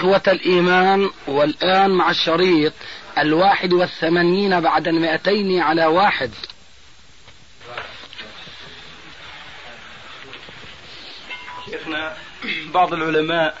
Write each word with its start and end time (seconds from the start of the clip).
إخوة 0.00 0.22
الإيمان 0.28 1.10
والآن 1.26 1.90
مع 1.90 2.10
الشريط 2.10 2.72
الواحد 3.18 3.72
والثمانين 3.72 4.60
بعد 4.60 4.88
المئتين 4.88 5.60
على 5.60 5.86
واحد. 5.86 6.30
شيخنا 11.70 12.16
بعض 12.66 12.92
العلماء 12.94 13.58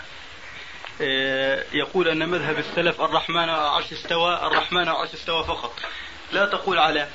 آه، 1.00 1.64
يقول 1.72 2.08
أن 2.08 2.28
مذهب 2.28 2.58
السلف 2.58 3.00
الرحمن 3.00 3.44
العرش 3.44 3.92
استوى 3.92 4.34
الرحمن 4.46 4.82
العرش 4.82 5.14
استوى 5.14 5.44
فقط. 5.44 5.74
لا 6.32 6.46
تقول 6.46 6.78
على. 6.78 7.08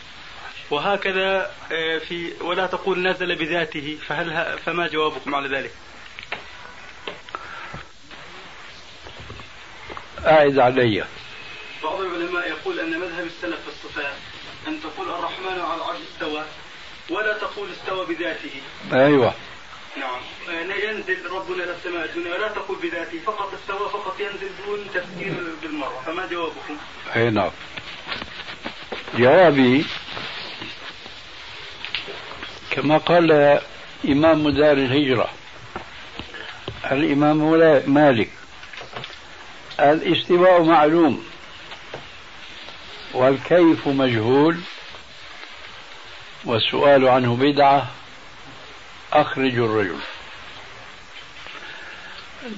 وهكذا 0.72 1.52
آه، 1.72 1.98
في 1.98 2.34
ولا 2.42 2.67
تقول 2.67 3.08
نزل 3.08 3.36
بذاته 3.36 3.98
فهل 4.08 4.58
فما 4.66 4.88
جوابكم 4.88 5.36
على 5.36 5.58
ذلك؟ 5.58 5.72
أعد 10.26 10.60
علي 10.60 11.06
بعض 11.84 12.00
العلماء 12.02 12.50
يقول 12.50 12.80
أن 12.80 13.00
مذهب 13.00 13.26
السلف 13.26 13.60
في 13.62 13.68
الصفات 13.68 14.14
أن 14.68 14.82
تقول 14.82 15.10
الرحمن 15.10 15.59
على 15.62 15.76
العرش 15.76 16.00
استوى 16.14 16.44
ولا 17.09 17.38
تقول 17.38 17.70
استوى 17.72 18.06
بذاته. 18.06 18.62
أيوة. 18.94 19.34
نعم. 19.98 20.22
ينزل 20.84 21.32
ربنا 21.32 21.64
إلى 21.64 21.72
السماء 21.72 22.06
الدنيا 22.06 22.36
ولا 22.36 22.48
تقول 22.48 22.78
بذاته 22.78 23.20
فقط 23.26 23.54
استوى 23.54 23.90
فقط 23.90 24.20
ينزل 24.20 24.50
دون 24.66 24.88
تفكير 24.94 25.34
بالمرة. 25.62 26.04
فما 26.06 26.26
جوابكم؟ 26.26 26.78
أي 27.16 27.30
نعم. 27.30 27.52
جوابي 29.17 29.86
كما 32.72 32.98
قال 32.98 33.60
إمام 34.06 34.50
دار 34.50 34.78
الهجرة 34.78 35.30
الإمام 36.92 37.38
مالك 37.94 38.30
الاستواء 39.80 40.64
معلوم 40.64 41.26
والكيف 43.14 43.88
مجهول 43.88 44.58
والسؤال 46.45 47.08
عنه 47.08 47.36
بدعة 47.36 47.88
أخرج 49.14 49.58
الرجل. 49.58 50.00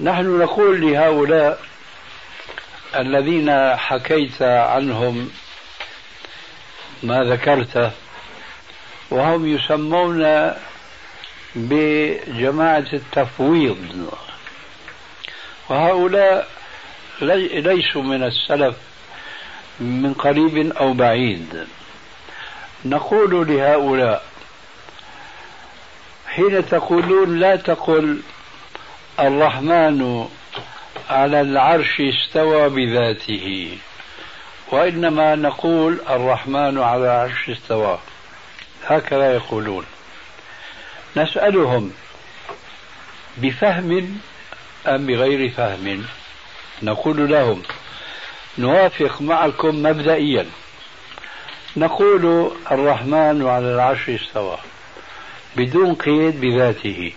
نحن 0.04 0.40
نقول 0.40 0.82
لهؤلاء 0.82 1.59
الذين 2.96 3.76
حكيت 3.76 4.42
عنهم 4.42 5.31
ما 7.04 7.24
ذكرته 7.24 7.92
وهم 9.09 9.48
يسمون 9.48 10.54
بجماعة 11.56 12.88
التفويض. 12.94 14.09
وهؤلاء 15.70 16.50
ليسوا 17.22 18.04
من 18.04 18.23
السلف 18.23 18.76
من 19.80 20.14
قريب 20.14 20.72
أو 20.78 20.94
بعيد. 20.94 21.68
نقول 22.86 23.48
لهؤلاء 23.48 24.26
حين 26.28 26.70
تقولون 26.70 27.40
لا 27.40 27.56
تقل 27.56 28.22
الرحمن 29.19 30.28
على 31.09 31.41
العرش 31.41 32.02
استوى 32.02 32.69
بذاته 32.69 33.78
وإنما 34.72 35.36
نقول 35.36 36.00
الرحمن 36.09 36.78
على 36.78 37.03
العرش 37.03 37.50
استوى. 37.50 38.00
هكذا 38.86 39.34
يقولون. 39.34 39.86
نسألهم 41.18 41.91
بفهم 43.38 44.20
أم 44.88 45.06
بغير 45.06 45.50
فهم؟ 45.50 46.06
نقول 46.84 47.32
لهم 47.32 47.64
نوافق 48.58 49.22
معكم 49.22 49.84
مبدئيا. 49.84 50.46
نقول 51.78 52.52
الرحمن 52.72 53.48
على 53.48 53.74
العرش 53.74 54.10
استوى 54.10 54.58
بدون 55.56 55.96
قيد 55.96 56.42
بذاته. 56.42 57.14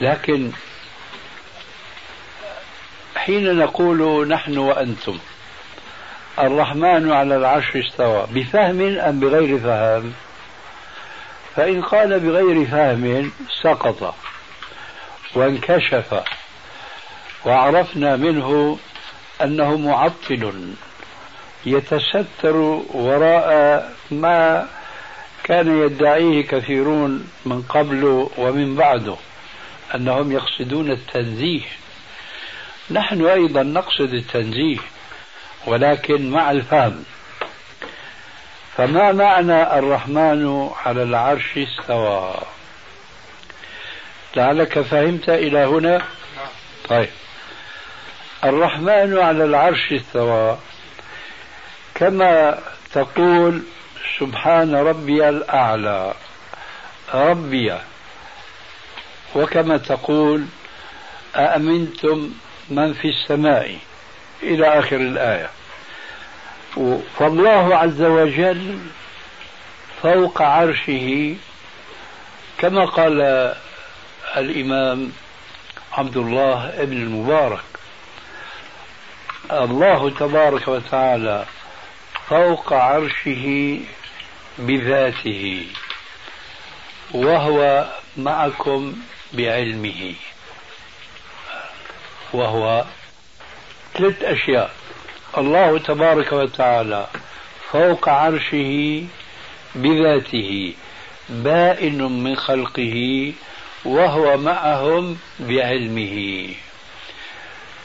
لكن 0.00 0.50
حين 3.16 3.56
نقول 3.56 4.28
نحن 4.28 4.58
وأنتم 4.58 5.18
الرحمن 6.38 7.12
على 7.12 7.36
العرش 7.36 7.76
استوى 7.76 8.26
بفهم 8.30 8.98
أم 8.98 9.20
بغير 9.20 9.58
فهم؟ 9.58 10.12
فإن 11.56 11.82
قال 11.82 12.20
بغير 12.20 12.66
فهم 12.66 13.32
سقط 13.62 14.14
وانكشف. 15.34 16.22
وعرفنا 17.46 18.16
منه 18.16 18.78
أنه 19.42 19.76
معطل 19.76 20.74
يتستر 21.66 22.56
وراء 22.90 23.92
ما 24.10 24.68
كان 25.44 25.82
يدعيه 25.82 26.46
كثيرون 26.46 27.28
من 27.46 27.62
قبل 27.62 28.28
ومن 28.38 28.76
بعده 28.76 29.16
أنهم 29.94 30.32
يقصدون 30.32 30.90
التنزيه. 30.90 31.62
نحن 32.90 33.26
أيضا 33.26 33.62
نقصد 33.62 34.14
التنزيه 34.14 34.78
ولكن 35.66 36.30
مع 36.30 36.50
الفهم. 36.50 37.04
فما 38.76 39.12
معنى 39.12 39.78
الرحمن 39.78 40.70
على 40.84 41.02
العرش 41.02 41.58
استوى؟ 41.58 42.34
لعلك 44.36 44.80
فهمت 44.80 45.28
إلى 45.28 45.58
هنا؟ 45.58 46.02
طيب. 46.88 47.08
الرحمن 48.44 49.18
على 49.18 49.44
العرش 49.44 49.92
استوى. 49.92 50.58
كما 51.94 52.58
تقول 52.92 53.62
سبحان 54.18 54.74
ربي 54.74 55.28
الأعلى. 55.28 56.14
ربي. 57.14 57.74
وكما 59.34 59.76
تقول 59.76 60.44
أأمنتم 61.36 62.30
من 62.70 62.94
في 62.94 63.08
السماء؟ 63.08 63.78
إلى 64.42 64.78
آخر 64.78 64.96
الآية. 64.96 65.50
فالله 67.18 67.76
عز 67.76 68.02
وجل 68.02 68.78
فوق 70.02 70.42
عرشه 70.42 71.36
كما 72.58 72.84
قال 72.84 73.20
الإمام 74.36 75.12
عبد 75.92 76.16
الله 76.16 76.72
بن 76.84 76.96
المبارك. 76.96 77.69
الله 79.52 80.10
تبارك 80.10 80.68
وتعالى 80.68 81.44
فوق 82.28 82.72
عرشه 82.72 83.78
بذاته 84.58 85.66
وهو 87.14 87.86
معكم 88.16 88.94
بعلمه. 89.32 90.14
وهو 92.32 92.84
ثلاث 93.94 94.22
أشياء. 94.22 94.70
الله 95.38 95.78
تبارك 95.78 96.32
وتعالى 96.32 97.06
فوق 97.72 98.08
عرشه 98.08 99.04
بذاته 99.74 100.74
بائن 101.28 102.02
من 102.02 102.36
خلقه 102.36 103.32
وهو 103.84 104.36
معهم 104.36 105.18
بعلمه. 105.40 106.46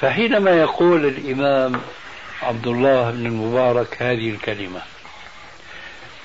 فحينما 0.01 0.51
يقول 0.51 1.05
الإمام 1.05 1.81
عبد 2.41 2.67
الله 2.67 3.11
بن 3.11 3.25
المبارك 3.25 4.01
هذه 4.01 4.29
الكلمة 4.29 4.81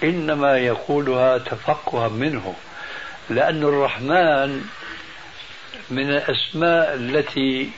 إنما 0.02 0.58
يقولها 0.58 1.38
تفقها 1.38 2.08
منه 2.08 2.54
لأن 3.30 3.62
الرحمن 3.62 4.64
من 5.90 6.10
الأسماء 6.10 6.94
التي 6.94 7.70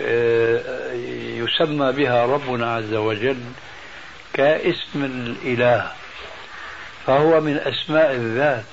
آه، 0.00 0.92
يسمى 1.14 1.92
بها 1.92 2.26
ربنا 2.26 2.74
عز 2.74 2.94
وجل 2.94 3.40
كاسم 4.32 5.04
الإله 5.04 5.92
فهو 7.06 7.40
من 7.40 7.56
أسماء 7.56 8.12
الذات. 8.12 8.64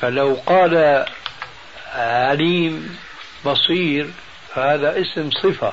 فلو 0.00 0.38
قال 0.46 1.06
عليم 1.94 2.98
بصير 3.46 4.10
فهذا 4.56 5.00
اسم 5.00 5.30
صفة. 5.30 5.72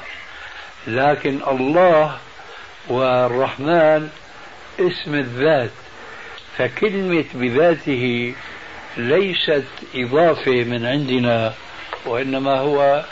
لكن 0.87 1.39
الله 1.47 2.17
والرحمن 2.87 4.09
اسم 4.79 5.15
الذات. 5.15 5.71
فكلمة 6.57 7.25
بذاته 7.33 8.33
ليست 8.97 9.65
إضافة 9.95 10.63
من 10.63 10.85
عندنا 10.85 11.53
وإنما 12.05 12.59
هو 12.59 13.03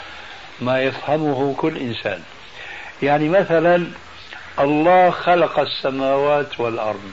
ما 0.60 0.82
يفهمه 0.82 1.54
كل 1.58 1.76
إنسان. 1.76 2.22
يعني 3.02 3.28
مثلا 3.28 3.86
الله 4.58 5.10
خلق 5.10 5.58
السماوات 5.58 6.60
والأرض. 6.60 7.12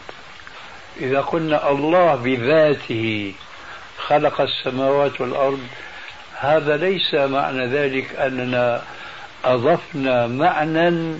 إذا 1.02 1.22
قلنا 1.22 1.72
الله 1.72 2.16
بذاته 2.16 3.34
خلق 4.08 4.42
السماوات 4.42 5.22
والأرض 5.22 5.60
هذا 6.40 6.78
ليس 6.78 7.14
معنى 7.14 7.66
ذلك 7.68 8.16
أننا 8.16 8.82
أضفنا 9.46 10.28
معنى 10.28 11.20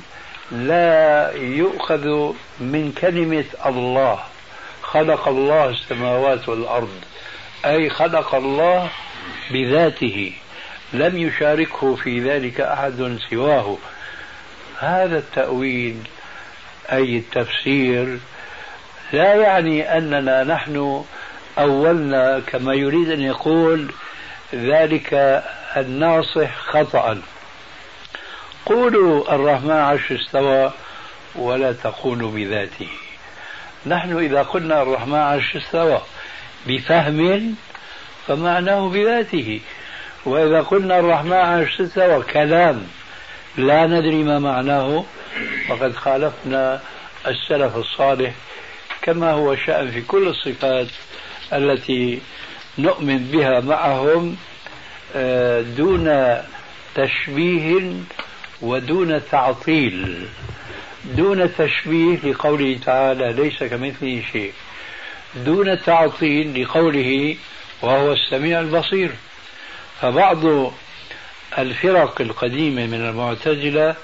لا 0.52 1.32
يؤخذ 1.36 2.34
من 2.60 2.94
كلمة 3.02 3.46
الله. 3.66 4.20
خلق 4.82 5.28
الله 5.28 5.70
السماوات 5.70 6.50
والأرض. 6.50 6.92
أي 7.66 7.90
خلق 7.90 8.36
الله 8.36 8.90
بذاته. 9.52 10.34
لم 10.94 11.18
يشاركه 11.18 11.96
في 11.96 12.20
ذلك 12.20 12.62
أحد 12.62 13.18
سواه. 13.30 13.78
هذا 14.80 15.18
التأويل 15.18 15.98
أي 16.92 17.18
التفسير 17.18 18.20
لا 19.14 19.36
يعني 19.36 19.98
أننا 19.98 20.44
نحن 20.44 21.04
أولنا 21.58 22.40
كما 22.40 22.74
يريد 22.74 23.12
أن 23.12 23.22
يقول 23.22 23.92
ذلك 24.54 25.14
الناصح 25.78 26.58
خطأ. 26.58 27.22
قولوا 28.66 29.36
الرحمن 29.36 29.72
عرش 29.72 30.12
استوى 30.12 30.72
ولا 31.36 31.74
تقولوا 31.74 32.32
بذاته. 32.32 32.90
نحن 33.86 34.18
إذا 34.18 34.42
قلنا 34.42 34.82
الرحمن 34.82 35.20
عرش 35.20 35.56
استوى 35.56 36.02
بفهم 36.68 37.56
فمعناه 38.28 38.90
بذاته. 38.90 39.60
وإذا 40.26 40.62
قلنا 40.62 41.00
الرحمن 41.00 41.34
عرش 41.34 41.82
استوى 41.82 42.24
كلام 42.24 42.88
لا 43.58 43.86
ندري 43.86 44.24
ما 44.24 44.40
معناه. 44.40 45.06
فقد 45.68 45.96
خالفنا 45.96 46.82
السلف 47.28 47.78
الصالح 47.78 48.34
كما 49.02 49.32
هو 49.32 49.56
شأن 49.56 49.92
في 49.92 50.02
كل 50.02 50.28
الصفات 50.28 50.88
التي 51.54 52.22
نؤمن 52.78 53.18
بها 53.18 53.60
معهم 53.60 54.38
آه، 55.16 55.62
دون 55.62 56.38
تشبيه 56.96 57.92
ودون 58.62 59.22
تعطيل. 59.32 60.26
دون 61.06 61.56
تشبيه 61.58 62.18
لقوله 62.24 62.80
تعالى 62.86 63.34
ليس 63.34 63.64
كمثله 63.64 64.24
شيء. 64.32 64.54
دون 65.36 65.84
تعطيل 65.84 66.62
لقوله 66.64 67.36
وهو 67.82 68.14
السميع 68.14 68.60
البصير. 68.60 69.12
فبعض 70.02 70.72
الفرق 71.58 72.22
القديمة 72.22 72.86
من 72.86 73.10
المعتزلة 73.10 73.96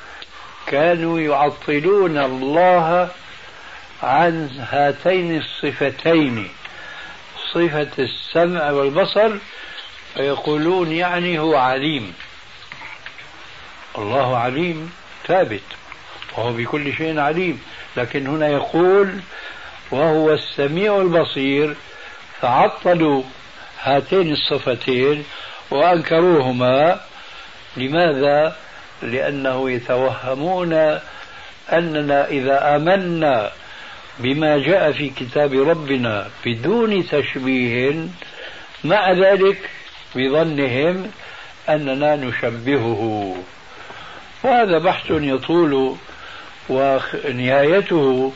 كانوا 0.68 1.20
يعطلون 1.20 2.18
الله 2.18 3.10
عن 4.04 4.50
هاتين 4.72 5.38
الصفتين. 5.38 6.50
صفة 7.53 7.92
السمع 8.00 8.71
والبصر 8.71 9.31
فيقولون 10.13 10.92
يعني 10.92 11.39
هو 11.39 11.56
عليم. 11.56 12.13
الله 13.97 14.38
عليم 14.38 14.92
ثابت 15.27 15.63
وهو 16.38 16.53
بكل 16.53 16.94
شيء 16.94 17.19
عليم. 17.19 17.62
لكن 17.97 18.27
هنا 18.27 18.47
يقول 18.47 19.19
وهو 19.92 20.33
السميع 20.33 21.01
البصير 21.01 21.75
فعطلوا 22.42 23.24
هاتين 23.81 24.33
الصفتين 24.33 25.25
وأنكروهما. 25.71 27.01
لماذا؟ 27.77 28.56
لأنه 29.01 29.71
يتوهمون 29.71 30.74
أننا 31.74 32.27
إذا 32.27 32.75
آمنا 32.75 33.51
بما 34.20 34.58
جاء 34.58 34.92
في 34.92 35.10
كتاب 35.10 35.54
ربنا 35.54 36.30
بدون 36.46 37.08
تشبيه 37.08 37.96
مع 38.84 39.12
ذلك 39.12 39.70
بظنهم 40.16 41.12
أننا 41.70 42.16
نشبهه. 42.16 43.36
وهذا 44.44 44.78
بحث 44.78 45.06
يطول 45.10 45.96
ونهايته 46.70 48.34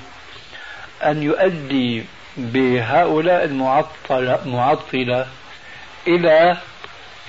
أن 1.04 1.24
يؤدي 1.24 2.04
بهؤلاء 2.38 3.44
المعطلة 3.44 4.40
معطلة 4.46 5.28
إلى 6.08 6.58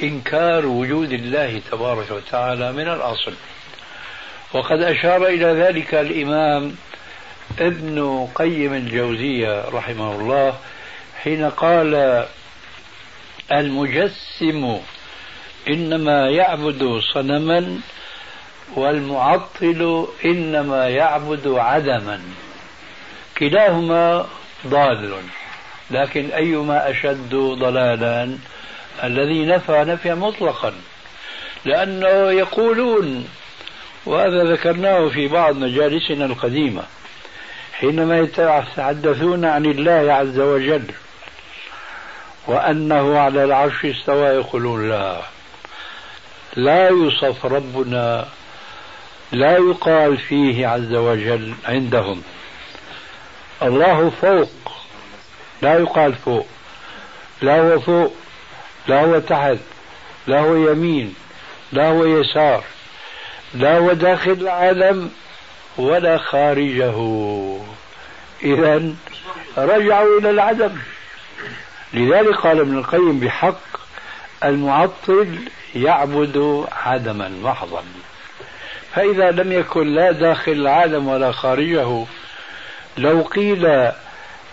إنكار 0.03 0.67
وجود 0.67 1.13
الله 1.13 1.61
تبارك 1.71 2.11
وتعالى 2.11 2.73
من 2.73 2.89
الأصل. 2.89 3.33
وقد 4.53 4.83
أشار 4.83 5.27
إلى 5.27 5.47
ذلك 5.47 5.95
الإمام 5.95 6.75
ابن 7.59 8.29
قيم 8.35 8.75
الجوزية 8.75 9.65
رحمه 9.69 10.13
الله 10.21 10.55
حين 11.23 11.51
قال 11.51 12.25
المجسم 13.53 14.79
إنما 15.69 16.31
يعبد 16.31 17.01
صنما 17.15 17.79
والمعطل 18.77 20.09
إنما 20.25 20.89
يعبد 20.89 21.49
عدما. 21.49 22.21
كلاهما 23.39 24.27
ضال 24.67 25.13
لكن 25.91 26.31
أيما 26.31 26.91
أشد 26.91 27.35
ضلالا؟ 27.35 28.39
الذي 29.05 29.47
نفى 29.47 29.85
نفيا 29.89 30.15
مطلقا. 30.15 30.73
لأنه 31.65 32.31
يقولون 32.31 33.29
وهذا 34.07 34.45
ذكرناه 34.45 35.09
في 35.09 35.29
بعض 35.29 35.57
مجالسنا 35.57 36.25
القديمة 36.25 36.83
حينما 37.81 38.19
يتحدثون 38.19 39.45
عن 39.45 39.67
الله 39.67 40.13
عز 40.13 40.39
وجل 40.39 40.85
وأنه 42.47 43.19
على 43.19 43.45
العرش 43.45 43.85
استوى 43.85 44.27
يقولون 44.27 44.89
لا 44.89 45.21
لا 46.57 46.89
يوصف 46.89 47.47
ربنا 47.47 48.27
لا 49.33 49.57
يقال 49.57 50.19
فيه 50.19 50.67
عز 50.67 50.95
وجل 50.95 51.55
عندهم. 51.65 52.23
الله 53.63 54.11
فوق 54.11 54.73
لا 55.63 55.79
يقال 55.79 56.15
فوق 56.15 56.47
لا 57.43 57.61
هو 57.61 57.81
فوق 57.81 58.15
لا 58.89 59.05
هو 59.05 59.19
تحت 59.19 59.59
لا 60.27 60.41
هو 60.41 60.55
يمين 60.55 61.15
لا 61.73 61.89
هو 61.89 62.05
يسار 62.05 62.65
لا 63.55 63.79
هو 63.79 63.93
داخل 63.93 64.33
العالم. 64.33 65.11
ولا 65.79 66.19
خارجه. 66.19 66.97
إذا 68.43 68.83
رجعوا 69.59 70.19
إلى 70.19 70.31
العدم. 70.31 70.73
لذلك 71.95 72.37
قال 72.37 72.61
ابن 72.61 72.79
القيم 72.79 73.21
بحق 73.21 73.61
المعطل 74.45 75.39
يعبد 75.75 76.67
عدما 76.73 77.29
محضا. 77.29 77.83
فإذا 78.95 79.31
لم 79.31 79.53
يكن 79.53 79.95
لا 79.95 80.13
داخل 80.13 80.53
العالم 80.53 81.09
ولا 81.09 81.33
خارجه 81.33 82.05
لو 82.99 83.23
قيل 83.23 83.91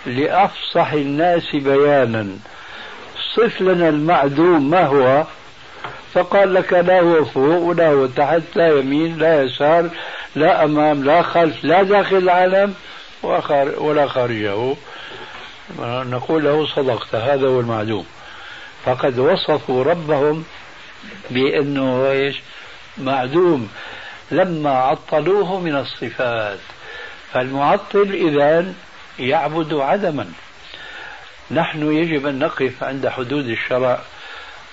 لأفصح 0.06 0.92
الناس 0.92 1.56
بيانا 1.56 2.30
صف 3.36 3.62
لنا 3.62 3.90
المعدوم 3.90 4.70
ما 4.70 4.86
هو؟ 4.86 5.24
فقال 6.14 6.54
لك 6.54 6.74
لا 6.74 7.00
هو 7.00 7.26
فوق 7.26 7.62
ولا 7.62 7.88
هو 7.88 8.06
تحت 8.06 8.42
لا 8.56 8.68
يمين 8.68 9.18
لا 9.18 9.44
يسار 9.44 9.90
لا 10.36 10.64
أمام 10.64 11.04
لا 11.04 11.22
خلف 11.22 11.64
لا 11.64 11.84
داخل 11.84 12.18
العالم 12.18 12.74
ولا 13.78 14.08
خارجه. 14.08 14.76
نقول 15.80 16.44
له 16.44 16.68
صدقت 16.68 17.16
هذا 17.16 17.48
هو 17.48 17.60
المعدوم 17.60 18.06
فقد 18.86 19.20
وصفوا 19.20 19.84
ربهم 19.84 20.44
بأنه 21.30 22.12
إيش؟ 22.12 22.42
معدوم. 22.98 23.70
لما 24.32 24.70
عطلوه 24.70 25.60
من 25.60 25.76
الصفات. 25.76 26.60
فالمعطل 27.34 28.12
إذا 28.12 28.74
يعبد 29.20 29.74
عدما. 29.74 30.32
نحن 31.52 31.92
يجب 31.92 32.28
أن 32.28 32.40
نقف 32.40 32.84
عند 32.84 33.08
حدود 33.08 33.48
الشرع. 33.48 34.00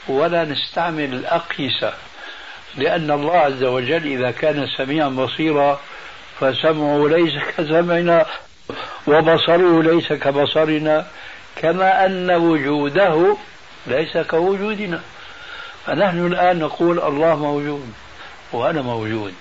ولا 0.08 0.44
نستعمل 0.44 1.14
الأقيسة 1.14 1.94
لأن 2.76 3.10
الله 3.10 3.36
عز 3.36 3.64
وجل 3.64 4.06
إذا 4.06 4.30
كان 4.30 4.66
سميعا 4.76 5.08
بصيرا 5.08 5.80
فسمعه 6.40 7.08
ليس 7.08 7.32
كسمعنا 7.56 8.26
وبصره 9.06 9.82
ليس 9.82 10.12
كبصرنا 10.12 11.06
كما 11.56 12.06
أن 12.06 12.30
وجوده 12.30 13.36
ليس 13.86 14.16
كوجودنا. 14.16 15.00
فنحن 15.86 16.26
الآن 16.26 16.58
نقول 16.58 17.00
الله 17.00 17.36
موجود 17.36 17.92
وأنا 18.52 18.82
موجود. 18.82 19.34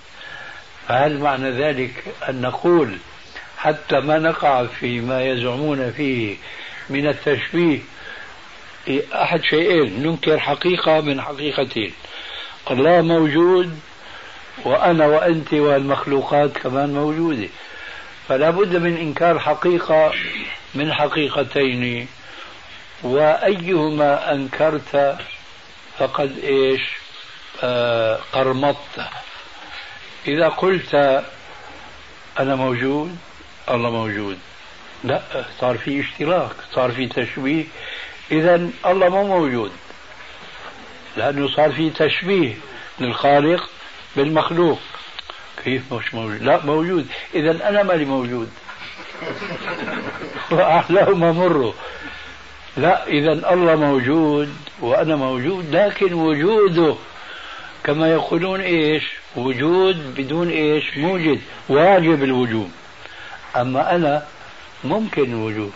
فهل 0.88 1.20
معنى 1.20 1.52
ذلك 1.52 2.04
أن 2.30 2.42
نقول 2.42 2.98
حتى 3.58 4.00
ما 4.00 4.20
نقع 4.20 4.66
فيما 4.66 5.24
يزعمون 5.24 5.92
فيه 5.92 6.36
من 6.90 7.08
التشبيه 7.08 7.80
أحد 9.14 9.44
شيئين 9.44 10.04
ننكر 10.04 10.40
حقيقة 10.40 11.02
من 11.02 11.22
حقيقتين. 11.22 11.94
الله 12.72 13.02
موجود 13.02 13.80
وأنا 14.66 15.08
وأنت 15.08 15.54
والمخلوقات 15.54 16.58
كمان 16.58 16.94
موجودة. 16.94 17.50
فلا 18.28 18.50
بد 18.50 18.76
من 18.76 18.98
إنكار 18.98 19.40
حقيقة 19.40 20.14
من 20.76 20.94
حقيقتين. 20.94 22.08
وأيهما 23.04 24.32
أنكرت 24.32 25.18
فقد 25.98 26.38
إيش؟ 26.44 26.82
آه 27.64 28.20
قرمطت. 28.34 29.06
إذا 30.28 30.48
قلت 30.48 31.24
أنا 32.40 32.56
موجود 32.56 33.18
الله 33.70 33.90
موجود. 33.90 34.40
لا 35.04 35.22
صار 35.60 35.78
في 35.78 36.00
اشتراك 36.00 36.56
صار 36.74 36.92
في 36.92 37.08
تشبيه 37.08 37.66
إذا 38.32 38.70
الله 38.86 39.10
مو 39.10 39.28
موجود. 39.28 39.72
لأنه 41.18 41.48
صار 41.48 41.72
في 41.72 41.90
تشبيه 41.90 42.54
للخالق 43.00 43.70
بالمخلوق. 44.16 44.80
كيف 45.64 45.94
مش 45.94 46.14
موجود؟ 46.14 46.42
لا 46.42 46.66
موجود. 46.66 47.08
إذا 47.36 47.70
أنا 47.70 47.84
مالي 47.84 48.06
موجود. 48.06 48.50
وأحلاهما 50.52 51.32
مره 51.32 51.74
لا 52.78 53.08
إذا 53.08 53.54
الله 53.54 53.76
موجود 53.76 54.54
وأنا 54.82 55.16
موجود 55.16 55.76
لكن 55.76 56.14
وجوده 56.14 56.96
كما 57.84 58.12
يقولون 58.12 58.62
إيش؟ 58.62 59.04
وجود 59.36 60.16
بدون 60.18 60.50
إيش؟ 60.50 60.98
موجد 60.98 61.42
واجب 61.70 62.24
الوجود 62.24 62.72
أما 63.56 63.96
أنا 63.96 64.24
ممكن 64.84 65.34
وجود. 65.34 65.72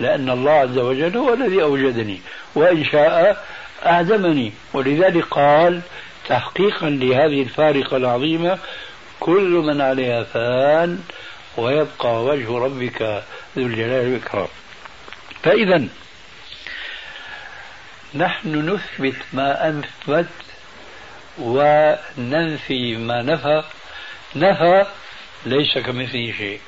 لأن 0.00 0.30
الله 0.30 0.52
عز 0.52 0.78
وجل 0.78 1.16
هو 1.16 1.34
الذي 1.34 1.62
أوجدني 1.62 2.20
وإن 2.54 2.84
شاء 2.84 3.44
أعدمني 3.86 4.52
ولذلك 4.72 5.24
قال 5.24 5.80
تحقيقا 6.28 6.90
لهذه 6.90 7.42
الفارقة 7.42 7.96
العظيمة 7.96 8.58
كل 9.20 9.62
من 9.66 9.80
عليها 9.80 10.24
فان 10.24 10.98
ويبقى 11.56 12.24
وجه 12.24 12.58
ربك 12.58 13.02
ذو 13.56 13.66
الجلال 13.66 14.06
والإكرام. 14.12 14.48
فإذا 15.42 15.88
نحن 18.14 18.68
نثبت 18.70 19.16
ما 19.32 19.68
أثبت 19.68 20.26
وننفي 21.38 22.96
ما 22.96 23.22
نفى. 23.22 23.62
نفى 24.36 24.86
ليس 25.46 25.78
كمثله 25.78 26.32
شيء. 26.38 26.60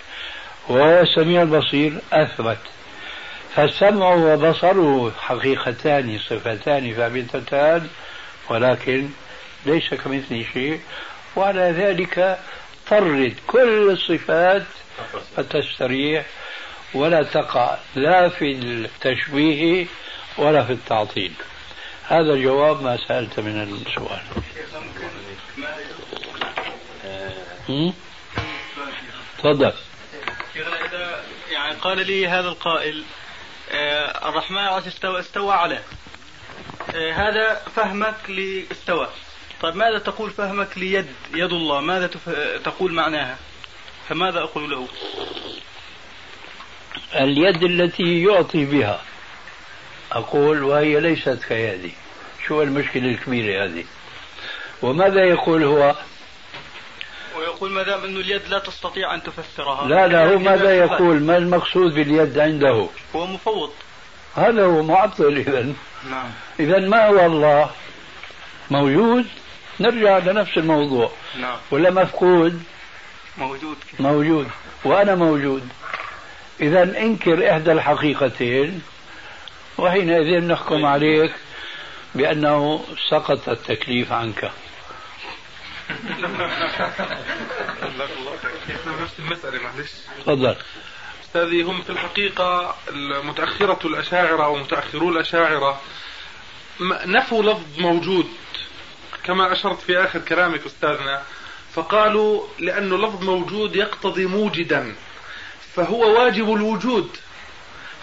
وهو 0.68 1.00
السميع 1.00 1.42
البصير 1.42 1.98
أثبت. 2.12 2.58
فالسمع 3.54 4.14
وبصره 4.14 5.12
حقيقتان 5.20 6.18
صفتان 6.18 6.94
ثابتتان 6.94 7.88
ولكن 8.50 9.08
ليس 9.66 9.94
كمثله 9.94 10.44
شيء. 10.52 10.80
وعلى 11.36 11.60
ذلك 11.60 12.38
طرد 12.90 13.34
كل 13.46 13.90
الصفات 13.90 14.66
فتستريح 15.36 16.26
ولا 16.94 17.22
تقع 17.22 17.76
لا 17.94 18.28
في 18.28 18.52
التشبيه 18.52 19.86
ولا 20.38 20.64
في 20.64 20.72
التعطيل. 20.72 21.32
هذا 22.08 22.36
جواب 22.36 22.82
ما 22.82 22.98
سألت 23.08 23.40
من 23.40 23.62
السؤال. 23.62 24.20
تفضل. 29.38 29.72
يعني 31.52 31.74
قال 31.80 32.06
لي 32.06 32.28
هذا 32.28 32.48
القائل 32.48 33.04
الرحمن 33.70 34.58
على 34.58 34.86
استوى 34.86 35.20
استوى 35.20 35.54
على 35.54 35.80
آه، 36.94 37.12
هذا 37.12 37.62
فهمك 37.76 38.14
لاستوى. 38.28 39.08
طيب 39.62 39.76
ماذا 39.76 39.98
تقول 39.98 40.30
فهمك 40.30 40.78
ليد 40.78 41.06
يد 41.34 41.52
الله؟ 41.52 41.80
ماذا 41.80 42.10
تقول 42.64 42.92
معناها؟ 42.92 43.38
فماذا 44.08 44.38
أقول 44.38 44.70
له؟ 44.70 44.88
اليد 47.14 47.62
التي 47.62 48.22
يعطي 48.22 48.64
بها. 48.64 49.02
أقول 50.12 50.62
وهي 50.62 51.00
ليست 51.00 51.44
كيدي. 51.48 51.92
شو 52.46 52.62
المشكلة 52.62 53.08
الكبيرة 53.08 53.64
هذه؟ 53.64 53.84
وماذا 54.82 55.24
يقول 55.24 55.64
هو؟ 55.64 55.94
ويقول 57.38 57.70
ما 57.70 57.82
دام 57.82 58.04
أنه 58.04 58.20
اليد 58.20 58.48
لا 58.48 58.58
تستطيع 58.58 59.14
أن 59.14 59.22
تفسرها. 59.22 59.88
لا 59.88 60.06
لا 60.06 60.32
هو 60.32 60.38
ماذا 60.38 60.78
يقول؟ 60.78 61.22
ما 61.22 61.36
المقصود 61.36 61.94
باليد 61.94 62.38
عنده؟ 62.38 62.88
هو 63.16 63.26
مفوض. 63.26 63.70
هذا 64.34 64.64
هو 64.64 64.82
معطل 64.82 65.36
إذا 65.36 65.74
نعم. 66.10 66.30
إذا 66.60 66.78
ما 66.78 67.08
هو 67.08 67.26
الله؟ 67.26 67.70
موجود؟ 68.70 69.26
نرجع 69.80 70.18
لنفس 70.18 70.58
الموضوع. 70.58 71.10
نعم. 71.40 71.56
ولا 71.70 71.90
مفقود؟ 71.90 72.62
موجود. 73.38 73.76
موجود. 74.00 74.48
وأنا 74.84 75.14
موجود. 75.14 75.68
إذا 76.60 76.82
انكر 76.82 77.50
إحدى 77.50 77.72
الحقيقتين 77.72 78.82
وحينئذ 79.78 80.44
نحكم 80.44 80.86
عليك 80.86 81.32
بأنه 82.14 82.84
سقط 83.10 83.48
التكليف 83.48 84.12
عنك. 84.12 84.50
نفس 89.02 89.18
المسألة 89.18 89.62
معلش 89.62 89.90
تفضل. 90.20 90.56
أستاذي 91.24 91.62
هم 91.62 91.82
في 91.82 91.90
الحقيقة 91.90 92.76
متأخرة 93.24 93.86
الأشاعرة 93.86 94.44
أو 94.44 94.56
متأخرو 94.56 95.08
الأشاعرة. 95.08 95.80
نفوا 97.06 97.42
لفظ 97.42 97.78
موجود. 97.78 98.28
كما 99.24 99.52
أشرت 99.52 99.80
في 99.80 99.98
آخر 100.04 100.18
كلامك 100.18 100.66
أستاذنا. 100.66 101.22
فقالوا 101.74 102.46
لأنه 102.58 102.96
لفظ 102.96 103.24
موجود 103.24 103.76
يقتضي 103.76 104.26
موجدا. 104.26 104.94
فهو 105.74 106.20
واجب 106.20 106.52
الوجود. 106.52 107.16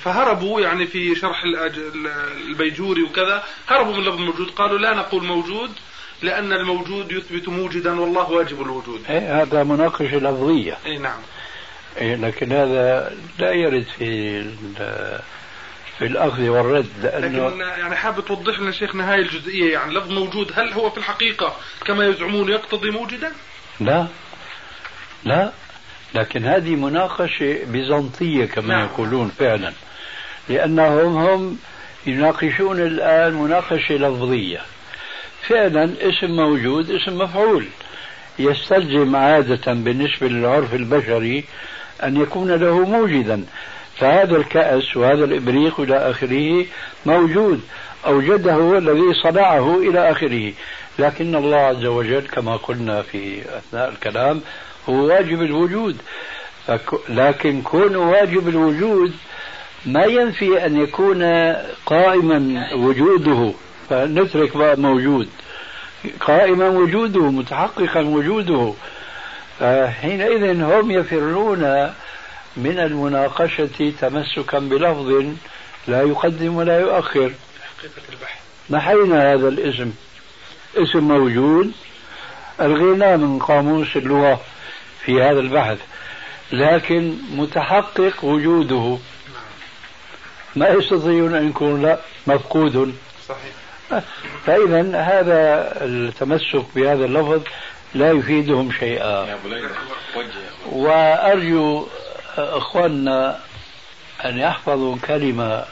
فهربوا 0.03 0.61
يعني 0.61 0.87
في 0.87 1.15
شرح 1.15 1.43
البيجوري 2.47 3.03
وكذا. 3.03 3.43
هربوا 3.67 3.93
من 3.93 4.03
لفظ 4.03 4.19
موجود. 4.19 4.49
قالوا 4.49 4.77
لا 4.77 4.93
نقول 4.93 5.23
موجود. 5.23 5.71
لأن 6.21 6.53
الموجود 6.53 7.11
يثبت 7.11 7.49
موجدا 7.49 7.99
والله 7.99 8.31
واجب 8.31 8.61
الوجود. 8.61 9.01
إيه 9.09 9.41
هذا 9.41 9.63
مناقشة 9.63 10.17
لفظية. 10.17 10.77
أي 10.85 10.97
نعم. 10.97 11.19
إيه 11.97 12.15
لكن 12.15 12.51
هذا 12.51 13.13
لا 13.39 13.51
يرد 13.51 13.85
في 13.97 14.43
في 15.97 16.05
الأخذ 16.05 16.47
والرد 16.49 16.87
لأنه 17.03 17.47
لكن 17.47 17.59
يعني 17.59 17.95
حابب 17.95 18.25
توضح 18.25 18.59
لنا 18.59 18.71
شيخنا 18.71 19.13
هاي 19.13 19.19
الجزئية 19.19 19.73
يعني 19.73 19.93
لفظ 19.93 20.11
موجود 20.11 20.51
هل 20.55 20.73
هو 20.73 20.89
في 20.89 20.97
الحقيقة 20.97 21.55
كما 21.85 22.05
يزعمون 22.05 22.49
يقتضي 22.49 22.91
موجدا؟ 22.91 23.31
لا. 23.79 24.07
لا. 25.23 25.51
لكن 26.15 26.45
هذه 26.45 26.75
مناقشة 26.75 27.65
بيزنطية 27.65 28.45
كما 28.45 28.67
نعم. 28.67 28.85
يقولون 28.85 29.29
فعلا. 29.39 29.73
لأنهم 30.49 31.17
هم 31.17 31.57
يناقشون 32.05 32.79
الآن 32.79 33.33
مناقشة 33.33 33.95
لفظية. 33.95 34.61
فعلا 35.47 35.89
اسم 36.01 36.31
موجود 36.31 36.91
اسم 36.91 37.17
مفعول. 37.17 37.65
يستلزم 38.39 39.15
عادة 39.15 39.73
بالنسبة 39.73 40.27
للعرف 40.27 40.73
البشري 40.73 41.43
أن 42.03 42.21
يكون 42.21 42.51
له 42.51 42.79
موجدا. 42.79 43.43
فهذا 43.97 44.37
الكأس 44.37 44.97
وهذا 44.97 45.25
الإبريق 45.25 45.79
إلى 45.79 45.97
آخره 45.97 46.65
موجود. 47.05 47.61
أوجده 48.05 48.53
هو 48.53 48.77
الذي 48.77 49.13
صنعه 49.23 49.77
إلى 49.77 50.11
آخره. 50.11 50.53
لكن 50.99 51.35
الله 51.35 51.57
عز 51.57 51.85
وجل 51.85 52.21
كما 52.21 52.55
قلنا 52.55 53.01
في 53.01 53.41
أثناء 53.57 53.89
الكلام 53.89 54.41
هو 54.89 54.93
واجب 54.93 55.41
الوجود. 55.41 55.97
لكن 57.09 57.61
كون 57.61 57.95
واجب 57.95 58.47
الوجود 58.47 59.13
ما 59.85 60.05
ينفي 60.05 60.65
أن 60.65 60.81
يكون 60.81 61.23
قائما 61.85 62.69
وجوده. 62.75 63.53
فنترك 63.89 64.57
بقى 64.57 64.77
موجود. 64.77 65.29
قائما 66.19 66.69
وجوده 66.69 67.31
متحققا 67.31 67.99
وجوده. 68.01 68.73
حينئذ 70.01 70.61
هم 70.61 70.91
يفرون 70.91 71.91
من 72.57 72.79
المناقشة 72.79 73.93
تمسكا 74.01 74.59
بلفظ 74.59 75.23
لا 75.87 76.01
يقدم 76.01 76.55
ولا 76.55 76.79
يؤخر. 76.79 77.31
نحينا 78.69 79.33
هذا 79.33 79.47
الاسم. 79.47 79.91
اسم 80.77 80.99
موجود. 80.99 81.71
الغنى 82.61 83.17
من 83.17 83.39
قاموس 83.39 83.97
اللغة 83.97 84.41
في 85.05 85.21
هذا 85.21 85.39
البحث. 85.39 85.77
لكن 86.51 87.13
متحقق 87.31 88.23
وجوده. 88.23 88.97
ما 90.55 90.69
يستطيعون 90.69 91.35
أن 91.35 91.49
يكون 91.49 91.81
لا 91.81 91.99
مفقود. 92.27 92.95
صحيح. 93.29 93.64
فإذا 94.45 95.01
هذا 95.01 95.71
التمسك 95.85 96.65
بهذا 96.75 97.05
اللفظ 97.05 97.41
لا 97.93 98.11
يفيدهم 98.11 98.71
شيئا. 98.71 99.37
وأرجو 100.71 101.87
إخواننا 102.37 103.39
أن 104.25 104.37
يحفظوا 104.39 104.97
كلمة 105.07 105.65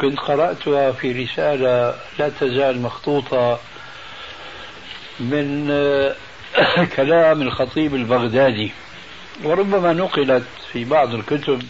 كنت 0.00 0.18
قرأتها 0.18 0.92
في 0.92 1.24
رسالة 1.24 1.94
لا 2.18 2.28
تزال 2.28 2.82
مخطوطة 2.82 3.58
من 5.20 5.66
كلام 6.96 7.42
الخطيب 7.42 7.94
البغدادي 7.94 8.72
وربما 9.44 9.92
نقلت 9.92 10.44
في 10.72 10.84
بعض 10.84 11.14
الكتب 11.14 11.62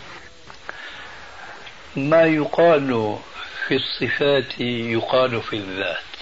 ما 1.96 2.22
يقال 2.22 3.16
في 3.70 3.76
الصفات 3.76 4.60
يقال 4.60 5.42
في 5.42 5.56
الذات 5.56 6.16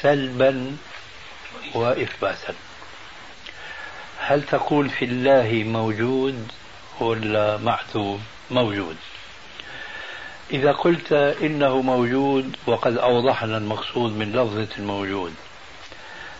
سلبا 0.00 0.76
واثباتا 1.74 2.54
هل 4.18 4.42
تقول 4.42 4.90
في 4.90 5.04
الله 5.04 5.64
موجود 5.66 6.52
ولا 7.00 7.56
معدوم 7.56 8.24
موجود. 8.50 8.96
إذا 10.50 10.72
قلت 10.72 11.12
إنه 11.12 11.82
موجود 11.82 12.56
وقد 12.66 12.98
أوضحنا 12.98 13.56
المقصود 13.56 14.12
من 14.12 14.32
لفظة 14.32 14.68
الموجود 14.78 15.34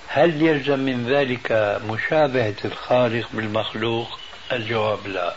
هل 0.08 0.42
يلزم 0.42 0.78
من 0.78 1.06
ذلك 1.06 1.78
مشابهة 1.88 2.56
الخالق 2.64 3.28
بالمخلوق؟ 3.32 4.18
الجواب 4.52 5.06
لا. 5.06 5.34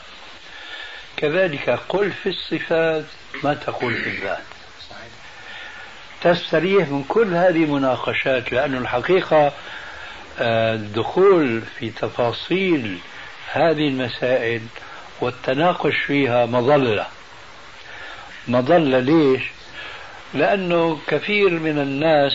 كذلك 1.17 1.70
قل 1.70 2.12
في 2.12 2.29
الصفات 2.29 3.06
ما 3.44 3.53
تقول 3.53 3.94
في 3.94 4.10
الذات 4.10 4.44
تستريح 6.22 6.89
من 6.89 7.03
كل 7.03 7.34
هذه 7.34 7.63
المناقشات 7.63 8.51
لأن 8.53 8.75
الحقيقة 8.75 9.51
آه، 10.39 10.75
الدخول 10.75 11.62
في 11.79 11.89
تفاصيل 11.89 12.98
هذه 13.51 13.88
المسائل 13.88 14.62
والتناقش 15.22 15.96
فيها 15.96 16.46
مظلة 16.46 17.08
مظلة 18.48 19.00
ليش؟ 19.00 19.44
لأنه 20.34 21.00
كثير 21.08 21.50
من 21.50 21.79
الناس 21.79 22.34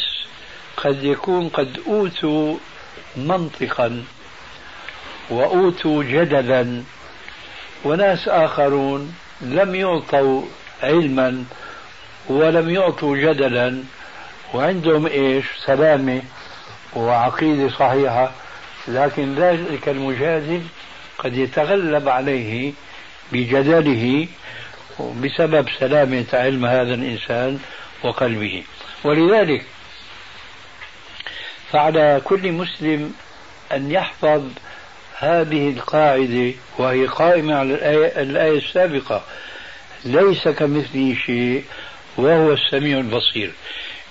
قد 0.77 1.05
يكون 1.05 1.49
قد 1.49 1.81
أوتوا 1.87 2.57
منطقا 3.17 4.05
وأوتوا 5.31 6.03
جدلا 6.03 6.83
وناس 7.85 8.29
آخرون 8.29 9.15
لم 9.41 9.75
يعطوا 9.75 10.43
علما 10.83 11.45
ولم 12.29 12.71
يعطوا 12.71 13.17
جدلا 13.17 13.83
وعندهم 14.55 15.07
إيش؟ 15.07 15.45
سلامة 15.67 16.23
وعقيدة 16.97 17.69
صحيحة. 17.69 18.31
لكن 18.89 19.35
ذلك 19.35 19.89
المجادل 19.89 20.63
قد 21.19 21.37
يتغلب 21.37 22.09
عليه 22.09 22.73
بجدله 23.33 24.27
بسبب 25.01 25.69
سلامة 25.79 26.27
علم 26.33 26.67
هذا 26.67 26.95
الإنسان 26.95 27.59
وقلبه. 28.05 28.63
ولذلك 29.05 29.65
فعلى 31.73 32.21
كل 32.25 32.53
مسلم 32.53 33.15
أن 33.73 33.91
يحفظ 33.91 34.43
هذه 35.19 35.69
القاعدة 35.71 36.53
وهي 36.79 37.07
قائمة 37.07 37.55
على 37.55 37.75
الآية, 37.75 38.23
الآية 38.23 38.59
السابقة. 38.59 39.25
ليس 40.05 40.49
كمثله 40.49 41.17
شيء 41.27 41.65
وهو 42.17 42.53
السميع 42.53 42.99
البصير. 42.99 43.53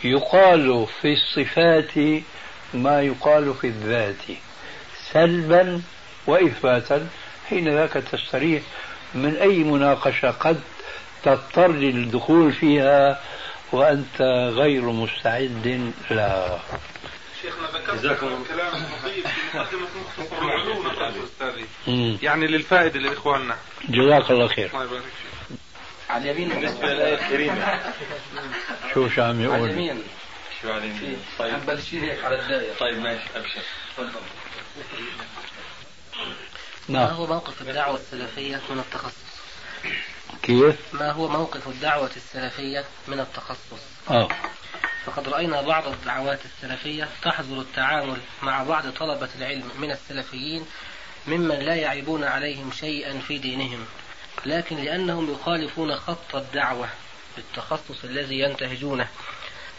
يقال 0.03 0.86
في 1.01 1.13
الصفات 1.13 2.24
ما 2.74 3.01
يقال 3.01 3.53
في 3.53 3.67
الذات 3.67 4.24
سلبا 5.13 5.81
وإثباتا 6.27 7.07
حين 7.50 7.75
ذاك 7.75 7.93
تستريح 7.93 8.62
من 9.16 9.35
أي 9.35 9.57
مناقشة 9.63 10.31
قد 10.31 10.59
تضطر 11.24 11.72
للدخول 11.72 12.53
فيها 12.53 13.22
وأنت 13.72 14.22
غير 14.55 14.81
مستعد 14.81 15.92
لها. 16.11 16.59
شيخنا 17.42 17.68
ذكرت 17.96 18.48
كلام 18.48 18.68
لطيف 18.68 19.27
في 19.27 19.57
مقدمة 19.57 19.87
مختصر 20.05 20.42
العلوم 20.46 20.87
أستاذي. 21.24 22.18
يعني 22.24 22.48
للفائدة 22.48 23.00
لإخواننا. 23.00 23.55
جزاك 23.89 24.31
الله 24.31 24.48
خير. 24.48 24.70
الله 24.74 24.83
يبارك 24.83 25.01
فيك. 25.01 25.30
على 26.11 26.31
اليمين 26.31 26.50
بالنسبة 26.50 26.87
للآية 26.87 27.13
الكريمة 27.13 27.79
شو 28.93 29.09
شو 29.09 29.21
عم 29.21 29.29
على 29.29 29.43
يقول؟ 29.43 29.69
اليمين 29.69 30.03
شو 30.61 30.71
على 30.71 30.77
اليمين؟ 30.77 31.17
طيب. 31.39 31.65
بلشين 31.65 32.03
هيك 32.03 32.24
على 32.24 32.41
الداير 32.41 32.74
طيب 32.79 33.00
ماشي 33.00 33.29
أبشر. 33.35 33.61
تفضل. 33.97 34.09
ما 36.89 37.00
نعم 37.00 37.07
هو 37.07 37.27
موقف 37.27 37.61
الدعوة 37.61 37.95
السلفية 37.95 38.61
من 38.69 38.79
التخصص؟ 38.79 39.31
كيف؟ 40.43 40.75
ما 40.93 41.11
هو 41.11 41.27
موقف 41.27 41.67
الدعوة 41.67 42.11
السلفية 42.15 42.85
من 43.07 43.19
التخصص؟ 43.19 43.81
آه. 44.09 44.27
فقد 45.05 45.29
رأينا 45.29 45.61
بعض 45.61 45.87
الدعوات 45.87 46.39
السلفية 46.45 47.09
تحظر 47.21 47.61
التعامل 47.61 48.17
مع 48.41 48.63
بعض 48.63 48.89
طلبة 48.89 49.29
العلم 49.39 49.71
من 49.79 49.91
السلفيين 49.91 50.65
ممن 51.27 51.55
لا 51.59 51.75
يعيبون 51.75 52.24
عليهم 52.24 52.71
شيئا 52.71 53.19
في 53.19 53.37
دينهم. 53.37 53.85
لكن 54.46 54.75
لأنهم 54.75 55.31
يخالفون 55.31 55.96
خط 55.96 56.35
الدعوة 56.35 56.87
بالتخصص 57.35 58.03
الذي 58.03 58.39
ينتهجونه. 58.39 59.07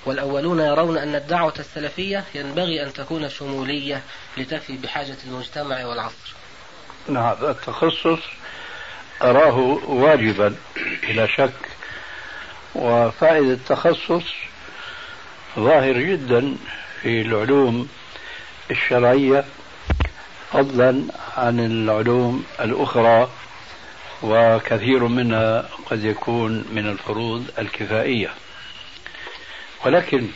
والأولون 0.07 0.61
يرون 0.61 0.99
أن 0.99 1.15
الدعوة 1.15 1.55
السلفية 1.59 2.25
ينبغي 2.35 2.83
أن 2.83 2.93
تكون 2.93 3.29
شمولية 3.29 4.03
لتفي 4.37 4.77
بحاجة 4.77 5.17
المجتمع 5.27 5.87
والعصر. 5.87 6.35
نعم 7.09 7.37
التخصص 7.43 8.19
أراه 9.23 9.59
واجبا 9.87 10.57
بلا 11.03 11.27
شك. 11.27 11.53
وفائدة 12.75 13.53
التخصص 13.53 14.25
ظاهر 15.59 15.99
جدا 15.99 16.57
في 17.03 17.23
العلوم 17.23 17.89
الشرعية 18.71 19.45
فضلا 20.53 21.05
عن 21.37 21.61
العلوم 21.61 22.45
الأخرى. 22.61 23.29
وكثير 24.23 25.05
منها 25.05 25.69
قد 25.87 26.05
يكون 26.05 26.65
من 26.73 26.89
الفروض 26.89 27.51
الكفائية. 27.59 28.31
ولكن 29.87 30.29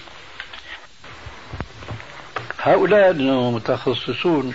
هؤلاء 2.62 3.10
المتخصصون 3.10 4.54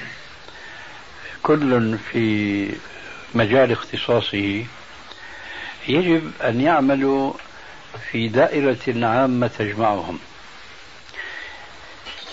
كل 1.44 1.98
في 1.98 2.76
مجال 3.34 3.72
اختصاصه 3.72 4.66
يجب 5.88 6.32
أن 6.44 6.62
يعملوا 6.62 7.34
في 8.12 8.28
دائرة 8.28 9.06
عامة 9.08 9.48
تجمعهم. 9.48 10.20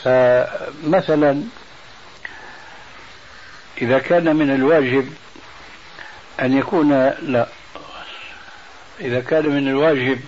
فمثلا 0.05 1.43
إذا 3.83 3.99
كان 3.99 4.37
من 4.37 4.51
الواجب 4.51 5.13
أن 6.41 6.59
يكون 6.59 6.93
لا 7.23 7.49
إذا 9.01 9.21
كان 9.21 9.49
من 9.49 9.69
الواجب 9.69 10.21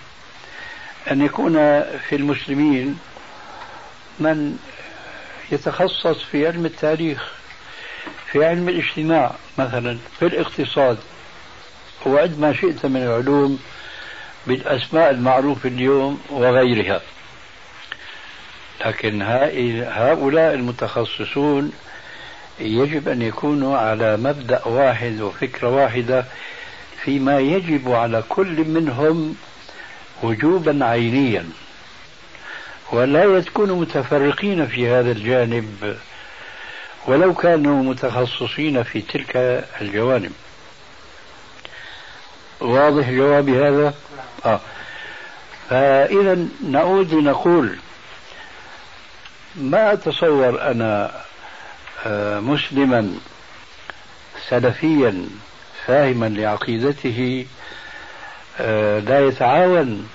أن 1.11 1.23
يكون 1.23 1.53
في 2.09 2.17
المسلمين 2.17 2.99
من 4.19 4.59
يتخصص 5.53 6.23
في 6.23 6.47
علم 6.47 6.67
التاريخ 6.67 7.33
في 8.33 8.45
علم 8.45 8.69
الاجتماع 8.69 9.35
مثلا 9.59 9.99
في 10.19 10.27
الاقتصاد. 10.27 10.99
وعد 12.07 12.39
ما 12.39 12.53
شئت 12.53 12.87
من 12.87 13.03
العلوم 13.03 13.59
بالأسماء 14.47 15.11
المعروفة 15.11 15.69
اليوم 15.69 16.21
وغيرها. 16.31 17.01
لكن 18.87 19.23
هؤلاء 19.83 20.55
المتخصصون 20.55 21.73
يجب 22.61 23.09
أن 23.09 23.23
يكونوا 23.23 23.79
على 23.79 24.17
مبدأ 24.17 24.69
واحد 24.69 25.21
وفكرة 25.21 25.69
واحدة 25.69 26.25
فيما 27.03 27.39
يجب 27.39 27.93
على 27.93 28.23
كل 28.29 28.69
منهم 28.69 29.37
وجوبا 30.23 30.85
عينيا. 30.85 31.49
ولا 32.93 33.25
يكونوا 33.25 33.81
متفرقين 33.81 34.67
في 34.67 34.89
هذا 34.89 35.13
الجانب 35.13 35.97
ولو 37.07 37.35
كانوا 37.35 37.83
متخصصين 37.83 38.83
في 38.83 39.01
تلك 39.01 39.37
الجوانب. 39.81 40.33
واضح 42.61 43.11
جوابي 43.11 43.69
هذا؟ 43.69 43.95
آه. 44.47 44.61
فإذا 45.71 46.47
نعود 46.71 47.15
لنقول 47.15 47.77
ما 49.57 49.93
أتصور 49.93 50.71
أنا 50.71 51.21
مسلما 52.41 53.15
سلفيا 54.49 55.27
فاهما 55.87 56.27
لعقيدته 56.27 57.47
آه، 58.61 58.99
لا 58.99 59.27
يتعاون 59.27 60.09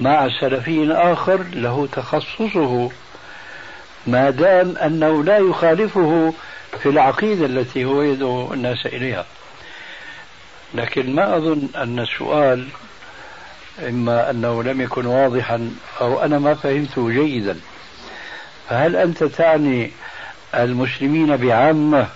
مع 0.00 0.28
سلفي 0.40 0.92
آخر 0.92 1.42
له 1.52 1.88
تخصصه 1.92 2.90
ما 4.06 4.30
دام 4.30 4.76
أنه 4.76 5.24
لا 5.24 5.38
يخالفه 5.38 6.34
في 6.82 6.88
العقيدة 6.88 7.46
التي 7.46 7.84
هو 7.84 8.02
يدعو 8.02 8.52
الناس 8.52 8.86
إليها. 8.86 9.26
لكن 10.74 11.14
ما 11.14 11.36
أظن 11.36 11.68
أن 11.76 11.98
السؤال 11.98 12.68
إما 13.88 14.30
أنه 14.30 14.62
لم 14.62 14.80
يكن 14.80 15.06
واضحا 15.06 15.70
أو 16.00 16.22
أنا 16.22 16.38
ما 16.38 16.54
فهمته 16.54 17.10
جيدا. 17.10 17.60
فهل 18.68 18.96
أنت 18.96 19.24
تعني 19.24 19.90
المسلمين 20.54 21.36
بعامة 21.36 22.08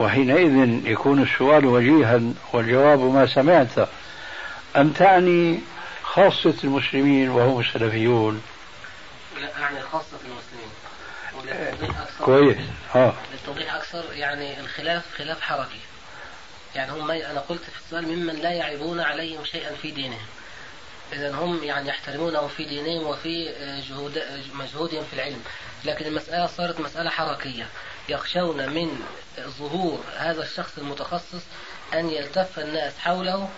وحينئذ 0.00 0.86
يكون 0.86 1.22
السؤال 1.22 1.66
وجيها 1.66 2.20
والجواب 2.52 3.00
ما 3.00 3.26
سمعت. 3.26 3.88
أم 4.76 4.90
تعني 4.90 5.60
خاصة 6.02 6.54
المسلمين 6.64 7.30
وهم 7.30 7.60
السلفيون؟ 7.60 8.42
لا 9.40 9.62
أعني 9.62 9.80
خاصة 9.80 10.18
المسلمين. 10.24 10.68
كويس. 12.24 12.56
آه. 12.94 13.14
للتوضيح 13.32 13.74
أكثر 13.74 14.04
يعني 14.12 14.60
الخلاف 14.60 15.02
خلاف 15.18 15.40
حركي. 15.40 15.80
يعني 16.74 16.92
هم 16.92 17.10
أنا 17.10 17.40
قلت 17.40 17.62
في 17.62 17.78
السؤال 17.86 18.08
ممن 18.08 18.34
لا 18.34 18.50
يعيبون 18.50 19.00
عليهم 19.00 19.44
شيئا 19.44 19.74
في 19.82 19.90
دينهم. 19.90 20.18
إذا 21.12 21.34
هم 21.34 21.64
يعني 21.64 21.88
يحترمونهم 21.88 22.48
في 22.48 22.64
دينهم 22.64 23.06
وفي 23.06 23.54
جهود 23.88 24.22
مجهودهم 24.54 25.04
في 25.04 25.12
العلم. 25.12 25.42
لكن 25.84 26.06
المسألة 26.06 26.46
صارت 26.46 26.80
مسألة 26.80 27.10
حركية. 27.10 27.68
يخشون 28.08 28.68
من 28.74 29.00
ظهور 29.40 30.04
هذا 30.16 30.42
الشخص 30.42 30.78
المتخصص 30.78 31.42
أن 31.94 32.10
يلتف 32.10 32.58
الناس 32.58 32.98
حوله 32.98 33.48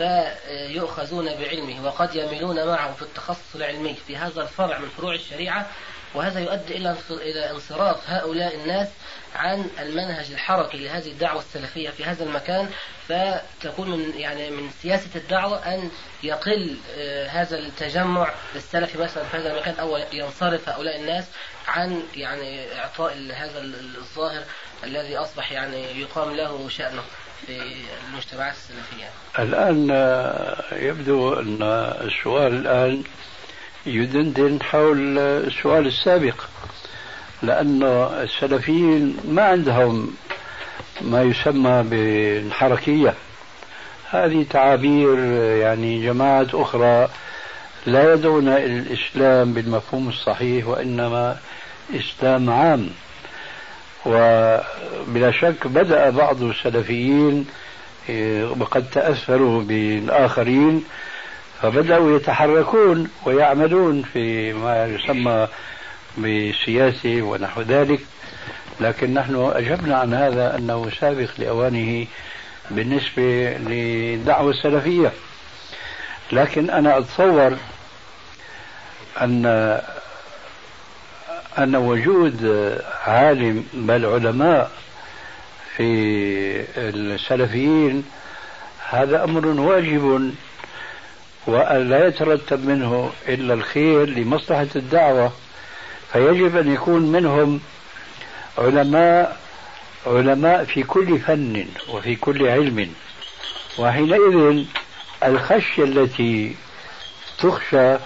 فيؤخذون 0.00 1.34
بعلمه 1.34 1.86
وقد 1.86 2.14
يميلون 2.16 2.66
معه 2.66 2.94
في 2.94 3.02
التخصص 3.02 3.54
العلمي 3.54 3.94
في 4.06 4.16
هذا 4.16 4.42
الفرع 4.42 4.78
من 4.78 4.88
فروع 4.88 5.14
الشريعة 5.14 5.66
وهذا 6.14 6.40
يؤدي 6.40 6.76
إلى 6.76 6.96
إلى 7.10 7.50
انصراف 7.50 8.10
هؤلاء 8.10 8.54
الناس 8.54 8.88
عن 9.34 9.70
المنهج 9.80 10.30
الحركي 10.32 10.78
لهذه 10.78 11.06
الدعوة 11.06 11.40
السلفية 11.40 11.90
في 11.90 12.04
هذا 12.04 12.24
المكان. 12.24 12.70
فتكون 13.08 13.90
من 13.90 14.18
يعني 14.18 14.50
من 14.50 14.70
سياسة 14.82 15.10
الدعوة 15.14 15.74
أن 15.74 15.90
يقل 16.22 16.76
آه، 16.96 17.26
هذا 17.26 17.58
التجمع 17.58 18.32
السلفي 18.56 18.98
مثلا 18.98 19.24
في 19.24 19.36
هذا 19.36 19.52
المكان 19.52 19.74
أو 19.74 19.96
ينصرف 20.12 20.68
هؤلاء 20.68 21.00
الناس 21.00 21.24
عن 21.68 22.02
يعني 22.14 22.78
إعطاء 22.78 23.12
هذا 23.34 23.60
الظاهر 23.98 24.42
الذي 24.84 25.16
أصبح 25.16 25.52
يعني 25.52 26.00
يقام 26.00 26.36
له 26.36 26.68
شأنه. 26.68 27.02
في 27.46 27.62
المجتمعات 28.08 28.54
السلفية؟ 28.54 29.10
الآن 29.38 29.88
آه، 29.90 30.74
يبدو 30.74 31.32
أن 31.32 31.62
السؤال 32.00 32.52
الآن 32.52 33.02
يدندن 33.86 34.62
حول 34.62 35.18
السؤال 35.18 35.86
السابق 35.86 36.44
لأن 37.42 37.82
السلفيين 38.22 39.16
ما 39.28 39.42
عندهم 39.42 40.14
ما 41.00 41.22
يسمى 41.22 41.82
بالحركية. 41.82 43.14
هذه 44.10 44.46
تعابير 44.50 45.18
يعني 45.56 46.04
جماعات 46.06 46.54
أخرى 46.54 47.08
لا 47.86 48.12
يدعون 48.14 48.48
الإسلام 48.48 49.52
بالمفهوم 49.52 50.08
الصحيح 50.08 50.66
وإنما 50.66 51.38
إسلام 51.94 52.50
عام. 52.50 52.90
وبلا 54.06 55.30
شك 55.32 55.66
بدأ 55.66 56.10
بعض 56.10 56.42
السلفيين 56.42 57.46
وقد 58.60 58.90
تأثروا 58.90 59.62
بالآخرين 59.62 60.84
فبدأوا 61.62 62.16
يتحركون 62.16 63.08
ويعملون 63.26 64.02
في 64.02 64.52
ما 64.52 64.86
يسمى 64.86 65.48
بسياسة 66.18 67.22
ونحو 67.22 67.60
ذلك. 67.62 68.00
لكن 68.80 69.14
نحن 69.14 69.50
أجبنا 69.54 69.96
عن 69.96 70.14
هذا 70.14 70.56
أنه 70.56 70.90
سابق 71.00 71.28
لأوانه 71.38 72.06
بالنسبة 72.70 73.56
للدعوة 73.58 74.50
السلفية. 74.50 75.12
لكن 76.32 76.70
أنا 76.70 76.98
أتصور 76.98 77.56
أن 79.20 79.80
أن 81.58 81.76
وجود 81.76 82.44
عالم 83.06 83.64
بل 83.72 84.06
علماء 84.06 84.70
في 85.76 85.84
السلفيين 86.76 88.04
هذا 88.88 89.24
أمر 89.24 89.46
واجب 89.46 90.32
وأن 91.46 91.90
لا 91.90 92.06
يترتب 92.06 92.66
منه 92.66 93.12
إلا 93.28 93.54
الخير 93.54 94.08
لمصلحة 94.08 94.66
الدعوة. 94.76 95.32
فيجب 96.12 96.56
أن 96.56 96.74
يكون 96.74 97.12
منهم 97.12 97.60
علماء 98.58 99.40
علماء 100.06 100.64
في 100.64 100.82
كل 100.82 101.18
فن 101.18 101.66
وفي 101.88 102.16
كل 102.16 102.48
علم. 102.48 102.92
وحينئذ 103.78 104.64
الخشية 105.24 105.84
التي 105.84 106.56
تخشى 107.38 107.96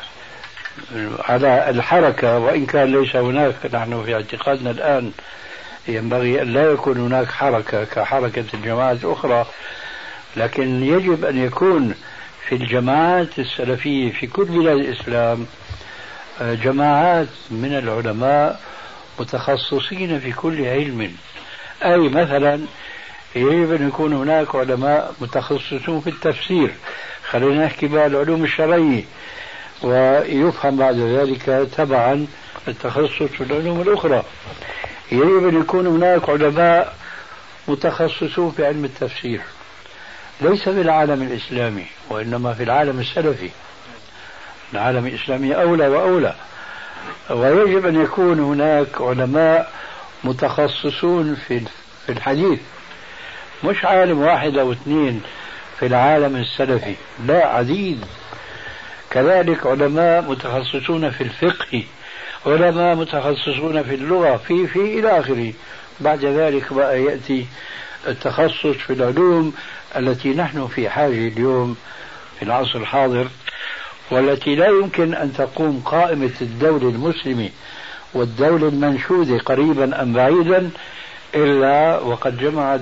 على 1.28 1.70
الحركة 1.70 2.38
وإن 2.38 2.66
كان 2.66 2.92
ليس 2.92 3.16
هناك 3.16 3.54
نحن 3.72 4.02
في 4.04 4.14
اعتقادنا 4.14 4.70
الآن 4.70 5.12
ينبغي 5.88 6.42
أن 6.42 6.52
لا 6.52 6.72
يكون 6.72 6.96
هناك 6.98 7.26
حركة 7.26 7.84
كحركة 7.84 8.44
الجماعات 8.54 9.04
الأخرى. 9.04 9.46
لكن 10.36 10.82
يجب 10.82 11.24
أن 11.24 11.38
يكون 11.44 11.94
في 12.48 12.54
الجماعات 12.54 13.38
السلفية 13.38 14.12
في 14.12 14.26
كل 14.26 14.44
بلاد 14.44 14.76
الإسلام 14.78 15.46
آه، 16.40 16.54
جماعات 16.54 17.26
من 17.50 17.74
العلماء 17.78 18.60
متخصصين 19.20 20.20
في 20.20 20.32
كل 20.32 20.66
علم. 20.66 21.12
أي 21.84 21.98
مثلا 22.08 22.60
يجب 23.36 23.72
أن 23.72 23.88
يكون 23.88 24.12
هناك 24.12 24.54
علماء 24.56 25.14
متخصصون 25.20 26.00
في 26.00 26.10
التفسير. 26.10 26.70
خلينا 27.30 27.64
نحكي 27.66 27.86
بقى 27.86 28.06
العلوم 28.06 28.44
الشرعية. 28.44 29.02
ويفهم 29.84 30.76
بعد 30.76 30.96
ذلك 30.96 31.68
تبعا 31.76 32.26
التخصص 32.68 33.12
في 33.22 33.40
العلوم 33.40 33.80
الأخرى. 33.80 34.22
يجب 35.12 35.48
أن 35.48 35.60
يكون 35.60 35.86
هناك 35.86 36.28
علماء 36.28 36.94
متخصصون 37.68 38.50
في 38.50 38.66
علم 38.66 38.84
التفسير. 38.84 39.40
ليس 40.40 40.62
في 40.62 40.80
العالم 40.80 41.22
الإسلامي 41.22 41.86
وإنما 42.10 42.54
في 42.54 42.62
العالم 42.62 43.00
السلفي. 43.00 43.50
العالم 44.72 45.06
الإسلامي 45.06 45.54
أولى 45.54 45.88
وأولى. 45.88 46.34
ويجب 47.30 47.86
أن 47.86 48.02
يكون 48.02 48.40
هناك 48.40 49.00
علماء 49.00 49.72
متخصصون 50.24 51.34
في 51.34 51.60
في 52.06 52.12
الحديث. 52.12 52.60
مش 53.64 53.84
عالم 53.84 54.20
واحد 54.20 54.56
أو 54.56 54.72
اثنين 54.72 55.22
في 55.78 55.86
العالم 55.86 56.36
السلفي. 56.36 56.94
لا 57.26 57.46
عديد. 57.46 58.04
كذلك 59.14 59.66
علماء 59.66 60.22
متخصصون 60.22 61.10
في 61.10 61.20
الفقه 61.20 61.82
علماء 62.46 62.94
متخصصون 62.96 63.82
في 63.82 63.94
اللغة 63.94 64.36
في 64.36 64.66
في 64.66 64.78
إلى 64.98 65.20
آخره. 65.20 65.52
بعد 66.00 66.24
ذلك 66.24 66.72
بقى 66.72 67.02
يأتي 67.02 67.46
التخصص 68.06 68.66
في 68.86 68.92
العلوم 68.92 69.54
التي 69.96 70.28
نحن 70.34 70.66
في 70.66 70.88
حاجة 70.90 71.28
اليوم 71.28 71.76
في 72.38 72.44
العصر 72.44 72.78
الحاضر 72.78 73.28
والتي 74.10 74.54
لا 74.54 74.66
يمكن 74.68 75.14
أن 75.14 75.32
تقوم 75.32 75.82
قائمة 75.84 76.30
الدولة 76.40 76.88
المسلمة 76.88 77.50
والدولة 78.14 78.68
المنشودة 78.68 79.38
قريبا 79.38 80.02
أم 80.02 80.12
بعيدا 80.12 80.70
إلا 81.34 81.98
وقد 81.98 82.38
جمعت 82.38 82.80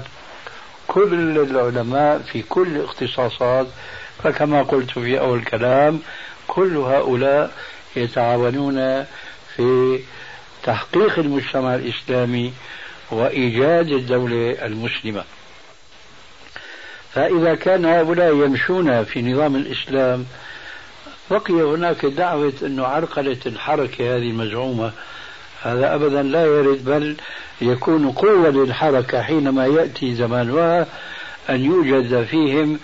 كل 0.88 1.38
العلماء 1.38 2.18
في 2.18 2.42
كل 2.42 2.66
الاختصاصات. 2.66 3.66
فكما 4.22 4.62
قلت 4.62 4.90
في 4.90 5.20
أول 5.20 5.44
كلام 5.44 6.00
كل 6.46 6.76
هؤلاء 6.76 7.50
يتعاونون 7.96 9.04
في 9.56 10.00
تحقيق 10.62 11.18
المجتمع 11.18 11.74
الإسلامي 11.74 12.52
وإيجاد 13.10 13.88
الدولة 13.88 14.66
المسلمة. 14.66 15.24
فإذا 17.14 17.54
كان 17.54 17.84
هؤلاء 17.84 18.34
يمشون 18.34 19.04
في 19.04 19.22
نظام 19.22 19.56
الإسلام 19.56 20.26
بقي 21.30 21.52
هناك 21.54 22.06
دعوة 22.06 22.52
أنه 22.62 22.86
عرقلة 22.86 23.38
الحركة 23.46 24.16
هذه 24.16 24.30
المزعومة. 24.30 24.92
هذا 25.62 25.94
أبدا 25.94 26.22
لا 26.22 26.44
يرد 26.44 26.84
بل 26.84 27.16
يكون 27.60 28.10
قوة 28.10 28.50
للحركة 28.50 29.22
حينما 29.22 29.66
يأتي 29.66 30.14
زمانها 30.14 30.86
أن 31.50 31.64
يوجد 31.64 32.24
فيهم 32.24 32.78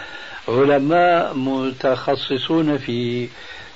علماء 0.49 1.35
متخصصون 1.35 2.79
في 2.79 3.29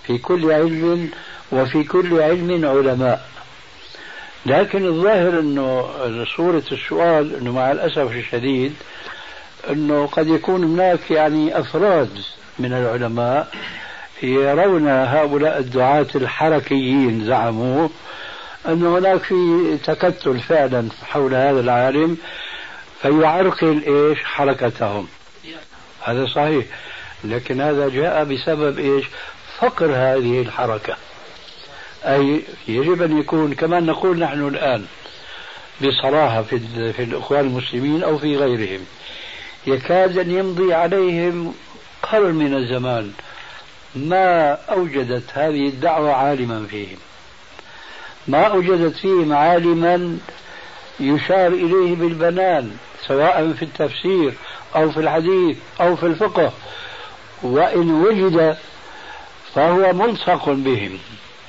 في 0.06 0.18
كل 0.18 0.52
علم 0.52 1.10
وفي 1.52 1.84
كل 1.84 2.20
علم 2.20 2.64
علماء. 2.64 3.26
لكن 4.46 4.86
الظاهر 4.86 5.38
إنه 5.40 5.88
صورة 6.36 6.62
السؤال 6.72 7.34
إنه 7.34 7.52
مع 7.52 7.72
الأسف 7.72 8.12
الشديد 8.12 8.74
إنه 9.70 10.06
قد 10.06 10.28
يكون 10.28 10.64
هناك 10.64 11.10
يعني 11.10 11.60
أفراد 11.60 12.10
من 12.58 12.72
العلماء 12.72 13.48
يرون 14.22 14.88
هؤلاء 14.88 15.58
الدعاة 15.58 16.06
الحركيين 16.14 17.24
زعموا 17.24 17.88
أن 18.68 18.86
هناك 18.86 19.22
في 19.22 19.78
تكتل 19.84 20.40
فعلا 20.40 20.88
حول 21.04 21.34
هذا 21.34 21.60
العالم 21.60 22.16
فيعرقل 23.02 23.82
إيش؟ 23.86 24.18
حركتهم. 24.24 25.06
هذا 26.04 26.26
صحيح. 26.26 26.64
لكن 27.24 27.60
هذا 27.60 27.88
جاء 27.88 28.24
بسبب 28.24 28.78
إيش؟ 28.78 29.04
فقر 29.58 29.86
هذه 29.86 30.40
الحركة. 30.40 30.96
أي 32.04 32.42
يجب 32.68 33.02
أن 33.02 33.18
يكون 33.18 33.54
كما 33.54 33.80
نقول 33.80 34.18
نحن 34.18 34.48
الآن 34.48 34.86
بصراحة 35.82 36.42
في, 36.42 36.58
في 36.92 37.02
الإخوان 37.02 37.40
المسلمين 37.40 38.02
أو 38.02 38.18
في 38.18 38.36
غيرهم. 38.36 38.80
يكاد 39.66 40.18
أن 40.18 40.30
يمضي 40.30 40.74
عليهم 40.74 41.54
قرن 42.02 42.34
من 42.34 42.54
الزمان 42.54 43.12
ما 43.94 44.52
أوجدت 44.52 45.24
هذه 45.32 45.68
الدعوة 45.68 46.12
عالما 46.12 46.66
فيهم. 46.70 46.98
ما 48.28 48.46
أوجدت 48.46 48.96
فيهم 48.96 49.32
عالما 49.32 50.18
يشار 51.00 51.46
إليه 51.46 51.94
بالبنان 51.94 52.76
سواء 53.06 53.52
في 53.52 53.62
التفسير 53.62 54.34
أو 54.76 54.90
في 54.90 55.00
الحديث 55.00 55.56
أو 55.80 55.96
في 55.96 56.06
الفقه 56.06 56.52
وإن 57.42 57.90
وجد 57.90 58.56
فهو 59.54 59.92
ملصق 59.92 60.48
بهم 60.48 60.98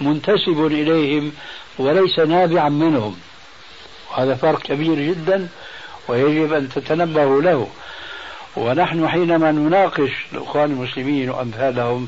منتسب 0.01 0.65
إليهم 0.65 1.31
وليس 1.79 2.19
نابعا 2.19 2.69
منهم. 2.69 3.15
وهذا 4.11 4.35
فرق 4.35 4.59
كبير 4.61 5.13
جدا 5.13 5.47
ويجب 6.07 6.53
أن 6.53 6.69
تتنبهوا 6.69 7.41
له. 7.41 7.67
ونحن 8.57 9.07
حينما 9.07 9.51
نناقش 9.51 10.11
الإخوان 10.33 10.71
المسلمين 10.71 11.29
وأمثالهم 11.29 12.07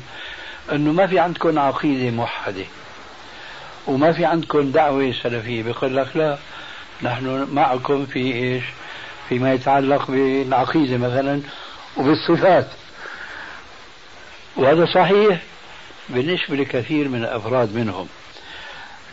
أنه 0.72 0.92
ما 0.92 1.06
في 1.06 1.18
عندكم 1.18 1.58
عقيدة 1.58 2.10
موحدة 2.10 2.64
وما 3.86 4.12
في 4.12 4.24
عندكم 4.24 4.70
دعوة 4.70 5.12
سلفية 5.22 5.62
بيقول 5.62 5.96
لك 5.96 6.16
لا 6.16 6.38
نحن 7.02 7.48
معكم 7.52 8.06
في 8.06 8.18
إيش؟ 8.34 8.64
فيما 9.28 9.52
يتعلق 9.52 10.10
بالعقيدة 10.10 10.96
مثلا 10.96 11.40
وبالصفات. 11.96 12.66
وهذا 14.56 14.86
صحيح 14.94 15.42
بالنسبة 16.08 16.56
لكثير 16.56 17.08
من 17.08 17.24
الأفراد 17.24 17.74
منهم. 17.74 18.06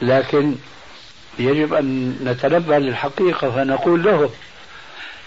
لكن 0.02 0.56
يجب 1.40 1.74
أن 1.74 2.18
نتنبه 2.24 2.78
للحقيقة 2.78 3.52
فنقول 3.52 4.04
له 4.04 4.30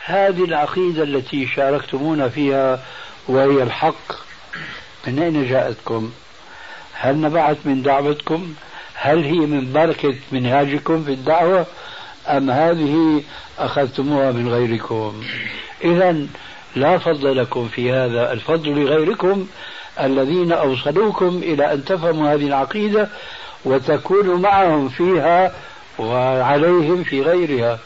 هذه 0.05 0.45
العقيدة 0.45 1.03
التي 1.03 1.47
شاركتمونا 1.47 2.29
فيها 2.29 2.83
وهي 3.29 3.63
الحق 3.63 4.13
من 5.07 5.19
أين 5.23 5.49
جاءتكم؟ 5.49 6.13
هل 6.93 7.21
نبعت 7.21 7.57
من 7.65 7.83
دعوتكم؟ 7.83 8.55
هل 8.95 9.25
هي 9.25 9.39
من 9.39 9.73
بركة 9.73 10.15
منهاجكم 10.33 11.05
في 11.05 11.11
الدعوة؟ 11.11 11.67
أم 12.27 12.51
هذه 12.51 13.23
أخذتموها 13.59 14.33
من 14.33 14.49
غيركم؟ 14.49 15.23
إذا 15.85 16.27
لا 16.77 16.99
فضل 16.99 17.37
لكم 17.37 17.69
في 17.69 17.93
هذا 17.93 18.33
الفضل 18.33 18.71
لغيركم 18.71 19.47
الذين 20.01 20.53
أوصلوكم 20.53 21.41
إلى 21.43 21.73
أن 21.73 21.85
تفهموا 21.85 22.35
هذه 22.35 22.47
العقيدة 22.47 23.09
وتكونوا 23.65 24.39
معهم 24.39 24.89
فيها 24.89 25.53
وعليهم 25.99 27.05
في 27.05 27.23
غيرها 27.23 27.79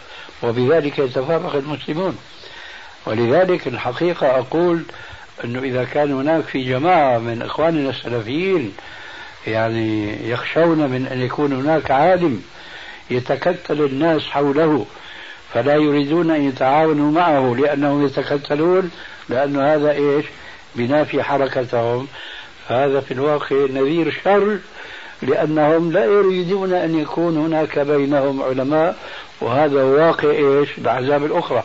وبذلك 0.43 0.99
يتفرق 0.99 1.55
المسلمون. 1.55 2.19
ولذلك 3.07 3.67
الحقيقة 3.67 4.39
أقول 4.39 4.83
أنه 5.45 5.59
إذا 5.59 5.85
كان 5.85 6.13
هناك 6.13 6.45
في 6.45 6.65
جماعة 6.65 7.19
من 7.19 7.43
إخواننا 7.43 7.91
السلفيين 7.91 8.73
يعني 9.47 10.17
يخشون 10.31 10.79
من 10.79 11.07
أن 11.07 11.21
يكون 11.21 11.53
هناك 11.53 11.91
عالم 11.91 12.43
يتكتل 13.11 13.85
الناس 13.85 14.23
حوله 14.23 14.87
فلا 15.55 15.75
يريدون 15.75 16.31
أن 16.31 16.49
يتعاونوا 16.49 17.13
معه 17.13 17.55
لأنهم 17.59 18.07
يتكتلون 18.07 18.91
لأن 19.29 19.57
هذا 19.57 19.91
إيش؟ 19.91 20.25
بنافي 20.77 21.23
حركتهم. 21.23 22.07
فهذا 22.69 23.01
في 23.01 23.15
الواقع 23.15 23.57
نذير 23.57 24.21
شر 24.25 24.59
لأنهم 25.23 25.93
لا 25.93 26.05
يريدون 26.05 26.73
أن 26.73 26.99
يكون 26.99 27.37
هناك 27.37 27.79
بينهم 27.79 28.43
علماء 28.43 28.97
وهذا 29.41 29.83
واقع 29.83 30.31
إيش؟ 30.31 30.79
الأحزاب 30.79 31.25
الأخرى. 31.25 31.65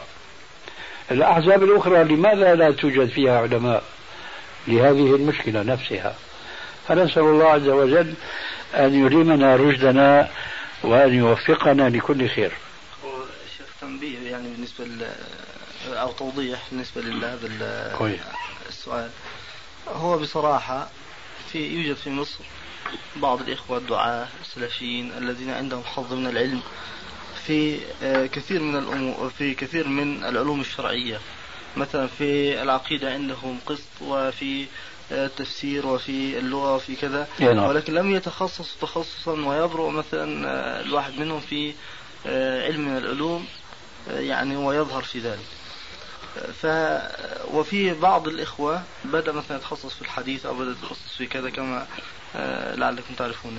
الأحزاب 1.12 1.64
الأخرى 1.64 2.04
لماذا 2.04 2.56
لا 2.56 2.72
توجد 2.72 3.10
فيها 3.10 3.40
علماء؟ 3.40 3.84
لهذه 4.68 5.16
المشكلة 5.16 5.62
نفسها. 5.64 6.16
فنسأل 6.88 7.24
الله 7.24 7.46
عز 7.46 7.70
وجل 7.70 8.14
أن 8.76 9.06
يلهمنا 9.06 9.56
رشدنا 9.56 10.28
وأن 10.86 11.14
يوفقنا 11.14 11.90
لكل 11.90 12.30
خير. 12.30 12.52
شيخ 13.58 13.68
تنبيه 13.82 14.20
يعني 14.32 14.48
بالنسبة 14.50 15.08
أو 15.88 16.12
توضيح 16.12 16.60
بالنسبة 16.72 17.02
لهذا 17.02 17.48
السؤال. 18.70 19.10
هو 19.88 20.18
بصراحة 20.18 20.90
في 21.52 21.68
يوجد 21.68 21.96
في 21.96 22.10
مصر 22.10 22.44
بعض 23.16 23.42
الإخوة 23.42 23.78
الدعاة 23.78 24.28
السلفيين 24.42 25.12
الذين 25.18 25.50
عندهم 25.50 25.84
حظ 25.84 26.14
من 26.14 26.28
العلم 26.28 26.62
في 27.46 27.80
آه، 28.04 28.26
كثير 28.26 28.62
من 28.62 28.76
الأمور 28.76 29.30
في 29.38 29.54
كثير 29.54 29.88
من 29.88 30.24
العلوم 30.26 30.62
الشرعية. 30.62 31.20
مثلا 31.78 32.08
في 32.08 32.62
العقيدة 32.62 33.14
عندهم 33.14 33.60
قسط 33.66 34.02
وفي 34.02 34.66
التفسير 35.12 35.88
وفي 35.88 36.40
اللغة 36.40 36.76
وفي 36.76 36.96
كذا. 36.96 37.28
نعم. 37.40 37.58
ولكن 37.58 37.94
لم 37.94 38.16
يتخصصوا 38.16 38.82
تخصصا 38.82 39.32
ويبرؤ 39.32 39.90
مثلا 39.90 40.50
آه، 40.50 40.82
الواحد 40.82 41.20
منهم 41.20 41.40
في 41.40 41.74
علم 42.66 42.82
من 42.82 42.98
العلوم 42.98 43.48
يعني 44.08 44.56
ويظهر 44.56 45.04
في 45.04 45.20
ذلك. 45.20 45.46
ف 46.62 46.68
وفي 47.54 47.94
بعض 47.94 48.28
الإخوة 48.28 48.84
بدأ 49.06 49.32
مثلا 49.32 49.58
يتخصص 49.58 49.94
في 49.94 50.02
الحديث 50.02 50.46
أو 50.46 50.54
بدأ 50.54 50.72
يتخصص 50.72 51.16
في 51.18 51.26
كذا 51.26 51.50
كما 51.50 51.88
لعلكم 52.76 53.14
تعرفون. 53.18 53.58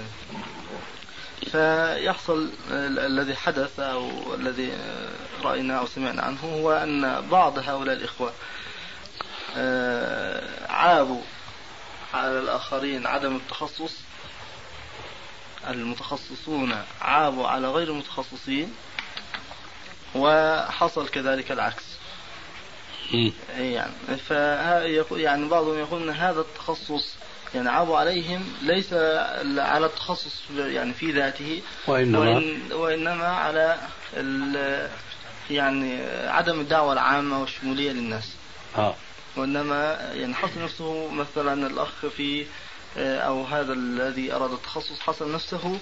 فيحصل 1.42 2.50
الذي 2.70 3.34
حدث 3.34 3.80
أو 3.80 4.34
الذي 4.34 4.72
رأينا 5.42 5.78
أو 5.78 5.86
سمعنا 5.86 6.22
عنه 6.22 6.38
هو 6.44 6.72
أن 6.72 7.28
بعض 7.30 7.58
هؤلاء 7.58 7.96
الإخوة 7.96 8.32
آه، 9.56 10.72
عابوا 10.72 11.22
على 12.16 12.38
الآخرين 12.38 13.06
عدم 13.06 13.36
التخصص 13.36 13.92
المتخصصون 15.68 16.76
عابوا 17.00 17.48
على 17.48 17.68
غير 17.70 17.88
المتخصصين 17.88 18.74
وحصل 20.14 21.08
كذلك 21.08 21.52
العكس. 21.52 21.84
يعني 23.58 23.92
يعني 25.10 25.48
بعضهم 25.48 25.78
يقول 25.78 26.02
إن 26.02 26.10
هذا 26.10 26.40
التخصص 26.40 27.14
يعني 27.54 27.68
عابوا 27.68 27.98
عليهم 27.98 28.52
ليس 28.62 28.92
على 29.58 29.86
التخصص 29.86 30.42
يعني 30.58 30.92
في 30.92 31.12
ذاته 31.12 31.62
وإنما, 31.86 32.18
وإن 32.18 32.72
وإنما 32.72 33.26
على 33.26 33.78
يعني 35.50 36.04
عدم 36.28 36.60
الدعوة 36.60 36.92
العامة 36.92 37.40
والشمولية 37.40 37.92
للناس. 37.92 38.32
آه. 38.78 38.94
وإنما 39.36 40.10
يعني 40.14 40.34
حصل 40.34 40.62
نفسه 40.62 41.08
مثلا 41.08 41.66
الأخ 41.66 42.06
في 42.16 42.46
أو 42.96 43.44
هذا 43.44 43.72
الذي 43.72 44.32
أراد 44.32 44.52
التخصص 44.52 45.00
حصل 45.00 45.32
نفسه 45.32 45.78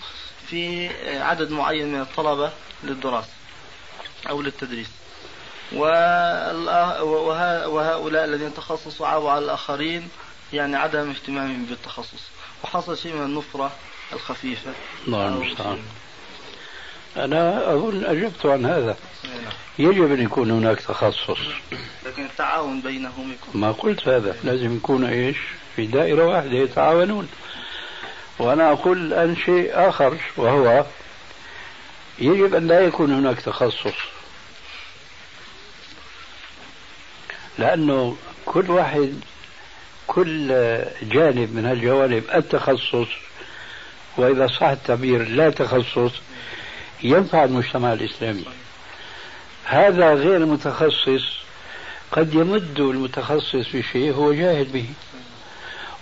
في 0.46 0.88
عدد 1.22 1.50
معين 1.50 1.92
من 1.92 2.00
الطلبة 2.00 2.52
للدراسة 2.84 3.28
أو 4.28 4.42
للتدريس. 4.42 4.88
وهؤلاء 7.66 8.24
الذين 8.24 8.54
تخصصوا 8.54 9.06
عابوا 9.06 9.30
على 9.30 9.44
الآخرين 9.44 10.08
يعني 10.52 10.76
عدم 10.76 11.10
اهتمامهم 11.10 11.64
بالتخصص. 11.64 12.22
وحصل 12.64 12.98
شيء 12.98 13.14
من 13.14 13.24
النفرة 13.24 13.72
الخفيفة. 14.12 14.72
الله. 15.06 15.28
المستعان 15.28 15.82
أنا 17.16 17.72
أظن 17.74 18.04
أجبت 18.04 18.46
عن 18.46 18.66
هذا. 18.66 18.96
يجب 19.78 20.12
أن 20.12 20.22
يكون 20.22 20.50
هناك 20.50 20.80
تخصص. 20.80 21.38
لكن 22.06 22.24
التعاون 22.24 22.80
بينهم 22.80 23.32
يكون 23.32 23.60
ما 23.60 23.72
قلت 23.72 24.08
هذا. 24.08 24.36
لازم 24.44 24.76
يكونوا 24.76 25.08
إيش؟ 25.08 25.36
في 25.76 25.86
دائرة 25.86 26.24
واحدة 26.24 26.52
يتعاونون. 26.52 27.28
وأنا 28.38 28.72
أقول 28.72 28.98
الآن 28.98 29.36
شيء 29.36 29.70
آخر 29.88 30.16
وهو 30.36 30.84
يجب 32.18 32.54
أن 32.54 32.66
لا 32.66 32.80
يكون 32.80 33.12
هناك 33.12 33.40
تخصص. 33.40 33.94
لأنه 37.58 38.16
كل 38.46 38.70
واحد 38.70 39.20
كل 40.06 40.48
جانب 41.02 41.54
من 41.54 41.66
هالجوانب 41.66 42.24
التخصص 42.34 43.08
وإذا 44.16 44.46
صح 44.46 44.62
التعبير 44.62 45.28
لا 45.28 45.50
تخصص 45.50 46.12
ينفع 47.04 47.44
المجتمع 47.44 47.92
الإسلامي. 47.92 48.44
هذا 49.64 50.14
غير 50.14 50.36
المتخصص 50.36 51.38
قد 52.12 52.34
يمد 52.34 52.80
المتخصص 52.80 53.66
بشيء 53.74 54.12
هو 54.14 54.32
جاهل 54.32 54.64
به. 54.64 54.86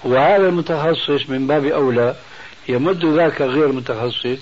وهذا 0.04 0.48
المتخصص 0.48 1.28
من 1.28 1.46
باب 1.46 1.64
أولى 1.64 2.16
يمد 2.68 3.04
ذاك 3.04 3.42
غير 3.42 3.72
متخصص 3.72 4.38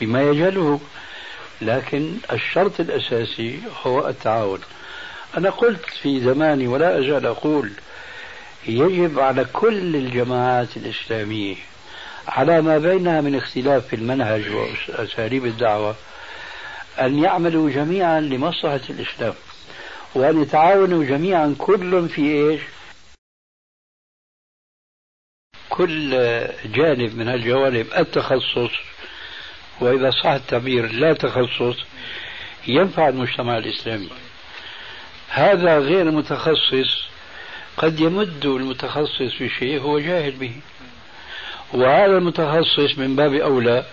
بما 0.00 0.22
يجهله. 0.22 0.80
لكن 1.62 2.16
الشرط 2.32 2.80
الأساسي 2.80 3.60
هو 3.82 4.08
التعاون. 4.08 4.60
أنا 5.36 5.50
قلت 5.50 5.84
في 6.02 6.20
زماني 6.20 6.66
ولا 6.66 6.98
أزال 6.98 7.26
أقول 7.26 7.70
يجب 8.68 9.18
على 9.18 9.44
كل 9.52 9.96
الجماعات 9.96 10.76
الإسلامية 10.76 11.56
على 12.30 12.62
ما 12.62 12.78
بينها 12.78 13.20
من 13.20 13.34
اختلاف 13.36 13.86
في 13.86 13.96
المنهج 13.96 14.50
وأساليب 14.50 15.46
الدعوة 15.46 15.96
أن 17.00 17.18
يعملوا 17.18 17.70
جميعا 17.70 18.20
لمصلحة 18.20 18.80
الإسلام 18.90 19.34
وأن 20.14 20.42
يتعاونوا 20.42 21.04
جميعا 21.04 21.54
كل 21.58 22.08
في 22.08 22.22
إيش؟ 22.22 22.60
كل 25.68 26.10
جانب 26.64 27.14
من 27.16 27.28
الجوانب 27.28 27.86
التخصص 27.96 28.70
وإذا 29.80 30.10
صح 30.10 30.26
التعبير 30.30 30.92
لا 30.92 31.12
تخصص 31.12 31.76
ينفع 32.66 33.08
المجتمع 33.08 33.58
الإسلامي. 33.58 34.08
هذا 35.28 35.78
غير 35.78 36.10
متخصص 36.10 37.10
قد 37.76 38.00
يمد 38.00 38.46
المتخصص 38.46 39.34
في 39.38 39.48
شيء 39.48 39.80
هو 39.80 39.98
جاهل 39.98 40.32
به. 40.32 40.52
وهذا 41.72 42.18
المتخصص 42.18 42.98
من 42.98 43.16
باب 43.16 43.34
أولى 43.34 43.84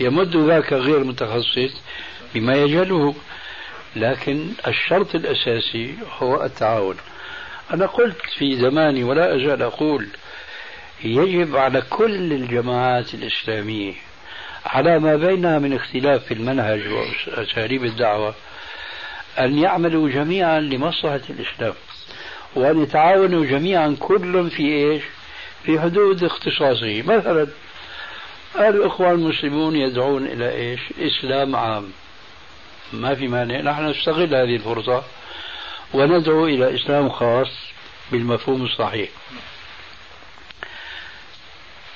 يمد 0.00 0.36
ذاك 0.36 0.72
غير 0.72 1.04
متخصص 1.04 1.80
بما 2.34 2.54
يجهله. 2.54 3.14
لكن 3.96 4.48
الشرط 4.66 5.14
الأساسي 5.14 5.94
هو 6.18 6.44
التعاون. 6.44 6.96
أنا 7.74 7.86
قلت 7.86 8.20
في 8.38 8.56
زماني 8.56 9.04
ولا 9.04 9.36
أزال 9.36 9.62
أقول 9.62 10.06
يجب 11.04 11.56
على 11.56 11.82
كل 11.90 12.32
الجماعات 12.32 13.14
الإسلامية 13.14 13.92
على 14.66 14.98
ما 14.98 15.16
بينها 15.16 15.58
من 15.58 15.72
اختلاف 15.72 16.24
في 16.24 16.34
المنهج 16.34 16.80
وأساليب 16.88 17.84
الدعوة 17.84 18.34
أن 19.38 19.58
يعملوا 19.58 20.08
جميعا 20.08 20.60
لمصلحة 20.60 21.20
الإسلام 21.30 21.74
وأن 22.54 22.82
يتعاونوا 22.82 23.44
جميعا 23.44 23.96
كل 24.00 24.50
في 24.50 24.62
إيش؟ 24.62 25.02
في 25.64 25.80
حدود 25.80 26.24
اختصاصه. 26.24 27.02
مثلا 27.02 27.46
الإخوان 28.56 29.14
المسلمون 29.14 29.76
يدعون 29.76 30.26
إلى 30.26 30.54
إيش؟ 30.54 30.80
إسلام 30.98 31.56
عام. 31.56 31.92
ما 32.92 33.14
في 33.14 33.28
مانع. 33.28 33.60
نحن 33.60 33.86
نستغل 33.86 34.34
هذه 34.34 34.56
الفرصة 34.56 35.02
وندعو 35.94 36.46
إلى 36.46 36.74
إسلام 36.74 37.08
خاص 37.08 37.48
بالمفهوم 38.12 38.64
الصحيح. 38.64 39.08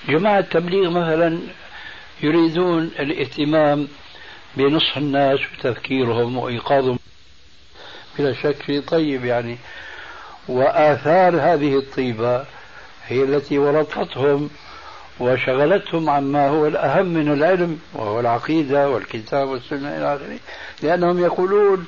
جماعة 0.09 0.39
التبليغ 0.39 0.91
مثلا 0.91 1.39
يريدون 2.23 2.91
الاهتمام 2.99 3.89
بنصح 4.57 4.97
الناس 4.97 5.41
وتذكيرهم 5.59 6.37
وإيقاظهم. 6.37 6.99
بلا 8.19 8.33
شك 8.33 8.63
شيء 8.67 8.81
طيب 8.81 9.25
يعني. 9.25 9.59
وآثار 10.49 11.41
هذه 11.41 11.79
الطيبة 11.79 12.56
هي 13.09 13.23
التي 13.23 13.59
ورطتهم 13.59 14.51
وشغلتهم 15.21 16.11
عما 16.11 16.49
هو 16.49 16.67
الأهم 16.67 17.07
من 17.07 17.33
العلم 17.33 17.79
وهو 17.95 18.21
العقيدة 18.21 18.91
والكتاب 18.91 19.49
والسنة 19.49 19.97
إلى 19.97 20.15
آخره. 20.15 20.39
لأنهم 20.83 21.19
يقولون 21.19 21.87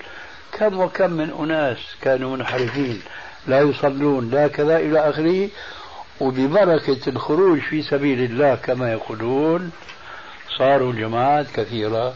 كم 0.52 0.80
وكم 0.80 1.10
من 1.10 1.30
أناس 1.30 1.78
كانوا 2.00 2.36
منحرفين 2.36 3.02
لا 3.46 3.60
يصلون 3.60 4.30
لا 4.30 4.48
كذا 4.48 4.78
إلى 4.78 5.10
آخره. 5.10 5.48
وببركة 6.20 7.08
الخروج 7.08 7.60
في 7.60 7.82
سبيل 7.82 8.20
الله 8.20 8.54
كما 8.54 8.92
يقولون 8.92 9.70
صاروا 10.58 10.92
جماعات 10.92 11.46
كثيرة 11.54 12.14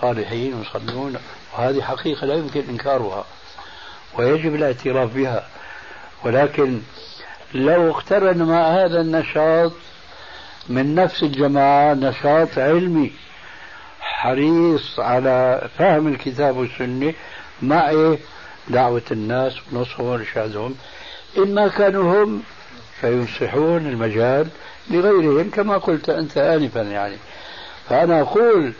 صالحين 0.00 0.62
يصلون 0.62 1.16
وهذه 1.54 1.82
حقيقة 1.82 2.26
لا 2.26 2.34
يمكن 2.34 2.64
إنكارها 2.68 3.24
ويجب 4.18 4.54
الاعتراف 4.54 5.14
بها. 5.14 5.48
ولكن 6.24 6.80
لو 7.54 7.90
اقترن 7.90 8.42
مع 8.42 8.68
هذا 8.68 9.00
النشاط 9.00 9.72
من 10.68 10.94
نفس 10.94 11.22
الجماعة 11.22 11.94
نشاط 11.94 12.58
علمي 12.58 13.12
حريص 14.00 14.98
على 15.00 15.68
فهم 15.78 16.08
الكتاب 16.08 16.56
والسنة 16.56 17.14
مع 17.62 17.90
إيه؟ 17.90 18.18
دعوة 18.68 19.02
الناس 19.10 19.52
ونصحهم 19.72 20.06
وإرشادهم 20.06 20.74
إما 21.38 21.68
كانوا 21.68 22.24
هم 22.24 22.42
فيمسحون 23.00 23.86
المجال 23.86 24.48
لغيرهم 24.90 25.50
كما 25.50 25.76
قلت 25.78 26.08
أنت 26.08 26.38
آنفا 26.38 26.80
يعني 26.80 27.16
فأنا 27.88 28.20
أقول 28.20 28.72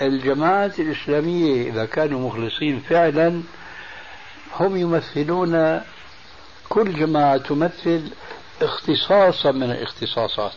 الجماعات 0.00 0.80
الإسلامية 0.80 1.70
إذا 1.70 1.84
كانوا 1.84 2.28
مخلصين 2.28 2.80
فعلا 2.80 3.42
هم 4.60 4.76
يمثلون 4.76 5.80
كل 6.74 6.94
جماعة 6.94 7.36
تمثل 7.36 8.02
اختصاصا 8.62 9.52
من 9.52 9.70
الاختصاصات 9.70 10.52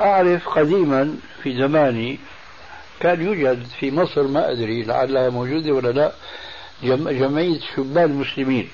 أعرف 0.00 0.48
قديما 0.48 1.16
في 1.42 1.56
زماني 1.56 2.18
كان 3.00 3.22
يوجد 3.22 3.66
في 3.80 3.90
مصر 3.90 4.22
ما 4.22 4.50
أدري 4.50 4.82
لعلها 4.82 5.30
موجودة 5.30 5.72
ولا 5.72 5.88
لا 5.88 6.12
جمعية 7.12 7.60
شبان 7.76 8.10
المسلمين 8.10 8.68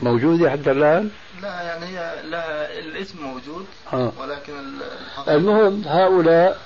موجودة 0.00 0.50
حتى 0.50 0.70
الآن؟ 0.70 1.10
لا 1.42 1.62
يعني 1.62 1.86
هي 1.86 2.14
لا 2.24 2.78
الاسم 2.78 3.22
موجود 3.22 3.66
آه. 3.92 4.12
ولكن 4.20 4.52
المهم 5.28 5.82
هؤلاء 5.86 6.60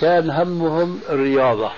كان 0.00 0.30
همهم 0.30 1.00
الرياضة 1.08 1.72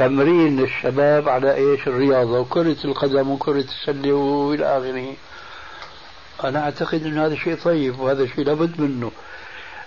تمرين 0.00 0.60
الشباب 0.60 1.28
على 1.28 1.54
إيش؟ 1.54 1.88
الرياضة 1.88 2.40
وكرة 2.40 2.76
القدم 2.84 3.30
وكرة 3.30 3.64
السلة 3.74 4.12
وإلى 4.12 4.78
آخره. 4.78 5.14
أنا 6.44 6.64
أعتقد 6.64 7.06
إن 7.06 7.18
هذا 7.18 7.34
شيء 7.34 7.54
طيب 7.54 8.00
وهذا 8.00 8.26
شيء 8.26 8.44
لابد 8.44 8.80
منه. 8.80 9.12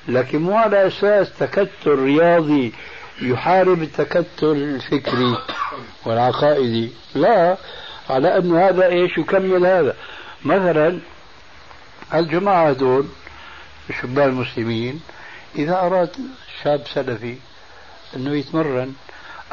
لكن 0.08 0.42
مو 0.42 0.58
على 0.58 0.88
أساس 0.88 1.34
تكتل 1.40 1.70
رياضي 1.86 2.74
يحارب 3.22 3.82
التكتل 3.82 4.52
الفكري 4.52 5.38
والعقائدي. 6.06 6.92
لا 7.16 7.58
على 8.10 8.38
أن 8.38 8.56
هذا 8.56 8.86
إيش؟ 8.86 9.18
يكمل 9.18 9.66
هذا. 9.66 9.96
مثلا 10.46 11.00
الجماعة 12.14 12.70
هذول 12.70 13.06
الشبان 13.90 14.30
المسلمين 14.30 15.02
إذا 15.56 15.80
أراد 15.80 16.10
شاب 16.64 16.82
سلفي 16.94 17.36
أنه 18.16 18.32
يتمرن 18.32 18.94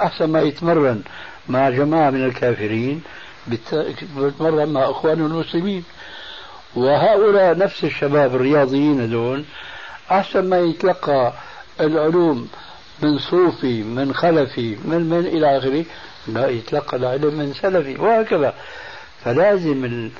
أحسن 0.02 0.24
ما 0.24 0.40
يتمرن 0.40 1.02
مع 1.48 1.70
جماعة 1.70 2.10
من 2.10 2.24
الكافرين 2.24 3.02
بيتمرن 3.46 4.68
مع 4.68 4.90
أخوانه 4.90 5.26
المسلمين 5.26 5.84
وهؤلاء 6.74 7.58
نفس 7.58 7.84
الشباب 7.84 8.34
الرياضيين 8.34 9.00
هذول 9.00 9.44
أحسن 10.10 10.48
ما 10.48 10.58
يتلقى 10.58 11.32
العلوم 11.80 12.48
من 13.02 13.18
صوفي 13.18 13.82
من 13.82 14.14
خلفي 14.14 14.76
من 14.84 15.10
من 15.10 15.26
إلى 15.26 15.58
آخره 15.58 15.84
لا 16.28 16.48
يتلقى 16.48 16.96
العلم 16.96 17.34
من 17.34 17.54
سلفي 17.54 17.94
وهكذا 17.96 18.54
فلازم. 19.24 20.10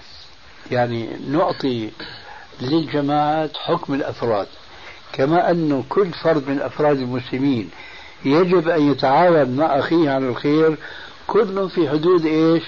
يعني 0.70 1.08
نعطي 1.28 1.90
للجماعات 2.60 3.56
حكم 3.56 3.94
الأفراد 3.94 4.46
كما 5.12 5.50
أنه 5.50 5.84
كل 5.88 6.10
فرد 6.24 6.48
من 6.48 6.60
أفراد 6.60 6.98
المسلمين 6.98 7.70
يجب 8.24 8.68
أن 8.68 8.90
يتعاون 8.90 9.56
مع 9.56 9.78
أخيه 9.78 10.10
على 10.10 10.28
الخير. 10.28 10.76
كل 11.26 11.70
في 11.70 11.88
حدود 11.88 12.26
إيش؟ 12.26 12.62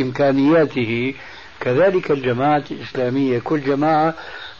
إمكانياته. 0.00 1.14
كذلك 1.60 2.10
الجماعة 2.10 2.64
الإسلامية 2.70 3.38
كل 3.38 3.60
جماعة 3.60 4.14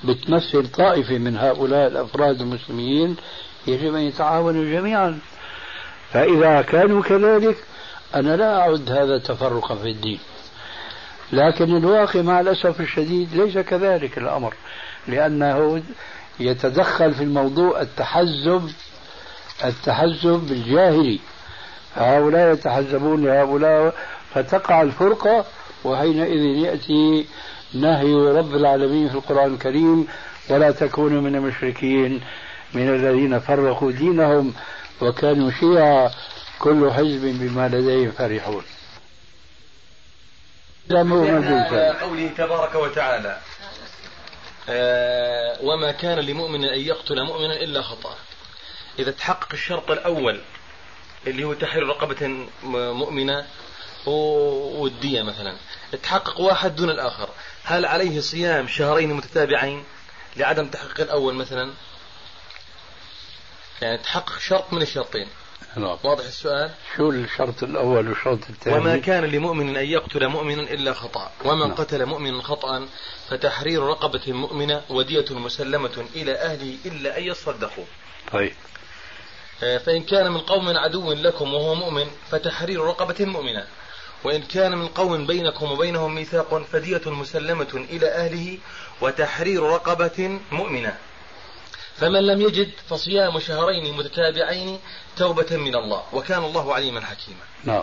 بتمثل 0.05 0.67
طائفة 0.71 1.19
من 1.19 1.37
هؤلاء 1.37 1.87
الأفراد 1.89 2.41
المسلمين 2.41 3.17
يجب 3.67 3.95
أن 3.95 4.01
يتعاونوا 4.01 4.65
جميعا. 4.65 5.19
فإذا 6.13 6.63
كانوا 6.63 7.03
كذلك 7.03 7.57
أنا 8.15 8.37
لا 8.37 8.61
أعد 8.61 8.91
هذا 8.91 9.19
تفرقا 9.19 9.75
في 9.75 9.89
الدين. 9.89 10.19
لكن 11.33 11.77
الواقع 11.77 12.23
مع 12.23 12.41
الأسف 12.41 12.81
الشديد 12.81 13.35
ليس 13.35 13.59
كذلك 13.59 14.19
الأمر 14.19 14.55
لأنه 15.09 15.83
يتدخل 16.41 17.15
في 17.15 17.23
الموضوع 17.23 17.81
التحزب 17.81 18.71
التحزب 19.65 20.53
الجاهلي. 20.53 21.21
هؤلاء 21.97 22.53
يتحزبون 22.53 23.25
لهؤلاء 23.27 23.95
فتقع 24.35 24.83
الفرقة 24.83 25.45
وحينئذ 25.85 26.65
يأتي 26.65 27.27
نهي 27.75 28.15
رب 28.15 28.55
العالمين 28.55 29.09
في 29.09 29.15
القرآن 29.15 29.55
الكريم 29.55 30.07
ولا 30.51 30.71
تكونوا 30.71 31.21
من 31.23 31.35
المشركين 31.37 32.21
من 32.75 32.95
الذين 32.95 33.39
فرقوا 33.41 33.93
دينهم 33.93 34.55
وكانوا 35.01 35.51
شيعا 35.51 36.11
كل 36.59 36.93
حزب 36.93 37.21
بما 37.23 37.69
لديهم 37.69 38.11
فرحون. 38.11 38.65
قوله 42.01 42.31
تبارك 42.39 42.75
وتعالى 42.75 43.39
آه 44.69 45.59
وما 45.63 45.93
كان 45.93 46.19
لمؤمن 46.19 46.65
أن 46.65 46.81
يقتل 46.81 47.23
مؤمنا 47.23 47.57
إلا 47.63 47.83
خطأ. 47.83 48.15
إذا 48.99 49.11
تحقق 49.11 49.49
الشرط 49.53 49.91
الأول 49.91 50.41
اللي 51.27 51.45
هو 51.45 51.55
تحرير 51.55 51.87
رقبة 51.87 52.47
مؤمنة 52.93 53.47
والدية 54.07 55.23
مثلا. 55.23 55.57
تحقق 56.03 56.41
واحد 56.41 56.77
دون 56.77 56.91
الآخر. 56.91 57.29
هل 57.65 57.87
عليه 57.87 58.21
صيام 58.21 58.69
شهرين 58.69 59.15
متتابعين 59.15 59.85
لعدم 60.37 60.69
تحقيق 60.69 61.01
الأول 61.01 61.35
مثلا؟ 61.35 61.73
يعني 63.83 63.99
تحقق 63.99 64.39
شرط 64.39 64.73
من 64.73 64.83
الشرطين. 64.83 65.29
نعم. 65.77 65.99
واضح 66.05 66.25
السؤال؟ 66.25 66.71
شو 66.97 67.11
الشرط 67.11 67.63
الأول 67.63 68.09
والشرط 68.09 68.39
الثاني؟ 68.51 68.77
وما 68.77 68.97
كان 68.99 69.25
لمؤمن 69.25 69.77
أن 69.77 69.85
يقتل 69.85 70.29
مؤمنا 70.29 70.63
إلا 70.63 70.93
خطأ. 70.93 71.33
ومن 71.45 71.69
نعم. 71.69 71.75
قتل 71.75 72.07
مؤمنا 72.07 72.43
خطأ 72.43 72.89
فتحرير 73.29 73.83
رقبة 73.83 74.33
مؤمنة 74.33 74.83
ودية 74.89 75.25
مسلمة 75.31 76.05
إلى 76.15 76.33
أهله 76.33 76.77
إلا 76.87 77.19
أن 77.19 77.23
يصدقوا. 77.23 77.85
طيب. 78.33 78.55
فإن 79.61 80.03
كان 80.03 80.33
من 80.33 80.41
قوم 80.41 80.77
عدو 80.77 81.13
لكم 81.13 81.55
وهو 81.55 81.75
مؤمن 81.75 82.11
فتحرير 82.31 82.81
رقبة 82.81 83.25
مؤمنة. 83.25 83.67
وإن 84.25 84.43
كان 84.43 84.79
من 84.79 84.89
قوم 84.89 85.27
بينكم 85.27 85.73
وبينهم 85.73 86.15
ميثاق 86.15 86.63
فدية 86.63 87.03
مسلمة 87.07 87.87
إلى 87.91 88.09
أهله 88.09 88.59
وتحرير 89.01 89.63
رقبة 89.63 90.41
مؤمنة. 90.53 90.99
فمن 91.97 92.27
لم 92.27 92.41
يجد 92.41 92.71
فصيام 92.89 93.39
شهرين 93.39 93.97
متتابعين 93.97 94.81
توبة 95.17 95.57
من 95.57 95.75
الله 95.75 96.03
وكان 96.13 96.45
الله 96.45 96.75
عليما 96.75 97.01
حكيما. 97.01 97.45
نعم. 97.65 97.83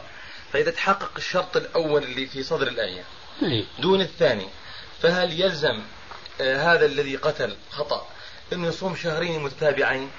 فإذا 0.54 0.72
تحقق 0.72 1.12
الشرط 1.18 1.58
الأول 1.58 2.04
اللي 2.04 2.26
في 2.26 2.44
صدر 2.44 2.68
الآية. 2.68 3.04
إيه. 3.44 3.64
دون 3.80 4.02
الثاني 4.02 4.48
فهل 5.02 5.42
يلزم 5.42 5.82
آه 6.42 6.74
هذا 6.74 6.86
الذي 6.86 7.16
قتل 7.16 7.56
خطأ 7.72 8.08
أنه 8.54 8.68
يصوم 8.68 8.96
شهرين 8.96 9.44
متتابعين؟ 9.44 10.10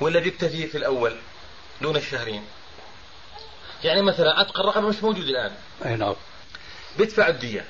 ولا 0.00 0.20
بيكتفي 0.20 0.66
في 0.66 0.78
الأول 0.78 1.16
دون 1.82 1.96
الشهرين؟ 1.96 2.44
يعني 3.84 4.02
مثلا 4.02 4.40
عتق 4.40 4.60
الرقبة 4.60 4.88
مش 4.88 5.02
موجود 5.02 5.24
الآن. 5.24 5.52
أي 5.86 5.96
نعم. 5.96 6.14
بيدفع 6.98 7.28
الدية. 7.28 7.64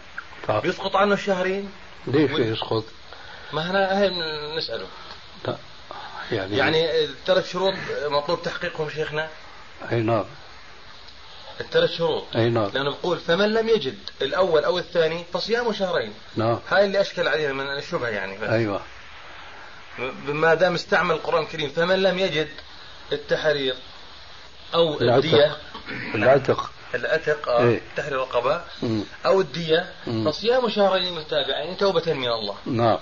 طيب. 0.48 0.62
بيسقط 0.62 0.96
عنه 0.96 1.14
الشهرين؟ 1.14 1.72
ليش 2.06 2.30
و... 2.30 2.38
يسقط؟ 2.38 2.84
ما 3.52 3.62
إحنا 3.62 3.98
هي 4.00 4.10
نسأله. 4.56 4.86
لا. 5.46 5.56
يعني 6.32 6.56
يعني 6.56 7.04
الثلاث 7.04 7.52
شروط 7.52 7.74
مطلوب 8.04 8.42
تحقيقهم 8.42 8.90
شيخنا؟ 8.90 9.28
أي 9.92 10.00
نعم. 10.00 10.24
الثلاث 11.60 11.90
شروط. 11.90 12.24
أي 12.36 12.50
نعم. 12.50 12.70
لأنه 12.74 12.90
بقول 12.90 13.18
فمن 13.18 13.54
لم 13.54 13.68
يجد 13.68 13.98
الأول 14.22 14.64
أو 14.64 14.78
الثاني 14.78 15.24
فصيام 15.32 15.72
شهرين. 15.72 16.14
نعم. 16.36 16.58
هاي 16.68 16.84
اللي 16.84 17.00
أشكل 17.00 17.28
علينا 17.28 17.52
من 17.52 17.78
الشبهة 17.78 18.08
يعني. 18.08 18.38
بس. 18.38 18.48
أيوه. 18.48 18.82
ما 20.26 20.54
دام 20.54 20.74
استعمل 20.74 21.14
القرآن 21.14 21.42
الكريم 21.42 21.68
فمن 21.68 22.02
لم 22.02 22.18
يجد 22.18 22.48
التحرير 23.12 23.74
أو 24.74 25.00
الدية 25.00 25.56
العتق. 26.14 26.70
العتق 26.94 27.48
آه 27.48 27.62
إيه؟ 27.62 27.80
تحرير 27.96 28.22
الرقبه 28.22 28.60
أو 29.26 29.40
الدية 29.40 29.90
فصيام 30.24 30.68
شهرين 30.68 31.14
متابعين 31.14 31.76
توبة 31.76 32.12
من 32.12 32.28
الله. 32.28 32.54
نعم. 32.66 32.98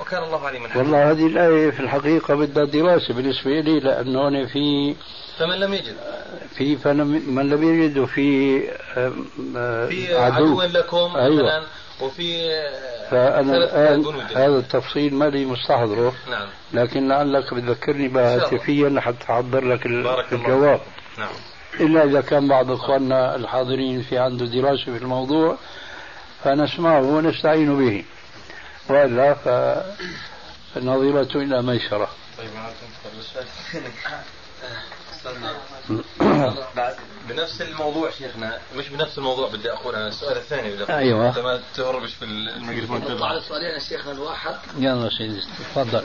وكان 0.00 0.22
الله 0.22 0.46
عليما 0.46 0.68
حكيما 0.68 0.82
والله 0.84 1.10
هذه 1.10 1.26
الآية 1.26 1.70
في 1.70 1.80
الحقيقة 1.80 2.34
بدها 2.34 2.64
دراسة 2.64 3.14
بالنسبة 3.14 3.50
لي 3.50 3.80
لأنه 3.80 4.28
أنا 4.28 4.46
في 4.46 4.94
فمن 5.38 5.60
لم 5.60 5.74
يجد. 5.74 5.96
في 6.56 6.76
فمن 6.76 7.50
لم 7.50 7.62
يجد 7.62 7.98
وفي 7.98 8.60
في 9.88 10.16
عدو, 10.16 10.62
لكم 10.62 11.16
أيوة. 11.16 11.42
مثلا 11.42 11.66
وفي 12.02 12.50
فأنا 13.10 13.56
الآن 13.56 14.20
هذا 14.20 14.58
التفصيل 14.58 15.14
ما 15.14 15.24
لي 15.24 15.44
مستحضره. 15.44 16.14
نعم. 16.30 16.48
لكن 16.72 17.08
لعلك 17.08 17.54
بتذكرني 17.54 18.08
بها 18.08 18.36
هاتفيا 18.36 19.00
حتى 19.00 19.24
أحضر 19.30 19.64
لك 19.64 19.86
الجواب. 20.32 20.80
نعم. 21.18 21.32
إلا 21.80 22.04
إذا 22.04 22.20
كان 22.20 22.48
بعض 22.48 22.70
إخواننا 22.70 23.36
الحاضرين 23.36 24.02
في 24.02 24.18
عنده 24.18 24.46
دراسة 24.46 24.84
في 24.84 24.96
الموضوع 25.02 25.56
فنسمعه 26.44 27.02
ونستعين 27.02 27.78
به. 27.78 28.04
وإلا 28.88 29.34
فالنظيرة 30.74 31.28
إلى 31.34 31.62
ميسرة 31.62 32.08
طيب 32.38 32.50
بنفس 37.28 37.62
الموضوع 37.62 38.10
شيخنا 38.10 38.58
مش 38.76 38.88
بنفس 38.88 39.18
الموضوع 39.18 39.48
بدي 39.48 39.72
أقول 39.72 39.94
أنا 39.94 40.08
السؤال 40.08 40.36
الثاني 40.36 40.70
بدي 40.70 40.92
أيوه. 40.92 41.28
انت 41.28 41.38
ما 41.38 41.60
تهربش 41.74 42.14
في 42.14 42.24
الميكروفون. 42.24 43.22
على 43.22 43.40
سؤالين 43.40 43.70
يا 43.74 43.78
شيخنا 43.78 44.12
الواحد. 44.12 44.54
يلا 44.78 45.10
سيدي 45.18 45.40
تفضل. 45.40 46.04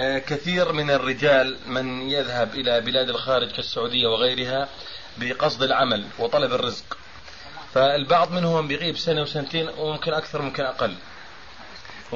آه، 0.00 0.18
كثير 0.18 0.72
من 0.72 0.90
الرجال 0.90 1.58
من 1.66 2.10
يذهب 2.10 2.54
إلى 2.54 2.80
بلاد 2.80 3.08
الخارج 3.08 3.50
كالسعودية 3.50 4.06
وغيرها 4.06 4.68
بقصد 5.18 5.62
العمل 5.62 6.04
وطلب 6.18 6.52
الرزق. 6.52 6.98
فالبعض 7.74 8.32
منهم 8.32 8.68
بيغيب 8.68 8.96
سنة 8.96 9.22
وسنتين 9.22 9.68
وممكن 9.68 10.12
أكثر 10.12 10.42
ممكن 10.42 10.62
أقل. 10.62 10.94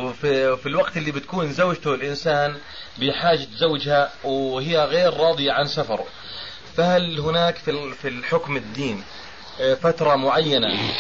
وفي 0.05 0.57
في 0.57 0.67
الوقت 0.67 0.97
اللي 0.97 1.13
بتكون 1.13 1.53
زوجته 1.53 1.95
الإنسان 1.95 2.57
بحاجة 2.99 3.47
زوجها 3.57 4.11
وهي 4.25 4.85
غير 4.85 5.15
راضية 5.15 5.53
عن 5.53 5.67
سفره. 5.67 6.07
فهل 6.77 7.21
هناك 7.21 7.57
في 7.57 7.93
في 7.93 8.09
الحكم 8.09 8.57
الدين 8.57 9.05
آه، 9.61 9.75
فترة 9.75 10.17
معينة 10.17 10.93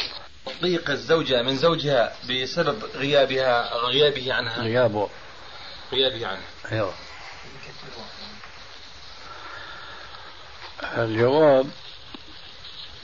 تضيق 0.60 0.90
الزوجة 0.90 1.42
من 1.42 1.56
زوجها 1.56 2.12
بسبب 2.30 2.84
غيابها 2.94 3.74
غيابه 3.74 4.32
عنها؟ 4.32 4.62
غيابه. 4.62 5.08
غيابه 5.92 6.26
عنها. 6.26 6.42
أيوه. 6.72 6.92
الجواب 10.96 11.66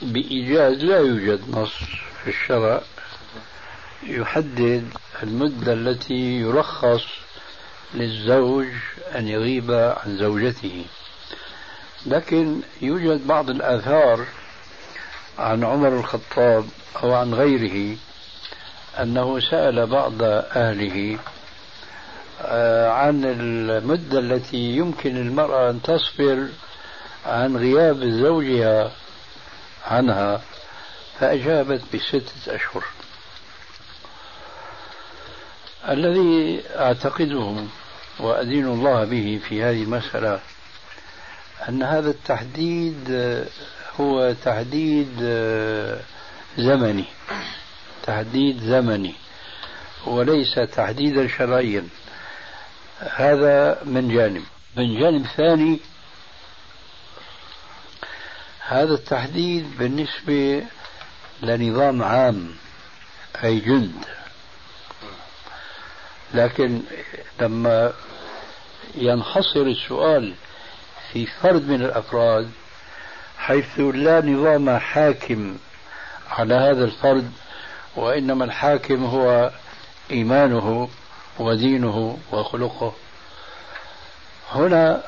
بإيجاز 0.01 0.73
لا 0.83 0.97
يوجد 0.97 1.49
نص 1.49 1.73
في 2.23 2.29
الشرع 2.29 2.81
يحدد 4.03 4.89
المدة 5.23 5.73
التي 5.73 6.39
يرخص 6.39 7.03
للزوج 7.93 8.67
أن 9.15 9.27
يغيب 9.27 9.71
عن 9.71 10.17
زوجته. 10.17 10.85
لكن 12.05 12.61
يوجد 12.81 13.27
بعض 13.27 13.49
الآثار 13.49 14.25
عن 15.39 15.63
عمر 15.63 15.99
الخطاب 15.99 16.65
أو 17.03 17.13
عن 17.13 17.33
غيره 17.33 17.97
أنه 18.99 19.39
سأل 19.39 19.87
بعض 19.87 20.13
أهله 20.21 21.19
آه، 22.41 22.89
عن 22.89 23.25
المدة 23.25 24.19
التي 24.19 24.57
يمكن 24.57 25.17
المرأة 25.17 25.69
أن 25.69 25.81
تصبر 25.81 26.47
عن 27.25 27.57
غياب 27.57 28.03
زوجها 28.03 28.91
عنها 29.87 30.41
فأجابت 31.19 31.81
بستة 31.93 32.55
أشهر. 32.55 32.83
الذي 35.89 36.61
أعتقده 36.75 37.55
وأدين 38.19 38.67
الله 38.67 39.05
به 39.05 39.41
في 39.49 39.63
هذه 39.63 39.83
المسألة 39.83 40.39
أن 41.69 41.83
هذا 41.83 42.09
التحديد 42.09 43.09
هو 43.99 44.35
تحديد 44.43 45.09
زمني 46.57 47.05
تحديد 48.03 48.59
زمني 48.59 49.15
وليس 50.07 50.55
تحديدا 50.73 51.27
شرعيا. 51.27 51.87
هذا 52.99 53.83
من 53.85 54.09
جانب. 54.15 54.43
من 54.77 54.99
جانب 54.99 55.25
ثاني 55.37 55.79
هذا 58.67 58.93
التحديد 58.93 59.77
بالنسبة 59.77 60.63
لنظام 61.41 62.03
عام 62.03 62.55
أي 63.43 63.59
جند. 63.59 64.05
لكن 66.35 66.81
لما 67.41 67.93
ينحصر 68.95 69.61
السؤال 69.61 70.33
في 71.11 71.25
فرد 71.25 71.67
من 71.69 71.81
الأفراد 71.81 72.49
حيث 73.37 73.79
لا 73.79 74.21
نظام 74.21 74.77
حاكم 74.77 75.57
على 76.29 76.53
هذا 76.53 76.85
الفرد 76.85 77.31
وإنما 77.95 78.45
الحاكم 78.45 79.05
هو 79.05 79.51
إيمانه 80.11 80.89
ودينه 81.39 82.17
وخلقه. 82.31 82.93
هنا 84.51 85.03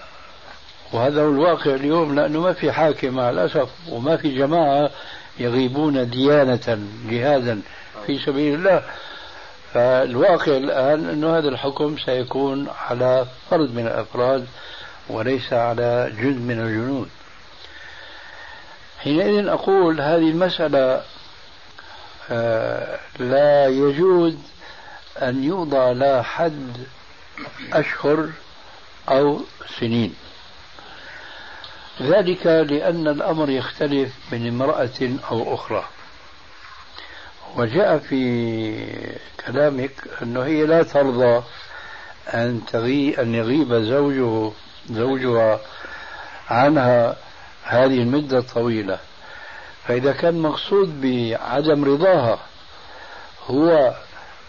وهذا 0.93 1.21
هو 1.21 1.29
الواقع 1.29 1.75
اليوم 1.75 2.15
لأنه 2.15 2.41
ما 2.41 2.53
في 2.53 2.71
حاكم 2.71 3.13
مع 3.13 3.29
الأسف 3.29 3.69
وما 3.89 4.17
في 4.17 4.35
جماعة 4.35 4.89
يغيبون 5.39 6.09
ديانة 6.09 6.79
جهادا 7.09 7.61
في 8.05 8.19
سبيل 8.19 8.55
الله. 8.55 8.83
فالواقع 9.73 10.57
الآن 10.57 11.09
أن 11.09 11.23
هذا 11.23 11.49
الحكم 11.49 11.97
سيكون 11.97 12.67
على 12.89 13.25
فرد 13.49 13.73
من 13.75 13.87
الأفراد 13.87 14.47
وليس 15.09 15.53
على 15.53 16.13
جزء 16.17 16.39
من 16.39 16.59
الجنود. 16.59 17.09
حينئذ 18.99 19.47
أقول 19.47 20.01
هذه 20.01 20.29
المسألة 20.29 21.03
آه، 22.29 22.99
لا 23.19 23.67
يجوز 23.67 24.35
أن 25.21 25.43
يوضع 25.43 25.91
لها 25.91 26.21
حد 26.21 26.87
أشهر 27.73 28.29
أو 29.09 29.41
سنين. 29.79 30.15
ذلك 32.01 32.45
لأن 32.47 33.07
الأمر 33.07 33.49
يختلف 33.49 34.13
من 34.31 34.47
امرأة 34.47 35.19
أو 35.31 35.53
أخرى. 35.55 35.85
وجاء 37.55 37.97
في 37.97 38.99
كلامك 39.45 39.91
أنه 40.21 40.43
هي 40.43 40.65
لا 40.65 40.83
ترضى 40.83 41.43
أن 42.33 42.61
تغي 42.71 43.21
أن 43.21 43.35
يغيب 43.35 43.73
زوجه 43.73 44.51
زوجها 44.89 45.59
عنها 46.49 47.15
هذه 47.63 48.01
المدة 48.01 48.37
الطويلة. 48.37 48.99
فإذا 49.87 50.11
كان 50.11 50.41
مقصود 50.41 51.01
بعدم 51.01 51.85
رضاها 51.85 52.39
هو 53.47 53.93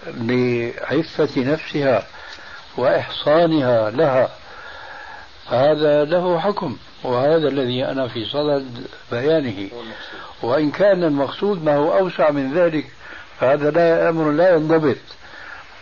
لعفة 0.06 1.30
نفسها 1.36 2.06
وإحصانها 2.76 3.90
لها 3.90 4.28
هذا 5.48 6.04
له 6.04 6.40
حكم. 6.40 6.76
وهذا 7.04 7.48
الذي 7.48 7.84
أنا 7.84 8.08
في 8.08 8.24
صدد 8.24 8.86
بيانه. 9.12 9.68
وإن 10.42 10.70
كان 10.70 11.04
المقصود 11.04 11.64
ما 11.64 11.76
هو 11.76 11.98
أوسع 11.98 12.30
من 12.30 12.54
ذلك 12.54 12.86
فهذا 13.40 13.70
لا 13.70 14.08
أمر 14.08 14.30
لا 14.30 14.54
ينضبط. 14.54 14.96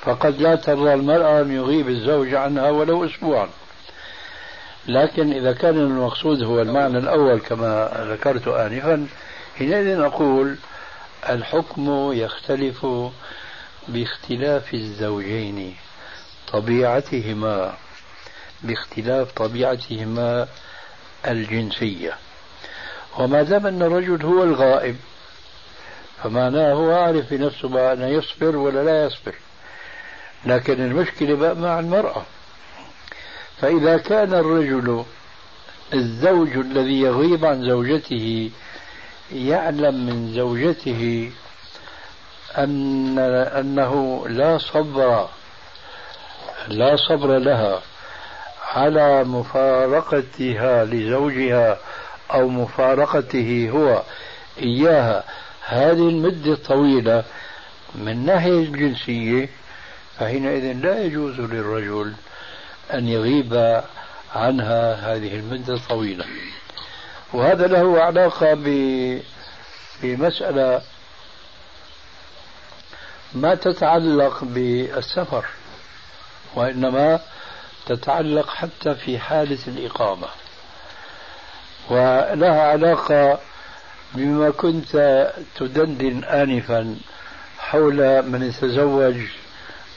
فقد 0.01 0.41
لا 0.41 0.55
ترضى 0.55 0.95
المرأة 0.95 1.41
أن 1.41 1.53
يغيب 1.53 1.89
الزوج 1.89 2.35
عنها 2.35 2.71
ولو 2.71 3.05
أسبوعا. 3.05 3.49
لكن 4.89 5.33
إذا 5.33 5.53
كان 5.53 5.77
المقصود 5.77 6.43
هو 6.43 6.63
المعنى 6.63 6.99
الأول 6.99 7.41
كما 7.41 7.91
ذكرت 8.11 8.49
آنفا 8.49 9.07
حينئذ 9.59 10.01
أقول 10.01 10.57
الحكم 11.29 12.13
يختلف 12.13 12.87
باختلاف 13.89 14.75
الزوجين 14.75 15.77
طبيعتهما. 16.53 17.75
باختلاف 18.63 19.33
طبيعتهما 19.33 20.49
الجنسية. 21.27 22.15
وما 23.19 23.43
دام 23.43 23.67
أن 23.67 23.83
الرجل 23.83 24.23
هو 24.27 24.43
الغائب 24.43 24.97
فمعناه 26.23 26.73
هو 26.73 26.93
عارف 26.95 27.27
في 27.27 27.39
نفسه 27.39 27.69
بقى 27.69 27.93
أنه 27.93 28.07
يصبر 28.07 28.57
ولا 28.57 28.85
لا 28.85 29.05
يصبر. 29.05 29.35
لكن 30.45 30.85
المشكلة 30.85 31.35
بقى 31.35 31.57
مع 31.57 31.81
المرأة. 31.81 32.23
فإذا 33.61 33.97
كان 33.99 34.35
الرجل 34.35 35.05
الزوج 35.95 36.49
الذي 36.57 37.01
يغيب 37.01 37.45
عن 37.45 37.69
زوجته 37.69 38.51
يعلم 39.33 40.07
من 40.07 40.33
زوجته 40.35 41.33
أن 42.59 43.19
أنه 43.59 44.25
لا 44.29 44.59
صبر 44.59 45.29
لا 46.69 46.97
صبر 46.97 47.39
لها. 47.39 47.83
على 48.77 49.25
مفارقتها 49.25 50.85
لزوجها 50.85 51.79
أو 52.31 52.49
مفارقته 52.49 53.71
هو 53.73 54.03
إياها. 54.59 55.25
هذه 55.67 56.09
المدة 56.09 56.53
الطويلة 56.53 57.25
من 57.95 58.27
ناحية 58.27 58.59
الجنسية 58.59 59.49
فحينئذ 60.19 60.73
لا 60.73 61.03
يجوز 61.05 61.41
للرجل 61.41 62.13
أن 62.95 63.09
يغيب 63.09 63.83
عنها 64.35 64.95
هذه 64.95 65.35
المدة 65.35 65.75
الطويلة 65.75 66.25
وهذا 67.33 67.67
له 67.67 68.01
علاقة 68.03 68.59
بمسألة 70.03 70.83
ما 73.35 73.55
تتعلق 73.55 74.45
بالسفر 74.45 75.45
وإنما 76.55 77.21
تتعلق 77.87 78.49
حتى 78.51 78.95
في 78.95 79.19
حالة 79.19 79.59
الإقامة. 79.69 80.29
ولها 81.91 82.63
علاقة 82.63 83.39
بما 84.15 84.51
كنت 84.51 84.97
تدندن 85.57 86.25
آنفا 86.25 86.97
حول 87.59 88.23
من 88.23 88.43
يتزوج 88.43 89.17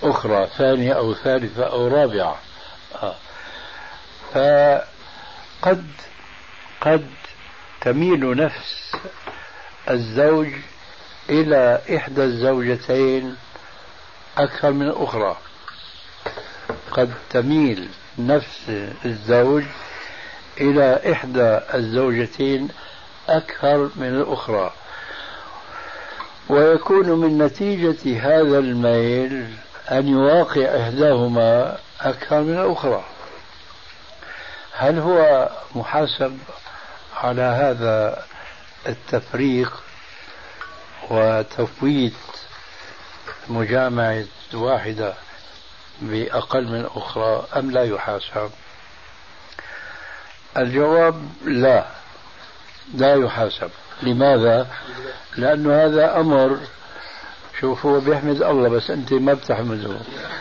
أخرى 0.04 0.48
ثانية 0.58 0.94
أو 0.94 1.14
ثالثة 1.14 1.64
أو 1.64 1.88
رابعة. 1.88 2.38
آه. 3.04 3.16
فقد 4.34 5.86
قد 6.82 7.08
تميل 7.82 8.36
نفس 8.38 8.96
الزوج 9.90 10.48
إلى 11.30 11.82
إحدى 11.96 12.24
الزوجتين 12.24 13.36
أكثر 14.38 14.72
من 14.72 14.88
الأخرى 14.88 15.38
قد 16.92 17.14
تميل 17.30 17.90
نفس 18.18 18.72
الزوج 19.06 19.64
إلى 20.62 21.12
إحدى 21.12 21.60
الزوجتين 21.74 22.68
أكثر 23.30 23.90
من 23.96 24.08
الأخرى. 24.08 24.74
ويكون 26.50 27.10
من 27.10 27.38
نتيجة 27.38 28.20
هذا 28.22 28.60
الميل 28.60 29.48
أن 29.92 30.08
يواقع 30.08 30.62
إحداهما 30.62 31.78
أكثر 32.02 32.42
من 32.42 32.60
الأخرى. 32.60 33.04
هل 34.74 35.00
هو 35.00 35.50
محاسب 35.76 36.38
على 37.16 37.42
هذا 37.42 38.24
التفريق 38.88 39.84
وتفويت 41.10 42.14
مجامعة 43.48 44.26
واحدة؟ 44.54 45.14
بأقل 46.02 46.68
من 46.68 46.86
أخرى 46.96 47.46
أم 47.58 47.72
لا 47.72 47.84
يحاسب؟ 47.84 48.50
الجواب 50.58 51.16
لا 51.46 51.86
لا 52.96 53.16
يحاسب. 53.16 53.70
لماذا؟ 54.04 54.68
لأن 55.38 55.72
هذا 55.72 56.20
أمر 56.20 56.58
شوف 57.60 57.86
هو 57.86 58.00
بيحمد 58.00 58.44
الله 58.44 58.70
بس 58.70 58.90
أنت 58.92 59.14
ما 59.14 59.34
بتحمده. 59.34 59.98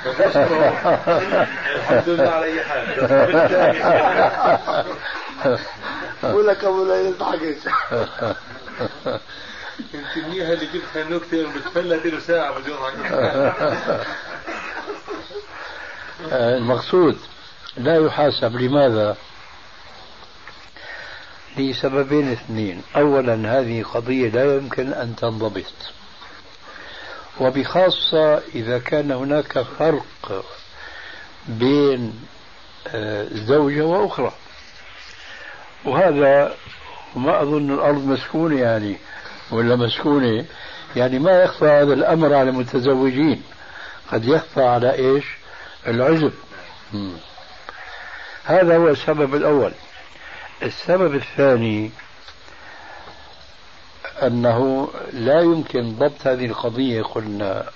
الحمد 0.07 2.09
لله 2.09 2.31
على 2.31 2.45
أي 2.45 2.65
حال. 2.65 2.87
بقول 6.23 6.47
لك 6.47 6.65
أبو 6.65 6.85
لا 6.85 7.01
يضحكش 7.01 7.69
انت 9.95 10.17
منيحة 10.17 10.53
اللي 10.53 10.67
جبتها 10.67 11.03
النكتة 11.03 11.53
بتفلت 11.55 12.07
له 12.07 12.21
ساعة 12.21 12.59
بدون 12.59 12.77
المقصود 16.21 17.19
لا 17.77 17.97
يحاسب. 17.97 18.57
لماذا؟ 18.57 19.17
لسببين 21.57 22.33
اثنين. 22.33 22.83
أولا 22.97 23.59
هذه 23.59 23.83
قضية 23.83 24.29
لا 24.29 24.57
يمكن 24.57 24.93
أن 24.93 25.17
تنضبط. 25.17 25.73
وبخاصة 27.41 28.39
إذا 28.55 28.79
كان 28.79 29.13
هناك 29.13 29.59
فرق 29.59 30.45
بين 31.49 32.15
آه، 32.89 33.27
زوجة 33.33 33.83
وأخرى. 33.83 34.33
وهذا 35.85 36.55
ما 37.17 37.43
أظن 37.43 37.75
الأرض 37.75 38.05
مسكونة 38.05 38.61
يعني 38.61 38.97
ولا 39.51 39.77
مسكونة. 39.77 40.45
يعني 40.97 41.19
ما 41.19 41.43
يخفى 41.43 41.65
هذا 41.65 41.93
الأمر 41.93 42.35
على 42.35 42.51
المتزوجين. 42.51 43.43
قد 44.13 44.25
يخفى 44.25 44.63
على 44.63 44.95
إيش؟ 44.95 45.25
العزب. 45.87 46.33
هذا 48.45 48.77
هو 48.77 48.89
السبب 48.89 49.35
الأول. 49.35 49.73
السبب 50.63 51.15
الثاني 51.15 51.91
أنه 54.23 54.89
لا 55.13 55.41
يمكن 55.41 55.97
ضبط 55.97 56.27
هذه 56.27 56.47
القضية 56.47 57.03
قلنا. 57.03 57.71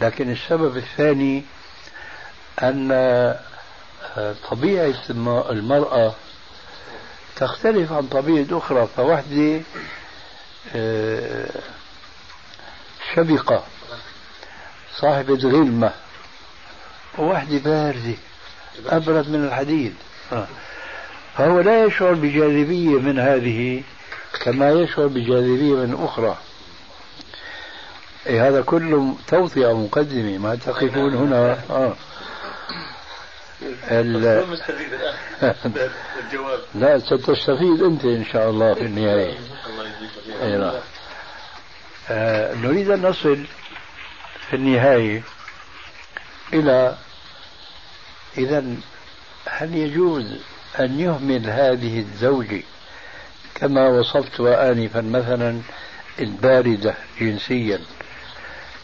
لكن 0.00 0.30
السبب 0.32 0.76
الثاني 0.76 1.44
أن 2.62 2.88
طبيعة 4.50 4.94
المرأة 5.50 6.14
تختلف 7.36 7.92
عن 7.92 8.06
طبيعة 8.06 8.58
أخرى. 8.58 8.86
فوحدة 8.96 9.60
آه، 10.74 11.50
شبقة 13.14 13.64
صاحبة 15.00 15.34
غلمة. 15.34 15.92
وواحدة 17.18 17.58
باردة 17.58 18.14
أبرد 18.86 19.28
من 19.28 19.44
الحديد. 19.44 19.94
فهو 21.36 21.60
لا 21.60 21.84
يشعر 21.84 22.12
بجاذبية 22.12 22.98
من 22.98 23.18
هذه 23.18 23.82
كما 24.42 24.70
يشعر 24.70 25.06
بجاذبية 25.06 25.74
من 25.74 26.04
أخرى. 26.04 26.36
إيه 28.26 28.48
هذا 28.48 28.62
كله 28.62 29.14
توطئة 29.28 29.72
مقدمة 29.72 30.38
ما 30.38 30.54
تقفون 30.54 31.14
هنا. 31.14 31.58
آه. 31.70 31.94
الجواب. 33.90 34.46
لا 36.74 36.98
ستستفيد 36.98 37.82
أنت 37.82 38.04
إن 38.04 38.24
شاء 38.32 38.50
الله 38.50 38.74
في 38.74 38.82
النهاية. 38.82 39.34
أي 40.42 40.56
نعم. 40.56 40.72
آه 42.10 42.54
نريد 42.54 42.90
أن 42.90 43.02
نصل 43.02 43.44
في 44.50 44.56
النهاية 44.56 45.22
إلى 46.52 46.96
إذا 48.38 48.64
هل 49.46 49.74
يجوز 49.74 50.24
أن 50.80 51.00
يهمل 51.00 51.50
هذه 51.50 51.98
الزوجة 51.98 52.62
كما 53.54 53.88
وصفت 53.88 54.40
آنفا 54.40 55.00
مثلا 55.00 55.60
الباردة 56.18 56.94
جنسيا؟ 57.20 57.80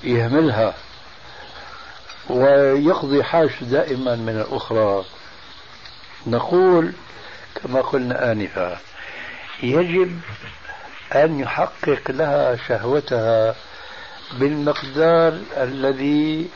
يهملها 0.04 0.74
ويقضي 2.30 3.22
حاجة 3.24 3.52
دائما 3.60 4.16
من 4.16 4.40
الأخرى. 4.40 5.04
نقول 6.26 6.92
كما 7.54 7.80
قلنا 7.80 8.32
آنفا 8.32 8.78
يجب 9.62 10.20
أن 11.12 11.40
يحقق 11.40 12.10
لها 12.10 12.56
شهوتها 12.68 13.54
بالمقدار 14.32 15.38
الذي 15.56 16.48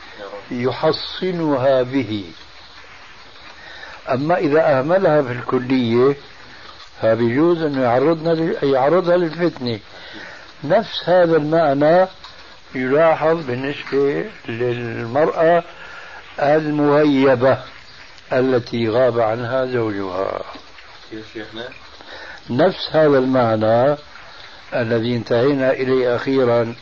يحصنها 0.51 1.83
به. 1.83 2.25
أما 4.15 4.39
إذا 4.39 4.79
أهملها 4.79 5.23
في 5.23 5.33
الكلية 5.33 6.17
فبيجوز 7.03 7.63
أنه 7.63 7.83
يعرضنا 7.83 8.55
يعرضها 8.63 9.17
للفتنة. 9.17 9.79
نفس 10.65 11.03
هذا 11.05 11.37
المعنى 11.37 12.07
يلاحظ 12.75 13.47
بالنسبة 13.47 14.25
للمرأة 14.49 15.65
المغيبة 16.41 17.59
التي 18.33 18.89
غاب 18.89 19.21
عنها 19.21 19.67
زوجها. 19.67 20.43
نفس 22.51 22.89
هذا 22.93 23.19
المعنى 23.19 23.97
الذي 24.75 25.17
انتهينا 25.17 25.71
إليه 25.73 26.17
أخيرا 26.17 26.75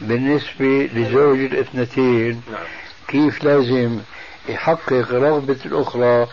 بالنسبة 0.00 0.90
لزوج 0.94 1.38
الاثنتين. 1.38 2.42
كيف 3.08 3.44
لازم 3.44 4.00
يحقق 4.48 5.12
رغبة 5.12 5.56
الأخرى 5.66 6.26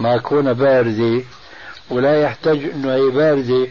مع 0.00 0.16
كون 0.18 0.52
باردة 0.52 1.22
ولا 1.90 2.22
يحتاج 2.22 2.64
أنه 2.64 2.94
هي 2.94 3.10
باردة 3.10 3.66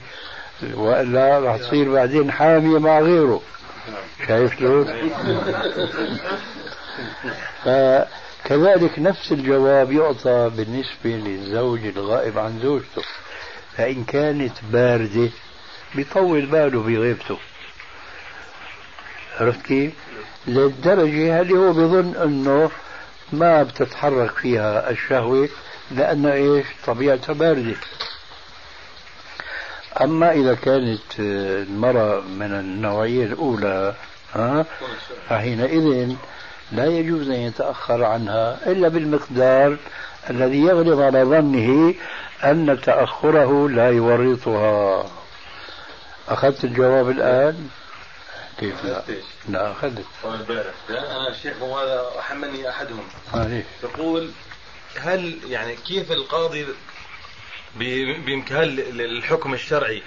والا 0.74 1.40
راح 1.40 1.58
تصير 1.58 1.92
بعدين 1.94 2.32
حامية 2.32 2.80
مع 2.80 3.00
غيره 3.00 3.42
شايف 4.28 4.60
شلون؟ 4.60 5.12
فكذلك 7.64 9.00
نفس 9.00 9.32
الجواب 9.32 9.92
يعطى 9.92 10.52
بالنسبة 10.58 11.10
للزوج 11.10 11.86
الغائب 11.86 12.38
عن 12.38 12.60
زوجته 12.64 13.02
فإن 13.78 14.04
كانت 14.04 14.54
باردة 14.72 15.30
بيطول 15.96 16.46
باله 16.46 16.82
بغيبته 16.82 17.38
عرفت 19.40 19.62
كيف؟ 19.62 19.94
للدرجة 20.48 21.42
اللي 21.42 21.54
هو 21.54 21.74
بظن 21.74 22.16
أنه 22.24 22.72
ما 23.34 23.64
بتتحرك 23.64 24.32
فيها 24.32 24.90
الشهوة 24.90 25.50
لأن 25.92 26.26
إيش 26.26 26.66
طبيعتها 26.86 27.34
باردة. 27.34 27.76
أما 30.02 30.32
إذا 30.32 30.56
كانت 30.56 31.20
المرأة 31.20 32.22
من 32.22 32.52
النوعية 32.52 33.26
الأولى 33.26 33.96
ها؟ 34.34 34.66
فحينئذ 35.30 36.16
لا 36.72 36.86
يجوز 36.86 37.30
أن 37.30 37.36
يتأخر 37.36 38.04
عنها 38.04 38.60
إلا 38.72 38.88
بالمقدار 38.88 39.78
الذي 40.30 40.58
يغلب 40.58 41.02
على 41.02 41.24
ظنه 41.24 41.94
أن 42.44 42.82
تأخره 42.82 43.70
لا 43.70 43.90
يورطها. 43.90 45.06
أخذت 46.30 46.64
الجواب 46.64 47.10
الآن؟ 47.10 47.70
كيف 48.60 48.86
لا؟ 48.86 49.04
لا 49.50 49.72
أخذت. 49.72 50.06
أنا 50.90 51.30
الشيخ 51.30 51.64
هذا 51.64 52.06
حملني 52.20 52.70
أحدهم. 52.70 53.04
يقول 53.84 54.32
هل 55.00 55.40
يعني 55.50 55.76
كيف 55.76 56.12
القاضي 56.12 56.68
بإمكان 57.76 58.80
الحكم 59.00 59.54
الشرعي 59.54 60.04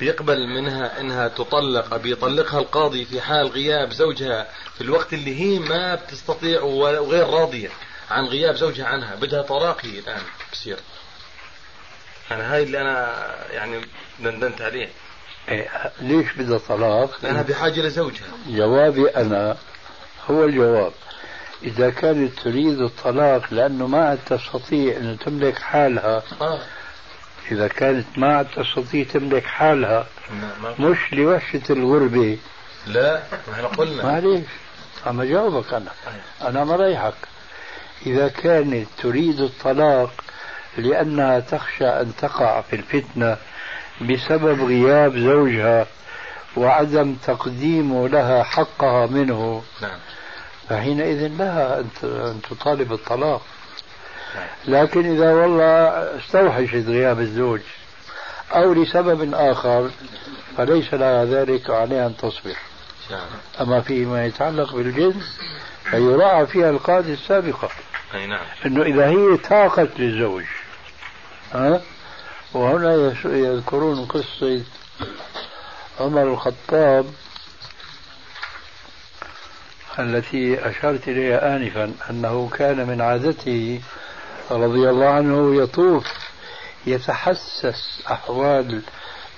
بيقبل 0.00 0.46
منها 0.46 1.00
إنها 1.00 1.28
تطلق 1.28 1.96
بيطلقها 1.96 2.60
القاضي 2.60 3.04
في 3.04 3.20
حال 3.20 3.48
غياب 3.48 3.92
زوجها 3.92 4.48
في 4.74 4.80
الوقت 4.80 5.12
اللي 5.12 5.40
هي 5.40 5.58
ما 5.58 5.94
بتستطيع 5.94 6.62
وغير 6.62 7.26
راضية 7.26 7.68
عن 8.10 8.24
غياب 8.24 8.54
زوجها 8.56 8.86
عنها 8.86 9.14
بدها 9.14 9.42
طلاق 9.42 9.84
هي 9.84 9.98
الآن 9.98 10.22
بصير. 10.52 10.76
أنا 12.30 12.54
هاي 12.54 12.62
اللي 12.62 12.80
أنا 12.80 13.24
يعني 13.50 13.80
دندنت 14.20 14.60
عليه. 14.60 14.88
إيه 15.48 15.92
ليش 16.00 16.32
بدها 16.32 16.58
طلاق؟ 16.58 17.18
لأنها 17.22 17.42
بحاجة 17.42 17.80
لزوجها. 17.80 18.26
جوابي 18.46 19.08
أنا 19.08 19.56
هو 20.30 20.44
الجواب 20.44 20.92
إذا 21.64 21.90
كانت 21.90 22.40
تريد 22.40 22.80
الطلاق 22.80 23.42
لأنه 23.50 23.86
ما 23.86 24.08
عاد 24.08 24.18
تستطيع 24.26 24.96
أن 24.96 25.18
تملك 25.18 25.58
حالها. 25.58 26.22
إذا 27.50 27.68
كانت 27.68 28.06
ما 28.16 28.42
تستطيع 28.42 29.04
تملك 29.04 29.44
حالها 29.44 30.06
مش 30.78 31.12
لوحشة 31.12 31.62
الغربة. 31.70 32.38
لا 32.86 33.22
إحنا 33.52 33.66
قلنا. 33.66 34.02
معليش 34.04 34.44
عم 35.06 35.20
أجاوبك 35.20 35.74
أنا. 35.74 35.90
أنا 36.42 36.64
مريحك 36.64 37.14
إذا 38.06 38.28
كانت 38.28 38.86
تريد 39.02 39.40
الطلاق 39.40 40.10
لأنها 40.76 41.40
تخشى 41.40 41.88
أن 41.88 42.12
تقع 42.16 42.60
في 42.60 42.76
الفتنة 42.76 43.36
بسبب 44.00 44.62
غياب 44.64 45.18
زوجها 45.18 45.86
وعدم 46.56 47.14
تقديم 47.14 48.06
لها 48.06 48.42
حقها 48.42 49.06
منه 49.06 49.62
نعم. 49.82 49.98
فحينئذ 50.68 51.28
لها 51.38 51.80
أن 52.02 52.40
تطالب 52.50 52.92
الطلاق. 52.92 53.42
لكن 54.66 55.12
إذا 55.16 55.32
والله 55.32 55.88
استوحشت 56.18 56.88
غياب 56.88 57.20
الزوج 57.20 57.60
أو 58.52 58.72
لسبب 58.72 59.34
آخر 59.34 59.90
فليس 60.56 60.94
لها 60.94 61.24
ذلك 61.24 61.70
عليها 61.70 62.06
أن 62.06 62.16
تصبر. 62.16 62.56
أما 63.60 63.80
فيما 63.80 64.26
يتعلق 64.26 64.74
بالجنس 64.74 65.38
فيراعى 65.90 66.46
فيها 66.46 66.70
القاعدة 66.70 67.12
السابقة 67.12 67.68
أي 68.14 68.26
نعم. 68.26 68.46
أنه 68.66 68.82
إذا 68.82 69.08
هي 69.08 69.36
تاقت 69.36 69.88
للزوج 69.98 70.44
ها؟ 71.52 71.80
وهنا 72.54 73.14
يذكرون 73.24 74.04
قصة 74.04 74.62
عمر 76.00 76.22
الخطاب 76.22 77.06
التي 79.98 80.68
أشرت 80.68 81.08
إليها 81.08 81.56
آنفا 81.56 81.92
أنه 82.10 82.48
كان 82.48 82.86
من 82.86 83.00
عادته 83.00 83.80
رضي 84.50 84.90
الله 84.90 85.08
عنه 85.08 85.62
يطوف 85.62 86.06
يتحسس 86.86 88.02
أحوال 88.10 88.82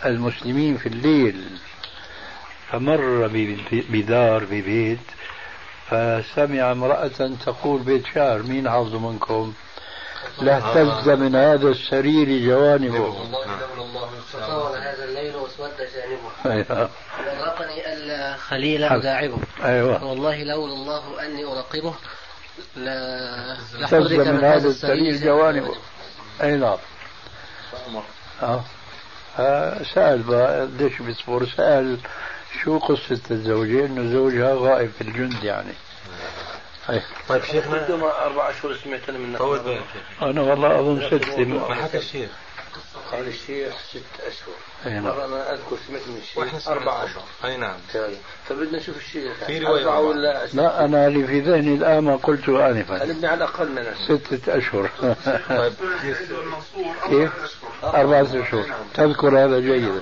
المسلمين 0.05 0.77
في 0.77 0.87
الليل. 0.87 1.45
فمر 2.71 3.31
بدار 3.71 4.45
ببيت 4.45 4.99
فسمع 5.89 6.73
امرأة 6.73 7.37
تقول 7.47 7.83
بيت 7.83 8.07
شعر 8.15 8.43
مين 8.43 8.71
حافظ 8.71 8.95
منكم؟ 8.95 9.53
لاهتز 10.41 11.09
من 11.09 11.35
هذا 11.35 11.69
السرير 11.69 12.47
جوانبه. 12.47 13.13
فطال 14.33 14.83
هذا 14.83 15.05
الليل 15.05 15.37
واسود 15.37 15.71
جانبه 15.79 16.31
أيوة. 16.47 16.91
ورقني 17.41 17.93
الخليل 17.93 18.85
أداعبه 18.85 19.39
أيوة. 19.65 20.05
والله 20.05 20.43
لولا 20.43 20.73
الله 20.73 21.27
أني 21.27 21.45
أراقبه 21.45 21.95
لا 22.77 23.57
من 24.33 24.45
هذا 24.45 24.69
السرير 24.69 25.17
جوانبه 25.17 25.75
أي 26.43 26.57
نعم. 26.57 26.79
أه. 28.43 28.65
سأل 29.95 30.25
قديش 30.61 31.03
بيصبر؟ 31.03 31.47
سأل 31.47 31.99
شو 32.63 32.79
قصة 32.79 33.21
الزوجة 33.31 33.87
إنه 33.87 34.13
زوجها 34.13 34.55
غائب 34.55 34.91
في 34.91 35.01
الجند 35.01 35.45
يعني. 35.45 35.73
أي. 36.91 37.03
طيب 37.29 37.45
شيخنا. 37.45 37.87
أربع 38.27 38.51
اشهر 38.51 38.77
سمعت 38.85 39.09
أنا 39.09 39.19
من 39.19 39.37
أنا 40.23 40.41
والله 40.41 40.81
أظن 40.81 41.07
ست 41.07 41.39
ما 41.39 41.75
حكى 41.75 41.99
الشيخ. 41.99 42.31
قال 43.13 43.29
الشيخ 43.29 43.75
ست 43.91 44.21
أشهر. 44.21 44.55
أي 44.87 44.93
نعم. 44.93 45.07
أنا 45.07 45.53
أذكر 45.53 45.77
سمعت 45.89 46.09
من 46.09 46.17
الشيخ. 46.17 46.69
أربع 46.69 47.05
أشهر. 47.05 47.23
أي 47.45 47.57
نعم. 47.57 47.77
فبدنا 48.49 48.79
نشوف 48.79 48.97
الشيء 48.97 49.33
في 49.47 49.59
رواية 49.59 49.99
ولا 49.99 50.47
لا؟ 50.53 50.85
أنا 50.85 51.07
اللي 51.07 51.27
في 51.27 51.41
ذهني 51.41 51.75
الآن 51.75 51.99
ما 51.99 52.17
قلته 52.17 52.71
انفا. 52.71 53.03
ابني 53.03 53.27
على 53.27 53.37
الأقل 53.37 53.69
من 53.69 53.95
ستة 54.09 54.59
أشهر. 54.59 54.91
طيب 55.49 55.73
كيف؟ 57.09 57.61
أربعة 57.85 58.23
أشهر. 58.23 58.65
تذكر 58.95 59.45
هذا 59.45 59.61
جيدا. 59.61 60.01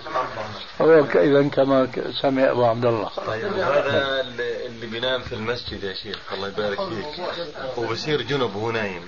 هو 0.81 1.05
إذا 1.15 1.49
كما 1.49 1.89
سمع 2.23 2.51
أبو 2.51 2.65
عبد 2.65 2.85
الله. 2.85 3.11
طيب 3.27 3.53
هذا 3.53 4.21
اللي 4.75 4.87
بينام 4.87 5.23
في 5.23 5.33
المسجد 5.33 5.85
يا 5.85 5.95
شيخ 5.95 6.33
الله 6.33 6.49
يبارك 6.49 6.79
فيك. 6.79 7.27
وبصير 7.77 8.23
جنب 8.23 8.57
وهو 8.57 8.71
نايم. 8.71 9.03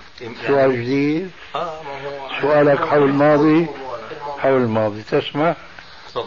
سؤال 0.47 0.83
جديد. 0.83 1.31
آه 1.55 1.83
ما 1.83 2.09
هو 2.09 2.41
سؤالك 2.41 2.79
حول 2.79 3.03
الماضي. 3.03 3.67
حول 4.39 4.62
الماضي 4.62 5.03
تسمع؟ 5.03 5.57
تفضل. 6.09 6.27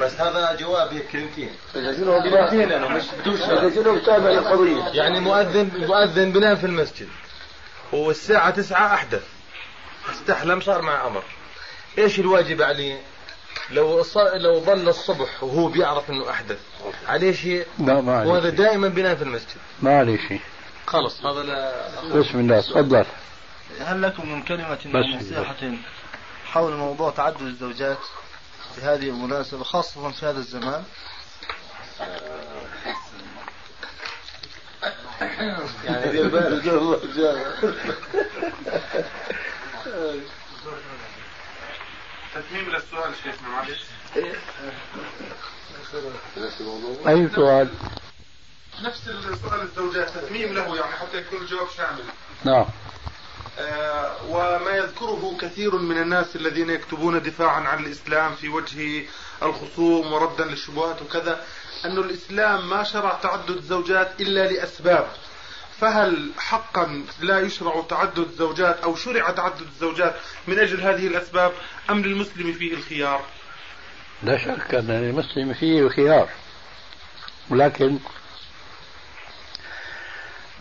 بس 0.00 0.20
هذا 0.20 0.56
جواب 0.60 0.92
هيك 0.92 1.08
كلمتين 1.08 1.50
كلمتين 1.74 2.72
أنا 2.72 2.88
مش 2.88 3.04
يعني 4.94 5.20
مؤذن 5.20 5.70
مؤذن 5.86 6.32
بنام 6.32 6.56
في 6.56 6.66
المسجد. 6.66 7.08
والساعة 7.92 8.50
تسعة 8.50 8.94
أحدث. 8.94 9.24
استحلم 10.10 10.60
صار 10.60 10.82
مع 10.82 10.98
عمر 10.98 11.22
إيش 11.98 12.20
الواجب 12.20 12.62
عليه؟ 12.62 13.00
لو 13.70 14.04
لو 14.34 14.60
ظل 14.60 14.88
الصبح 14.88 15.44
وهو 15.44 15.68
بيعرف 15.68 16.10
إنه 16.10 16.30
أحدث 16.30 16.58
عليه 17.06 17.32
شيء؟ 17.32 17.66
لا 17.78 18.00
ما 18.00 18.18
عليه 18.18 18.30
وهذا 18.30 18.48
دائما 18.48 18.88
بينام 18.88 19.16
في 19.16 19.22
المسجد. 19.22 19.56
ما 19.82 19.98
عليه 19.98 20.28
شيء. 20.28 20.40
خلص 20.86 21.24
هذا 21.24 21.42
لا 21.42 22.20
بسم 22.20 22.40
الله 22.40 22.60
تفضل. 22.60 23.04
هل 23.80 24.02
لكم 24.02 24.32
من 24.32 24.42
كلمة 24.42 24.78
نصيحة 24.86 25.72
حول 26.44 26.72
موضوع 26.72 27.10
تعدد 27.10 27.42
الزوجات 27.42 27.98
في 28.74 28.80
هذه 28.80 29.08
المناسبة 29.08 29.64
خاصة 29.64 30.10
في 30.10 30.26
هذا 30.26 30.38
الزمان؟ 30.38 30.82
يعني 35.84 36.10
تتميم 42.42 42.70
للسؤال 42.70 43.12
شيخنا 43.24 43.48
معلش. 43.48 43.80
أي 47.08 47.28
سؤال؟ 47.34 47.68
نفس 48.82 49.08
السؤال 49.08 49.60
الزوجات 49.60 50.10
تتميم 50.10 50.54
له 50.54 50.76
يعني 50.76 50.92
حتى 50.92 51.18
يكون 51.18 51.42
الجواب 51.42 51.68
شامل. 51.76 52.04
نعم. 52.44 52.66
آه 53.58 54.16
وما 54.28 54.70
يذكره 54.70 55.36
كثير 55.40 55.76
من 55.76 56.02
الناس 56.02 56.36
الذين 56.36 56.70
يكتبون 56.70 57.22
دفاعا 57.22 57.60
عن 57.60 57.84
الإسلام 57.84 58.34
في 58.34 58.48
وجه 58.48 59.06
الخصوم 59.42 60.12
وردا 60.12 60.44
للشبهات 60.44 61.02
وكذا 61.02 61.44
أن 61.84 61.98
الإسلام 61.98 62.70
ما 62.70 62.82
شرع 62.82 63.18
تعدد 63.22 63.50
الزوجات 63.50 64.20
إلا 64.20 64.52
لأسباب. 64.52 65.08
فهل 65.80 66.30
حقا 66.38 67.04
لا 67.20 67.40
يشرع 67.40 67.82
تعدد 67.88 68.18
الزوجات 68.18 68.80
أو 68.80 68.94
شرع 68.94 69.30
تعدد 69.30 69.60
الزوجات 69.60 70.14
من 70.46 70.58
أجل 70.58 70.80
هذه 70.80 71.06
الأسباب 71.06 71.52
أم 71.90 72.02
للمسلم 72.02 72.52
فيه 72.52 72.74
الخيار؟ 72.74 73.24
لا 74.22 74.38
شك 74.38 74.74
أن 74.74 74.90
للمسلم 74.90 75.54
فيه 75.54 75.80
الخيار 75.80 76.28
ولكن 77.50 77.98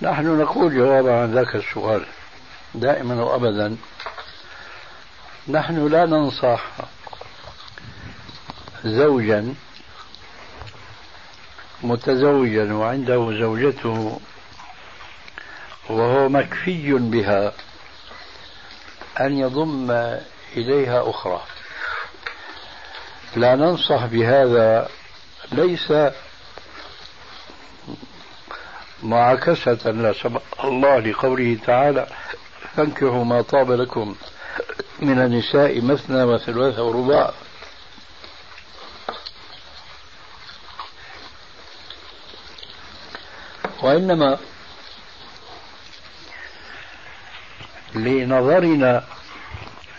نحن 0.01 0.39
نقول 0.39 0.75
جوابا 0.75 1.21
عن 1.21 1.33
ذاك 1.33 1.55
السؤال 1.55 2.05
دائما 2.75 3.23
وابدا. 3.23 3.77
نحن 5.47 5.87
لا 5.87 6.05
ننصح 6.05 6.65
زوجا 8.85 9.55
متزوجا 11.83 12.73
وعنده 12.73 13.39
زوجته 13.39 14.19
وهو 15.89 16.29
مكفي 16.29 16.93
بها 16.93 17.53
أن 19.19 19.37
يضم 19.37 19.91
إليها 20.57 21.09
أخرى. 21.09 21.41
لا 23.35 23.55
ننصح 23.55 24.05
بهذا 24.05 24.89
ليس 25.51 25.93
معاكسة 29.03 29.91
لا 29.91 30.13
سمح 30.13 30.41
الله 30.63 30.99
لقوله 30.99 31.57
تعالى 31.65 32.07
فانكحوا 32.75 33.23
ما 33.23 33.41
طاب 33.41 33.71
لكم 33.71 34.15
من 34.99 35.19
النساء 35.19 35.81
مثنى 35.81 36.23
وثلاث 36.23 36.79
ورباع 36.79 37.33
وإنما 43.81 44.37
لنظرنا 47.95 49.03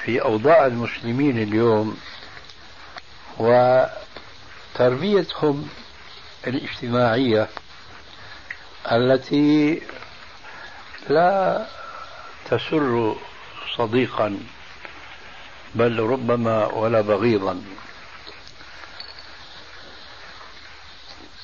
في 0.05 0.23
أوضاع 0.23 0.67
المسلمين 0.67 1.39
اليوم 1.39 1.99
وتربيتهم 4.75 5.69
الاجتماعية 6.47 7.49
التي 8.93 9.83
لا 11.09 11.67
تسر 12.51 13.17
صديقا 13.77 14.41
بل 15.75 16.01
ربما 16.01 16.67
ولا 16.67 17.01
بغيضا. 17.01 17.63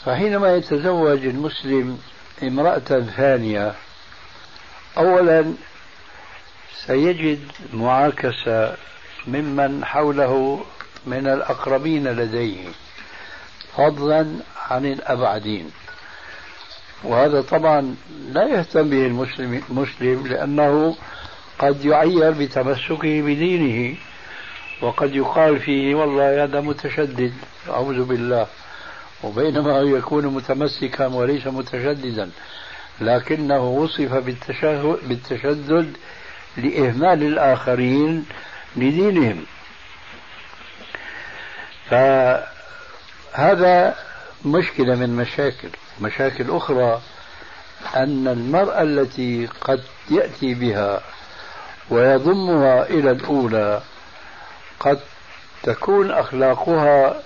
فحينما 0.04 0.56
يتزوج 0.56 1.26
المسلم 1.26 1.98
امرأة 2.42 3.00
ثانية 3.16 3.74
أولا 4.98 5.54
سيجد 6.86 7.38
معاكسة 7.72 8.76
ممن 9.26 9.84
حوله 9.84 10.64
من 11.06 11.26
الأقربين 11.26 12.08
لديه 12.08 12.68
فضلا 13.76 14.26
عن 14.70 14.86
الأبعدين. 14.86 15.70
وهذا 17.04 17.40
طبعا 17.42 17.94
لا 18.28 18.48
يهتم 18.48 18.90
به 18.90 19.06
المسلم, 19.06 20.26
لأنه 20.26 20.96
قد 21.58 21.84
يعير 21.84 22.30
بتمسكه 22.30 23.22
بدينه 23.22 23.96
وقد 24.82 25.14
يقال 25.14 25.60
فيه 25.60 25.94
والله 25.94 26.44
هذا 26.44 26.60
متشدد 26.60 27.32
أعوذ 27.68 28.04
بالله. 28.04 28.46
وبينما 29.24 29.78
يكون 29.80 30.26
متمسكا 30.26 31.06
وليس 31.06 31.46
متشددا 31.46 32.30
لكنه 33.00 33.68
وصف 33.68 34.14
بالتشدد 35.08 35.96
لإهمال 36.56 37.22
الآخرين 37.22 38.26
لدينهم. 38.76 39.44
فهذا 41.90 43.94
مشكلة 44.44 44.94
من 44.94 45.16
مشاكل. 45.16 45.68
مشاكل 46.00 46.50
أخرى 46.50 47.00
أن 47.96 48.28
المرأة 48.28 48.82
التي 48.82 49.48
قد 49.60 49.82
يأتي 50.10 50.54
بها 50.54 51.00
ويضمها 51.90 52.82
إلى 52.82 53.10
الأولى 53.10 53.82
قد 54.80 55.00
تكون 55.62 56.10
أخلاقها 56.10 57.22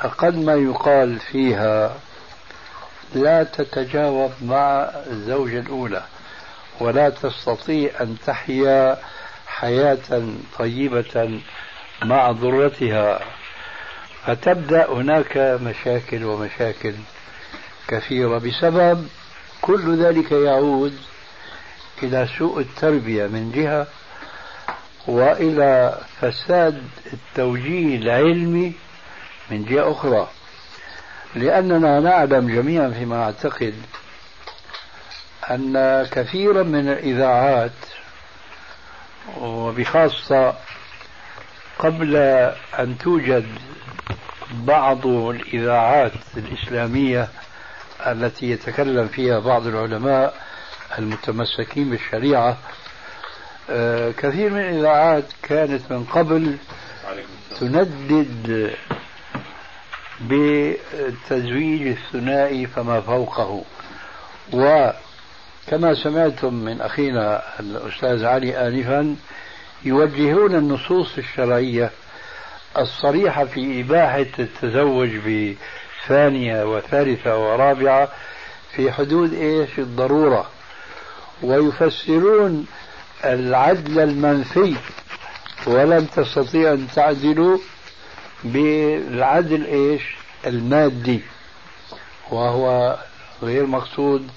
أقل 0.00 0.44
ما 0.44 0.54
يقال 0.54 1.18
فيها 1.18 1.94
لا 3.14 3.42
تتجاوب 3.42 4.32
مع 4.42 4.90
الزوجة 5.06 5.60
الأولى. 5.60 6.02
ولا 6.80 7.10
تستطيع 7.10 7.90
أن 8.00 8.16
تحيا 8.26 8.98
حياة 9.46 10.22
طيبة 10.58 11.40
مع 12.04 12.32
ضرتها 12.32 13.20
فتبدأ 14.26 14.92
هناك 14.92 15.36
مشاكل 15.38 16.24
ومشاكل 16.24 16.94
كثيرة. 17.88 18.38
بسبب 18.38 19.08
كل 19.60 20.04
ذلك 20.04 20.32
يعود 20.32 20.98
إلى 22.02 22.28
سوء 22.38 22.60
التربية 22.60 23.26
من 23.26 23.52
جهة 23.52 23.86
وإلى 25.06 25.98
فساد 26.20 26.82
التوجيه 27.12 27.96
العلمي 27.96 28.72
من 29.50 29.64
جهة 29.64 29.92
أخرى. 29.92 30.28
لأننا 31.34 32.00
نعلم 32.00 32.48
جميعا 32.48 32.90
فيما 32.90 33.24
أعتقد 33.24 33.74
أن 35.50 36.06
كثيرا 36.10 36.62
من 36.62 36.88
الإذاعات 36.88 37.72
وبخاصة 39.40 40.54
قبل 41.78 42.16
أن 42.78 42.98
توجد 42.98 43.46
بعض 44.52 45.06
الإذاعات 45.06 46.12
الإسلامية 46.36 47.28
التي 48.06 48.50
يتكلم 48.50 49.08
فيها 49.08 49.38
بعض 49.38 49.66
العلماء 49.66 50.34
المتمسكين 50.98 51.90
بالشريعة 51.90 52.56
آه، 53.70 54.10
كثير 54.10 54.50
من 54.50 54.60
الإذاعات 54.60 55.24
كانت 55.42 55.92
من 55.92 56.04
قبل 56.04 56.56
تندد 57.60 58.74
بالتزويج 60.20 61.86
الثنائي 61.86 62.66
فما 62.66 63.00
فوقه 63.00 63.64
وكما 65.68 65.94
سمعتم 65.94 66.54
من 66.54 66.80
أخينا 66.80 67.42
الأستاذ 67.60 68.24
علي 68.24 68.68
آنفا 68.68 69.16
يوجهون 69.84 70.54
النصوص 70.54 71.18
الشرعية 71.18 71.90
الصريحة 72.78 73.44
في 73.44 73.80
إباحة 73.80 74.26
التزوج 74.38 75.10
بثانية 75.16 76.76
وثالثة 76.76 77.36
ورابعة 77.36 78.08
في 78.72 78.92
حدود 78.92 79.32
إيش؟ 79.34 79.78
الضرورة. 79.78 80.46
ويفسرون 81.42 82.66
العدل 83.24 84.00
المنفي 84.00 84.76
ولم 85.66 86.04
تستطيع 86.04 86.72
أن 86.72 86.86
تعدلوا 86.94 87.58
بالعدل 88.44 89.64
إيش؟ 89.64 90.02
المادي. 90.46 91.20
وهو 92.30 92.98
غير 93.42 93.66
مقصود 93.66 94.28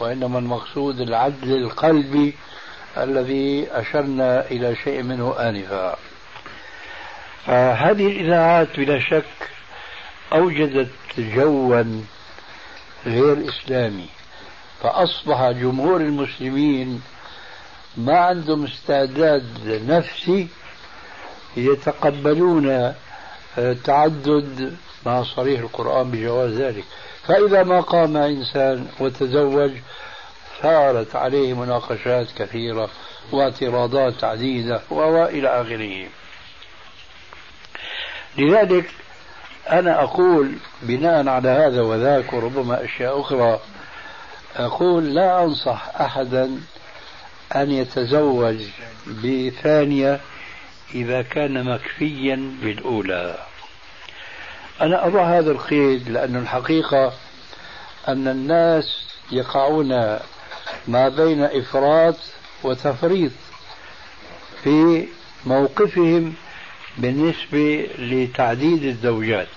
وإنما 0.00 0.38
المقصود 0.38 1.00
العدل 1.00 1.52
القلبي 1.56 2.34
الذي 2.96 3.68
أشرنا 3.70 4.50
إلى 4.50 4.76
شيء 4.76 5.02
منه 5.02 5.34
آنفا. 5.38 5.96
فهذه 7.46 8.06
الإذاعات 8.06 8.76
بلا 8.76 8.98
شك 9.00 9.50
أوجدت 10.32 10.90
جوا 11.18 11.84
غير 13.06 13.48
إسلامي 13.48 14.06
فأصبح 14.82 15.50
جمهور 15.50 16.00
المسلمين 16.00 17.02
ما 17.96 18.18
عندهم 18.18 18.64
استعداد 18.64 19.82
نفسي 19.88 20.48
يتقبلون 21.56 22.94
تعدد 23.84 24.76
مع 25.06 25.22
صريح 25.22 25.60
القرآن 25.60 26.10
بجواز 26.10 26.50
ذلك. 26.52 26.84
فإذا 27.26 27.62
ما 27.62 27.80
قام 27.80 28.16
إنسان 28.16 28.86
وتزوج 29.00 29.70
ثارت 30.62 31.16
عليه 31.16 31.54
مناقشات 31.54 32.26
كثيرة 32.36 32.90
واعتراضات 33.32 34.24
عديدة 34.24 34.80
وإلى 34.90 35.48
آخره 35.60 36.08
لذلك 38.38 38.90
أنا 39.70 40.02
أقول 40.02 40.52
بناء 40.82 41.28
على 41.28 41.48
هذا 41.48 41.82
وذاك 41.82 42.32
وربما 42.32 42.84
أشياء 42.84 43.20
أخرى 43.20 43.60
أقول 44.56 45.14
لا 45.14 45.44
أنصح 45.44 46.00
أحدا 46.00 46.60
أن 47.56 47.70
يتزوج 47.70 48.56
بثانية 49.06 50.20
إذا 50.94 51.22
كان 51.22 51.64
مكفيا 51.64 52.56
بالأولى. 52.62 53.38
أنا 54.82 55.06
أضع 55.06 55.38
هذا 55.38 55.50
القيد 55.50 56.08
لأن 56.08 56.36
الحقيقة 56.36 57.12
أن 58.08 58.28
الناس 58.28 59.06
يقعون 59.32 59.88
ما 60.88 61.08
بين 61.08 61.42
إفراط 61.42 62.14
وتفريط 62.64 63.32
في 64.62 65.06
موقفهم 65.46 66.34
بالنسبة 66.98 67.88
لتعديد 67.98 68.84
الزوجات. 68.84 69.48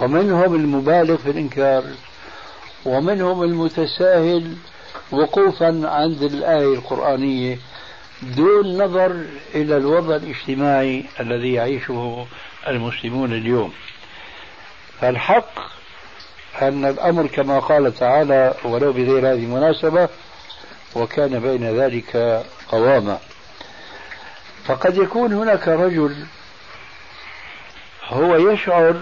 ومنهم 0.00 0.54
المبالغ 0.54 1.16
في 1.16 1.30
الإنكار 1.30 1.84
ومنهم 2.84 3.42
المتساهل 3.42 4.56
وقوفا 5.12 5.88
عند 5.88 6.22
الآية 6.22 6.74
القرآنية 6.74 7.58
دون 8.22 8.82
نظر 8.82 9.24
إلى 9.54 9.76
الوضع 9.76 10.16
الاجتماعي 10.16 11.04
الذي 11.20 11.52
يعيشه 11.52 12.26
المسلمون 12.68 13.32
اليوم. 13.32 13.72
فالحق 15.00 15.78
أن 16.62 16.84
الأمر 16.84 17.26
كما 17.26 17.58
قال 17.58 17.94
تعالى 17.94 18.54
ولو 18.64 18.92
بغير 18.92 19.18
هذه 19.18 19.44
المناسبة 19.44 20.08
وكان 20.94 21.40
بين 21.40 21.80
ذلك 21.80 22.42
قواما. 22.68 23.18
فقد 24.64 24.96
يكون 24.96 25.32
هناك 25.32 25.68
رجل 25.68 26.16
هو 28.04 28.36
يشعر 28.36 29.00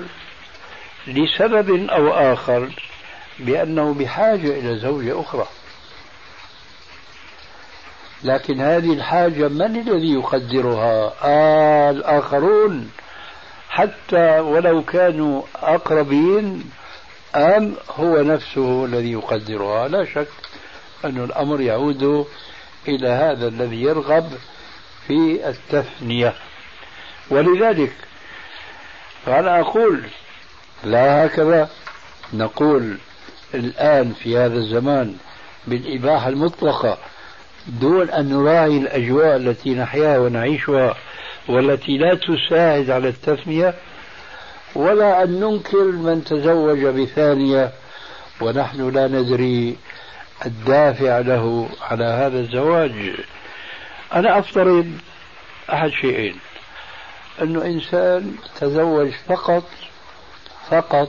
لسبب 1.07 1.90
أو 1.90 2.32
آخر 2.32 2.70
بأنه 3.38 3.94
بحاجة 3.94 4.59
إلى 4.59 4.78
زوجة 4.78 5.20
أخرى. 5.20 5.47
لكن 8.22 8.61
هذه 8.61 8.92
الحاجة 8.92 9.49
من 9.49 9.76
الذي 9.76 10.14
يقدرها؟ 10.14 11.12
آه 11.22 11.90
الآخرون. 11.90 12.90
حتى 13.69 14.41
ولو 14.41 14.83
كانوا 14.83 15.43
أقربين 15.57 16.71
أم 17.35 17.75
هو 17.91 18.23
نفسه 18.23 18.85
الذي 18.85 19.12
يقدرها. 19.12 19.89
لا 19.89 20.05
شك 20.05 20.29
أن 21.05 21.25
الأمر 21.25 21.61
يعود 21.61 22.27
إلى 22.89 23.09
هذا 23.09 23.49
الذي 23.49 23.83
يرغب 23.83 24.33
في 25.07 25.49
التثنية. 25.49 26.35
ولذلك 27.31 27.93
فأنا 29.27 29.61
أقول 29.61 30.03
لا 30.85 31.27
هكذا. 31.27 31.71
نقول 32.33 32.99
الآن 33.55 34.12
في 34.12 34.39
هذا 34.39 34.55
الزمان 34.55 35.17
بالإباحة 35.67 36.29
المطلقة 36.29 36.99
دون 37.67 38.11
أن 38.11 38.29
نراعي 38.29 38.77
الأجواء 38.79 39.37
التي 39.37 39.75
نحياها 39.75 40.19
ونعيشها 40.19 40.97
والتي 41.49 41.99
لا 41.99 42.14
تساعد 42.14 42.90
على 42.90 43.09
التثنية 43.09 43.74
ولا 44.74 45.22
أن 45.22 45.40
ننكر 45.40 45.84
من 45.84 46.24
تزوج 46.24 46.86
بثانية 46.86 47.72
ونحن 48.40 48.90
لا 48.90 49.09
ندري 49.09 49.76
الدافع 50.47 51.18
له 51.18 51.68
على 51.80 52.05
هذا 52.05 52.40
الزواج. 52.40 52.92
أنا 54.14 54.38
أفترض 54.38 54.92
أحد 55.72 55.90
شيئين. 55.90 56.36
أنه 57.42 57.64
إنسان 57.64 58.34
تزوج 58.61 59.11
فقط 59.28 59.64
فقط 60.70 61.09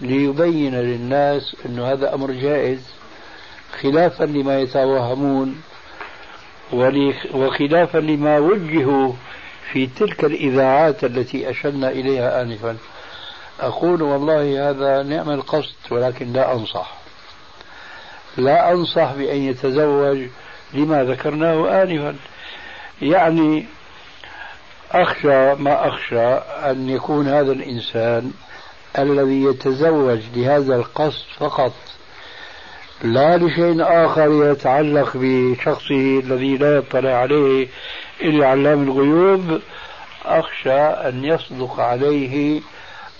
ليبين 0.00 0.74
للناس 0.74 1.56
أنه 1.66 1.92
هذا 1.92 2.14
أمر 2.14 2.30
جائز 2.30 2.80
خلافا 3.80 4.24
لما 4.24 4.60
يتوهمون 4.60 5.62
وخلافا 7.34 7.98
لما 7.98 8.38
وجهوا 8.38 9.12
في 9.72 9.86
تلك 9.86 10.24
الإذاعات 10.24 11.04
التي 11.04 11.50
أشرنا 11.50 11.90
إليها 11.90 12.42
آنفا. 12.42 12.76
أقول 13.60 14.02
والله 14.02 14.70
هذا 14.70 15.02
نعم 15.02 15.30
القصد 15.30 15.74
ولكن 15.90 16.32
لا 16.32 16.52
أنصح. 16.52 16.94
لا 18.36 18.72
أنصح 18.72 19.12
بأن 19.12 19.36
يتزوج 19.36 20.18
لما 20.74 21.04
ذكرناه 21.04 21.82
آنفا. 21.82 22.16
يعني 23.02 23.66
أخشى 24.92 25.54
ما 25.54 25.88
أخشى 25.88 26.26
أن 26.70 26.88
يكون 26.88 27.28
هذا 27.28 27.52
الإنسان 27.52 28.32
الذي 28.98 29.42
يتزوج 29.42 30.20
لهذا 30.34 30.76
القصد 30.76 31.24
فقط. 31.38 31.72
لا 33.02 33.36
لشيء 33.36 33.82
آخر 33.82 34.50
يتعلق 34.52 35.10
بشخصه 35.14 36.20
الذي 36.20 36.56
لا 36.56 36.76
يطلع 36.76 37.10
عليه 37.10 37.68
إلا 38.20 38.46
علام 38.48 38.82
الغيوب 38.82 39.60
أخشى 40.24 40.80
أن 40.80 41.24
يصدق 41.24 41.80
عليه 41.80 42.60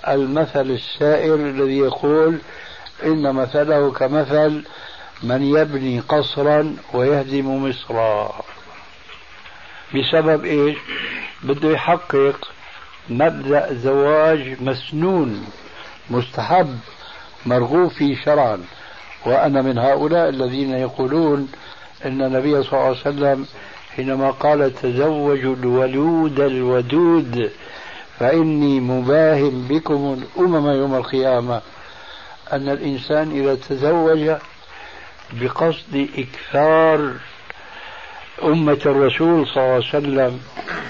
المثل 0.08 0.70
السائر 0.70 1.34
الذي 1.34 1.78
يقول 1.78 2.38
إن 3.04 3.34
مثله 3.34 3.92
كمثل 3.92 4.64
من 5.22 5.42
يبني 5.42 6.00
قصرا 6.00 6.76
ويهدم 6.94 7.68
مصرا 7.68 8.40
بسبب 9.94 10.44
إيش؟ 10.44 10.78
بده 11.42 11.70
يحقق 11.70 12.48
مبدأ 13.08 13.74
زواج 13.74 14.56
مسنون 14.60 15.46
مستحب 16.10 16.78
مرغوب 17.46 17.88
فيه 17.88 18.16
شرعا 18.24 18.64
وأنا 19.26 19.62
من 19.62 19.78
هؤلاء 19.78 20.28
الذين 20.28 20.70
يقولون 20.70 21.48
إن 22.04 22.22
النبي 22.22 22.62
صلى 22.62 22.72
الله 22.72 22.84
عليه 22.84 23.00
وسلم 23.00 23.46
حينما 23.96 24.30
قال 24.30 24.74
تزوجوا 24.74 25.54
الولود 25.54 26.40
الودود 26.40 27.50
فإني 28.18 28.80
مباهم 28.80 29.68
بكم 29.68 30.22
الأمم 30.22 30.68
يوم 30.68 30.94
القيامة. 30.94 31.60
أن 32.52 32.68
الإنسان 32.68 33.30
إذا 33.30 33.54
تزوج 33.54 34.30
بقصد 35.32 36.08
إكثار 36.18 37.12
أمة 38.44 38.80
الرسول 38.86 39.46
صلى 39.46 39.62
الله 39.62 39.74
عليه 39.74 39.88
وسلم 39.88 40.40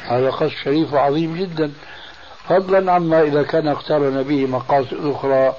هذا 0.08 0.30
قصد 0.30 0.52
شريف 0.64 0.92
وعظيم 0.92 1.36
جدا. 1.36 1.72
فضلا 2.48 2.92
عما 2.92 3.22
إذا 3.22 3.42
كان 3.42 3.68
اقترن 3.68 4.22
به 4.22 4.46
مقاصد 4.46 5.06
أخرى 5.06 5.54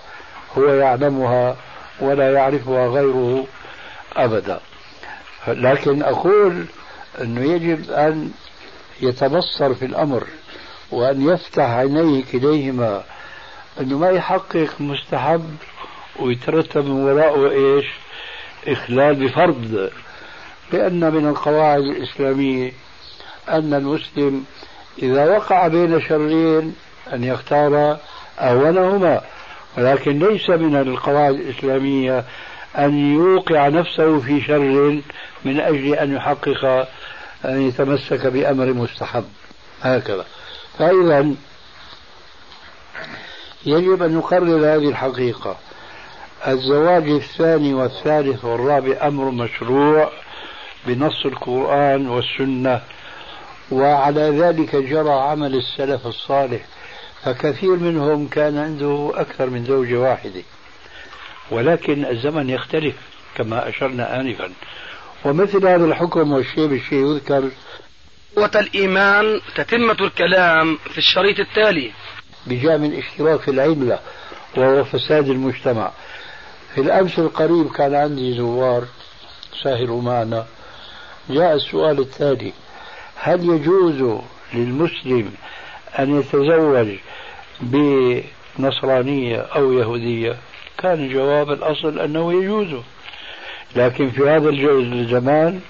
هو 0.57 0.63
يعلمها. 0.63 1.55
ولا 2.01 2.33
يعرفها 2.33 2.87
غيره 2.87 3.45
أبدا. 4.15 4.59
لكن 5.47 6.03
أقول 6.03 6.65
أنه 7.21 7.41
يجب 7.41 7.91
أن 7.91 8.31
يتبصر 9.01 9.73
في 9.73 9.85
الأمر 9.85 10.27
وأن 10.91 11.29
يفتح 11.29 11.63
عينيه 11.63 12.23
كليهما 12.31 13.03
أنه 13.81 13.97
ما 13.97 14.09
يحقق 14.09 14.69
مستحب 14.79 15.55
ويترتب 16.19 16.85
من 16.85 17.03
وراءه 17.03 17.51
إيش؟ 17.51 17.85
إخلال 18.67 19.15
بفرض. 19.15 19.89
لأن 20.73 21.13
من 21.13 21.27
القواعد 21.29 21.81
الإسلامية 21.81 22.71
أن 23.49 23.73
المسلم 23.73 24.45
إذا 25.01 25.37
وقع 25.37 25.67
بين 25.67 26.01
شرين 26.01 26.75
أن 27.13 27.23
يختار 27.23 27.97
أولهما. 28.39 29.21
ولكن 29.77 30.19
ليس 30.19 30.49
من 30.49 30.75
القواعد 30.75 31.33
الإسلامية 31.33 32.23
أن 32.77 33.13
يوقع 33.15 33.67
نفسه 33.67 34.19
في 34.19 34.41
شر 34.41 35.01
من 35.45 35.59
أجل 35.59 35.93
أن 35.93 36.15
يحقق 36.15 36.87
أن 37.45 37.61
يتمسك 37.61 38.27
بأمر 38.27 38.73
مستحب. 38.73 39.25
هكذا. 39.81 40.25
فإذا 40.79 41.33
يجب 43.65 44.03
أن 44.03 44.15
نقرر 44.15 44.75
هذه 44.75 44.89
الحقيقة. 44.89 45.55
الزواج 46.47 47.09
الثاني 47.09 47.73
والثالث 47.73 48.45
والرابع 48.45 49.07
أمر 49.07 49.31
مشروع 49.31 50.11
بنص 50.87 51.25
القرآن 51.25 52.07
والسنة 52.07 52.81
وعلى 53.71 54.21
ذلك 54.21 54.75
جرى 54.75 55.11
عمل 55.11 55.55
السلف 55.55 56.07
الصالح 56.07 56.61
فكثير 57.23 57.75
منهم 57.75 58.27
كان 58.27 58.57
عنده 58.57 59.11
أكثر 59.15 59.49
من 59.49 59.65
زوجة 59.65 59.95
واحدة 59.95 60.41
ولكن 61.51 62.05
الزمن 62.05 62.49
يختلف 62.49 62.95
كما 63.35 63.69
أشرنا 63.69 64.19
آنفا. 64.19 64.51
ومثل 65.25 65.67
هذا 65.67 65.85
الحكم 65.85 66.31
والشيء 66.31 66.67
بالشيء 66.67 67.05
يذكر. 67.05 67.49
قوة 68.35 68.51
الإيمان 68.55 69.41
تتمة 69.55 69.97
الكلام 70.01 70.77
في 70.77 70.97
الشريط 70.97 71.39
التالي. 71.39 71.91
بجانب 72.47 72.83
الاشتراك 72.93 73.39
في 73.39 73.51
العلة 73.51 73.99
وهو 74.57 74.83
فساد 74.83 75.29
المجتمع. 75.29 75.91
في 76.75 76.81
الأمس 76.81 77.19
القريب 77.19 77.71
كان 77.71 77.95
عندي 77.95 78.37
زوار 78.37 78.85
ساهروا 79.63 80.01
معنا. 80.01 80.45
جاء 81.29 81.55
السؤال 81.55 81.99
التالي. 81.99 82.53
هل 83.15 83.49
يجوز 83.49 84.21
للمسلم 84.53 85.31
أن 85.99 86.19
يتزوج 86.19 86.87
بنصرانية 87.61 89.37
أو 89.39 89.73
يهودية. 89.73 90.37
كان 90.77 91.09
جواب 91.09 91.51
الأصل 91.51 91.99
أنه 91.99 92.33
يجوز. 92.43 92.81
لكن 93.75 94.09
في 94.09 94.29
هذا 94.29 94.49
الزمان 94.49 95.61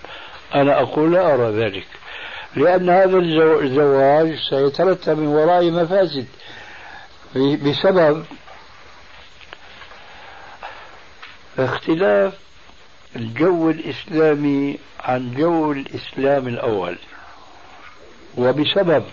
أنا 0.56 0.82
أقول 0.82 1.14
لا 1.14 1.34
أرى 1.34 1.52
ذلك. 1.52 1.88
لأن 2.56 2.90
هذا 2.90 3.18
الزواج 3.18 4.36
سيترتب 4.50 5.18
من 5.18 5.28
وراء 5.28 5.72
مفاسد. 5.72 6.28
بسبب 7.36 8.26
اختلاف 11.60 12.34
الجو 13.16 13.70
الإسلامي 13.70 14.80
عن 15.00 15.34
جو 15.38 15.72
الإسلام 15.72 16.48
الأول. 16.48 16.98
وبسبب 18.38 19.04